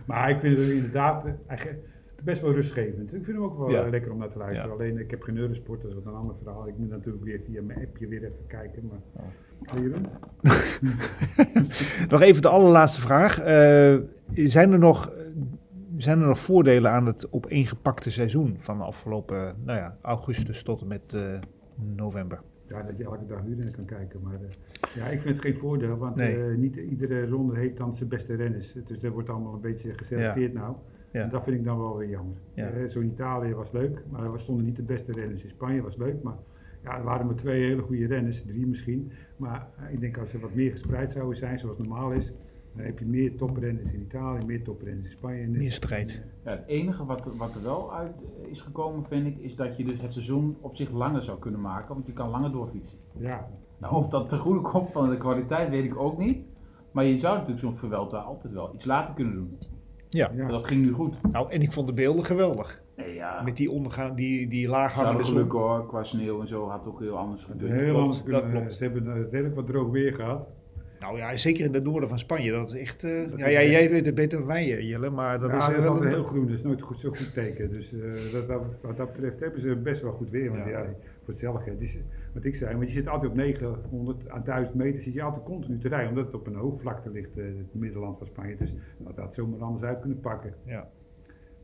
Maar 0.06 0.30
ik 0.30 0.40
vind 0.40 0.58
het 0.58 0.68
inderdaad 0.68 1.24
eh, 1.24 1.32
hij 1.46 1.78
best 2.24 2.42
wel 2.42 2.52
rustgevend. 2.52 3.14
Ik 3.14 3.24
vind 3.24 3.36
hem 3.36 3.42
ook 3.44 3.58
wel 3.58 3.70
Ja. 3.70 3.84
eh, 3.84 3.90
lekker 3.90 4.12
om 4.12 4.18
naar 4.18 4.30
te 4.30 4.38
luisteren. 4.38 4.70
Ja. 4.70 4.76
Alleen, 4.76 4.98
ik 4.98 5.10
heb 5.10 5.22
geen 5.22 5.36
Eurosport, 5.36 5.80
dat 5.82 5.90
is 5.90 5.96
wat 5.96 6.06
een 6.06 6.14
ander 6.18 6.34
verhaal. 6.42 6.68
Ik 6.68 6.78
moet 6.78 6.90
natuurlijk 6.90 7.24
weer 7.24 7.40
via 7.46 7.62
mijn 7.62 7.78
appje 7.86 8.06
weer 8.08 8.22
even 8.24 8.46
kijken. 8.46 8.82
Maar, 8.90 9.80
Jeroen? 9.82 10.06
Nog 12.10 12.20
even 12.20 12.42
de 12.42 12.48
allerlaatste 12.48 13.00
vraag. 13.00 13.38
Eh, 13.40 13.96
zijn, 14.34 14.72
er 14.72 14.78
nog, 14.78 15.12
zijn 15.96 16.20
er 16.20 16.26
nog 16.26 16.38
voordelen 16.38 16.90
aan 16.90 17.06
het 17.06 17.32
opeengepakte 17.32 18.10
seizoen 18.10 18.54
van 18.58 18.78
de 18.78 18.84
afgelopen 18.84 19.54
nou 19.64 19.78
ja, 19.78 19.96
augustus 20.02 20.62
tot 20.62 20.80
en 20.80 20.86
met 20.86 21.14
eh, 21.14 21.22
november? 21.96 22.40
Ja, 22.68 22.82
dat 22.82 22.96
je 22.98 23.04
elke 23.04 23.26
dag 23.26 23.42
wielrennen 23.42 23.74
kan 23.74 23.84
kijken. 23.84 24.20
Maar 24.22 24.34
eh, 24.34 24.94
ja, 24.94 25.06
ik 25.06 25.20
vind 25.20 25.34
het 25.34 25.44
geen 25.44 25.56
voordeel, 25.56 25.96
want 25.96 26.16
Nee. 26.16 26.42
eh, 26.50 26.56
niet 26.56 26.76
iedere 26.76 27.28
ronde 27.28 27.56
heeft 27.56 27.76
dan 27.76 27.96
zijn 27.96 28.08
beste 28.08 28.34
renners. 28.34 28.74
Dus 28.86 29.00
dat 29.00 29.12
wordt 29.12 29.28
allemaal 29.28 29.54
een 29.54 29.60
beetje 29.60 29.92
geselecteerd 29.96 30.52
nou. 30.54 30.74
Ja. 31.10 31.22
En 31.22 31.30
dat 31.30 31.42
vind 31.42 31.56
ik 31.56 31.64
dan 31.64 31.78
wel 31.78 31.96
weer 31.96 32.08
jammer. 32.08 32.36
Ja. 32.54 32.66
Eh, 32.68 32.88
Zo 32.88 33.00
in 33.00 33.06
Italië 33.10 33.54
was 33.54 33.72
leuk, 33.72 34.02
maar 34.10 34.32
er 34.32 34.40
stonden 34.40 34.64
niet 34.64 34.76
de 34.76 34.82
beste 34.82 35.12
renners. 35.12 35.42
In 35.42 35.48
Spanje 35.48 35.82
was 35.82 35.96
leuk, 35.96 36.22
maar 36.22 36.36
ja, 36.82 36.96
er 36.98 37.04
waren 37.04 37.26
maar 37.26 37.34
twee 37.34 37.62
hele 37.62 37.82
goede 37.82 38.06
renners, 38.06 38.42
drie 38.42 38.66
misschien. 38.66 39.12
Maar 39.36 39.68
eh, 39.78 39.92
ik 39.92 40.00
denk 40.00 40.18
als 40.18 40.32
er 40.32 40.40
wat 40.40 40.54
meer 40.54 40.70
gespreid 40.70 41.12
zouden 41.12 41.36
zijn, 41.36 41.58
zoals 41.58 41.78
normaal 41.78 42.12
is, 42.12 42.32
dan 42.74 42.84
heb 42.84 42.98
je 42.98 43.04
meer 43.06 43.36
toprenners 43.36 43.92
in 43.92 44.00
Italië, 44.00 44.46
meer 44.46 44.62
toprenners 44.62 45.04
in 45.04 45.10
Spanje. 45.10 45.46
Meer 45.46 45.72
strijd. 45.72 46.24
Ja, 46.44 46.50
het 46.50 46.66
enige 46.66 47.04
wat, 47.04 47.24
wat 47.36 47.54
er 47.54 47.62
wel 47.62 47.94
uit 47.94 48.26
is 48.50 48.60
gekomen, 48.60 49.04
vind 49.04 49.26
ik, 49.26 49.38
is 49.38 49.56
dat 49.56 49.76
je 49.76 49.84
dus 49.84 50.00
het 50.00 50.12
seizoen 50.12 50.56
op 50.60 50.76
zich 50.76 50.90
langer 50.90 51.22
zou 51.22 51.38
kunnen 51.38 51.60
maken, 51.60 51.94
want 51.94 52.06
je 52.06 52.12
kan 52.12 52.28
langer 52.28 52.52
doorfietsen. 52.52 52.98
Ja, 53.18 53.48
Nou, 53.78 53.94
of 53.94 54.08
dat 54.08 54.28
ten 54.28 54.38
goede 54.38 54.60
komt 54.60 54.92
van 54.92 55.10
de 55.10 55.16
kwaliteit, 55.16 55.68
weet 55.70 55.84
ik 55.84 55.96
ook 55.96 56.18
niet. 56.18 56.38
Maar 56.92 57.04
je 57.04 57.16
zou 57.16 57.34
natuurlijk 57.34 57.60
zo'n 57.60 57.76
Vuelta 57.76 58.18
altijd 58.18 58.52
wel 58.52 58.74
iets 58.74 58.84
later 58.84 59.14
kunnen 59.14 59.34
doen. 59.34 59.58
Ja. 60.10 60.30
ja. 60.36 60.48
Dat 60.48 60.64
ging 60.64 60.82
nu 60.84 60.92
goed. 60.92 61.14
Nou, 61.32 61.50
en 61.52 61.62
ik 61.62 61.72
vond 61.72 61.86
de 61.86 61.92
beelden 61.92 62.24
geweldig. 62.24 62.82
Nee, 62.96 63.14
ja. 63.14 63.42
Met 63.42 63.56
die 63.56 63.70
ondergaan, 63.70 64.14
die, 64.14 64.48
die 64.48 64.68
laaghangende 64.68 65.06
hadden 65.08 65.26
zon. 65.26 65.36
geluk 65.36 65.52
hoor, 65.52 65.86
qua 65.86 66.02
sneeuw 66.04 66.40
en 66.40 66.48
zo 66.48 66.68
had 66.68 66.78
het 66.78 66.88
ook 66.88 67.00
heel 67.00 67.16
anders 67.18 67.42
gekund. 67.44 67.60
heel 67.70 67.82
klopt, 67.84 67.98
anders 67.98 68.22
dat 68.24 68.40
kunnen, 68.42 68.50
klopt. 68.60 68.74
Ze 68.74 68.82
hebben 68.84 69.06
eh, 69.06 69.20
redelijk 69.30 69.54
wat 69.54 69.66
droog 69.66 69.90
weer 69.90 70.14
gehad. 70.14 70.46
Nou 71.00 71.16
ja, 71.18 71.36
zeker 71.36 71.64
in 71.64 71.74
het 71.74 71.84
noorden 71.84 72.08
van 72.08 72.18
Spanje. 72.18 72.50
Dat 72.52 72.68
is 72.72 72.78
echt... 72.80 73.04
eh, 73.04 73.10
Dat 73.30 73.38
ja, 73.38 73.46
is 73.46 73.52
ja, 73.52 73.62
jij 73.62 73.90
weet 73.90 74.06
het 74.06 74.14
beter 74.14 74.38
dan 74.38 74.46
wij, 74.46 74.84
Jelle. 74.84 75.10
Maar 75.10 75.38
dat 75.40 75.50
ja, 75.50 75.56
is 75.58 75.64
dat 75.66 75.74
eh, 75.74 75.80
wel 75.82 76.02
heel 76.02 76.22
groen, 76.24 76.46
dat 76.46 76.54
is 76.54 76.62
nooit 76.62 76.82
goed, 76.82 76.98
zo'n 76.98 77.16
goed 77.16 77.32
teken. 77.34 77.70
Dus 77.70 77.92
eh, 77.92 78.00
dat, 78.32 78.48
dat- 78.48 78.62
wat 78.82 78.96
dat 78.96 79.12
betreft 79.12 79.40
hebben 79.40 79.60
ze 79.60 79.76
best 79.76 80.02
wel 80.02 80.12
goed 80.12 80.30
weer. 80.30 80.50
Want 80.50 80.64
Ja. 80.68 80.84
Hetzelfde, 81.30 81.70
het 81.70 81.80
is, 81.80 81.98
wat 82.34 82.44
ik 82.44 82.54
zei, 82.54 82.74
want 82.76 82.86
je 82.86 82.92
zit 82.92 83.08
altijd 83.08 83.30
op 83.30 83.36
900 83.36 84.30
à 84.30 84.38
1000 84.40 84.76
meter, 84.76 85.00
zit 85.02 85.12
je 85.12 85.22
altijd 85.22 85.44
continu 85.44 85.78
te 85.78 85.88
rijden, 85.88 86.08
omdat 86.08 86.24
het 86.26 86.34
op 86.34 86.46
een 86.46 86.54
hoogvlakte 86.54 87.10
ligt, 87.10 87.38
eh, 87.38 87.44
het 87.44 87.74
middenland 87.74 88.18
van 88.18 88.26
Spanje. 88.26 88.56
Dus 88.56 88.72
nou, 88.98 89.14
dat 89.14 89.24
had 89.24 89.34
zomaar 89.34 89.60
anders 89.60 89.84
uit 89.84 90.00
kunnen 90.00 90.20
pakken. 90.20 90.54
Ja. 90.64 90.88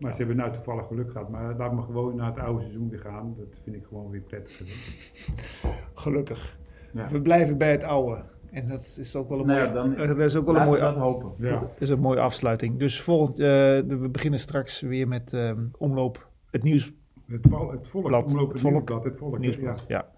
Maar 0.00 0.12
ze 0.12 0.18
hebben 0.18 0.36
nou 0.36 0.52
toevallig 0.52 0.86
geluk 0.86 1.10
gehad, 1.10 1.28
maar 1.28 1.56
laat 1.56 1.72
me 1.74 1.82
gewoon 1.82 2.16
naar 2.16 2.26
het 2.26 2.38
oude 2.38 2.60
seizoen 2.60 2.88
weer 2.88 2.98
gaan. 2.98 3.34
Dat 3.38 3.46
vind 3.62 3.76
ik 3.76 3.84
gewoon 3.88 4.10
weer 4.10 4.20
prettig. 4.20 4.62
Gelukkig. 5.94 6.58
Ja. 6.92 7.08
We 7.08 7.20
blijven 7.20 7.58
bij 7.58 7.70
het 7.70 7.84
oude. 7.84 8.22
En 8.50 8.68
dat 8.68 8.96
is 9.00 9.16
ook 9.16 9.28
wel 9.28 9.40
een 9.40 9.46
Nou 9.46 9.58
ja, 9.58 9.64
mooie, 9.64 9.74
dan- 9.74 9.96
eh, 9.96 10.08
dat 10.08 10.18
is 10.20 10.36
ook 10.36 10.46
wel 10.46 10.56
een 10.56 10.66
mooie, 10.66 10.80
dat 10.80 10.94
hopen. 10.96 11.32
Ja, 11.38 11.60
dat 11.60 11.70
is 11.78 11.88
een 11.88 12.00
mooie 12.00 12.20
afsluiting. 12.20 12.78
Dus 12.78 13.02
volgend, 13.02 13.38
eh, 13.38 13.44
we 13.80 14.08
beginnen 14.12 14.40
straks 14.40 14.80
weer 14.80 15.08
met 15.08 15.32
ehm, 15.32 15.66
omloop, 15.78 16.30
het 16.50 16.62
nieuws, 16.62 16.92
het, 17.26 17.46
vol, 17.48 17.70
het 17.70 17.88
volk, 17.88 18.06
Blad, 18.06 18.30
omloop 18.30 18.52
het 18.52 18.60
volk. 18.60 18.72
nieuwsblad, 18.72 19.04
het 19.04 19.16
volk. 19.16 19.38
nieuwsblad. 19.38 19.84
Ja. 19.88 20.08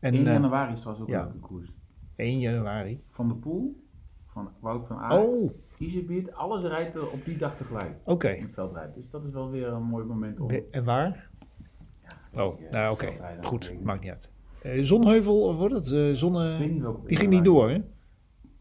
En 0.00 0.14
1 0.14 0.26
eh, 0.26 0.32
januari 0.32 0.72
is 0.72 0.80
trouwens 0.80 1.06
ook 1.08 1.14
ja. 1.14 1.20
een 1.20 1.26
leuke 1.26 1.40
koers. 1.46 1.72
1 2.16 2.38
januari. 2.38 3.02
Van 3.10 3.28
de 3.28 3.34
Poel, 3.34 3.82
van 4.26 4.48
Wout 4.60 4.86
van 4.86 4.96
Aert, 4.96 5.26
Oh, 5.26 5.44
oké. 5.44 6.32
Alles 6.32 6.64
rijdt 6.64 6.94
er 6.94 7.10
op 7.10 7.24
die 7.24 7.36
dag 7.36 7.56
tegelijk 7.56 7.96
in 8.36 8.42
het 8.42 8.54
veldrijden. 8.54 8.94
Dus 8.94 9.10
dat 9.10 9.24
is 9.24 9.32
wel 9.32 9.50
weer 9.50 9.68
een 9.68 9.82
mooi 9.82 10.04
moment 10.04 10.40
om... 10.40 10.50
En 10.70 10.84
waar? 10.84 11.30
Oh, 12.34 12.60
Ja, 12.60 12.70
nou 12.70 12.92
oké. 12.92 13.12
Goed, 13.42 13.82
maakt 13.82 14.00
niet 14.00 14.10
uit. 14.10 14.30
Eh, 14.62 14.84
Zonneheuvel, 14.84 15.42
of 15.42 15.56
wordt 15.56 15.74
het? 15.74 15.90
Eh, 15.90 16.10
zonne... 16.12 16.58
Die 17.06 17.16
ging 17.16 17.30
niet 17.30 17.44
door, 17.44 17.70
hè? 17.70 17.78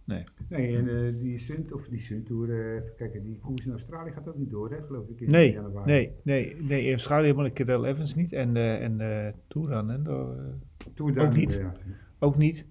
Nee, 0.06 0.24
en 0.50 1.06
eh, 1.08 1.14
die 1.20 1.38
Sint, 1.40 1.72
of 1.74 1.88
die 1.88 2.00
Sint 2.00 2.26
Tour, 2.26 2.50
eh, 2.50 2.76
even 2.76 2.96
kijken, 2.98 3.24
die 3.24 3.40
koers 3.40 3.66
in 3.66 3.72
Australië 3.72 4.12
gaat 4.12 4.28
ook 4.28 4.38
niet 4.38 4.50
door, 4.50 4.72
hè, 4.72 4.82
geloof 4.86 5.08
ik. 5.10 5.20
in 5.22 5.30
Nee, 5.30 5.52
januari. 5.52 5.92
nee, 5.92 6.12
nee, 6.24 6.56
nee. 6.60 6.86
In 6.86 6.92
Australië 6.92 7.24
helemaal 7.24 7.46
de 7.46 7.54
Cadel 7.54 7.86
Evans 7.86 8.16
niet. 8.16 8.32
En, 8.34 8.56
eh 8.58 8.84
en 8.84 9.02
eh 9.02 9.34
Touran, 9.48 9.90
hè? 9.90 10.02
door, 10.02 10.36
eh, 10.38 10.94
Tour 10.94 11.20
Ook 11.20 11.36
niet. 11.36 11.54
ja. 11.54 11.74
ook 12.20 12.38
niet. 12.38 12.66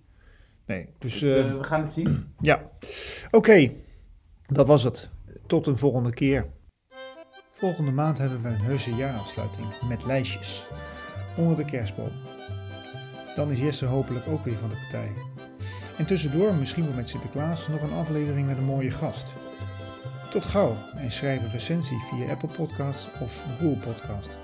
Nee, 0.66 0.88
dus... 0.98 1.20
We 1.20 1.58
gaan 1.60 1.82
het 1.82 1.92
zien. 1.92 2.24
Ja, 2.40 2.70
oké. 3.30 3.72
Dat 4.46 4.66
was 4.66 4.82
het. 4.84 5.10
Tot 5.46 5.66
een 5.66 5.76
volgende 5.76 6.12
keer. 6.12 6.46
Volgende 7.52 7.90
maand 7.92 8.18
hebben 8.18 8.42
we 8.42 8.48
een 8.48 8.54
heuse 8.60 8.94
jaarafsluiting 8.94 9.66
met 9.88 10.04
lijstjes. 10.06 10.66
Onder 11.36 11.56
de 11.56 11.64
kerstboom. 11.64 12.10
Dan 13.36 13.50
is 13.50 13.58
Jesse 13.60 13.86
hopelijk 13.86 14.26
ook 14.28 14.44
weer 14.44 14.54
van 14.56 14.68
de 14.68 14.74
partij. 14.74 15.10
En 16.00 16.06
tussendoor, 16.06 16.54
misschien 16.54 16.84
wel 16.84 16.94
met 16.94 17.08
Sinterklaas, 17.08 17.68
nog 17.68 17.82
een 17.82 17.92
aflevering 17.92 18.46
met 18.46 18.56
een 18.56 18.64
mooie 18.64 18.90
gast. 18.90 19.32
Tot 20.30 20.44
gauw 20.44 20.76
en 20.96 21.12
schrijf 21.12 21.42
een 21.42 21.50
recensie 21.50 21.98
via 22.10 22.30
Apple 22.30 22.48
Podcasts 22.48 23.08
of 23.20 23.44
Google 23.58 23.92
Podcast. 23.92 24.38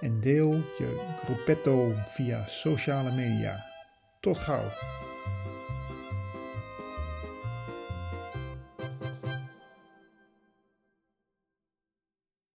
En 0.00 0.20
deel 0.20 0.52
je 0.78 1.00
gruppetto 1.24 1.94
via 2.08 2.44
sociale 2.46 3.12
media. 3.12 3.64
Tot 4.20 4.38
gauw. 4.38 4.64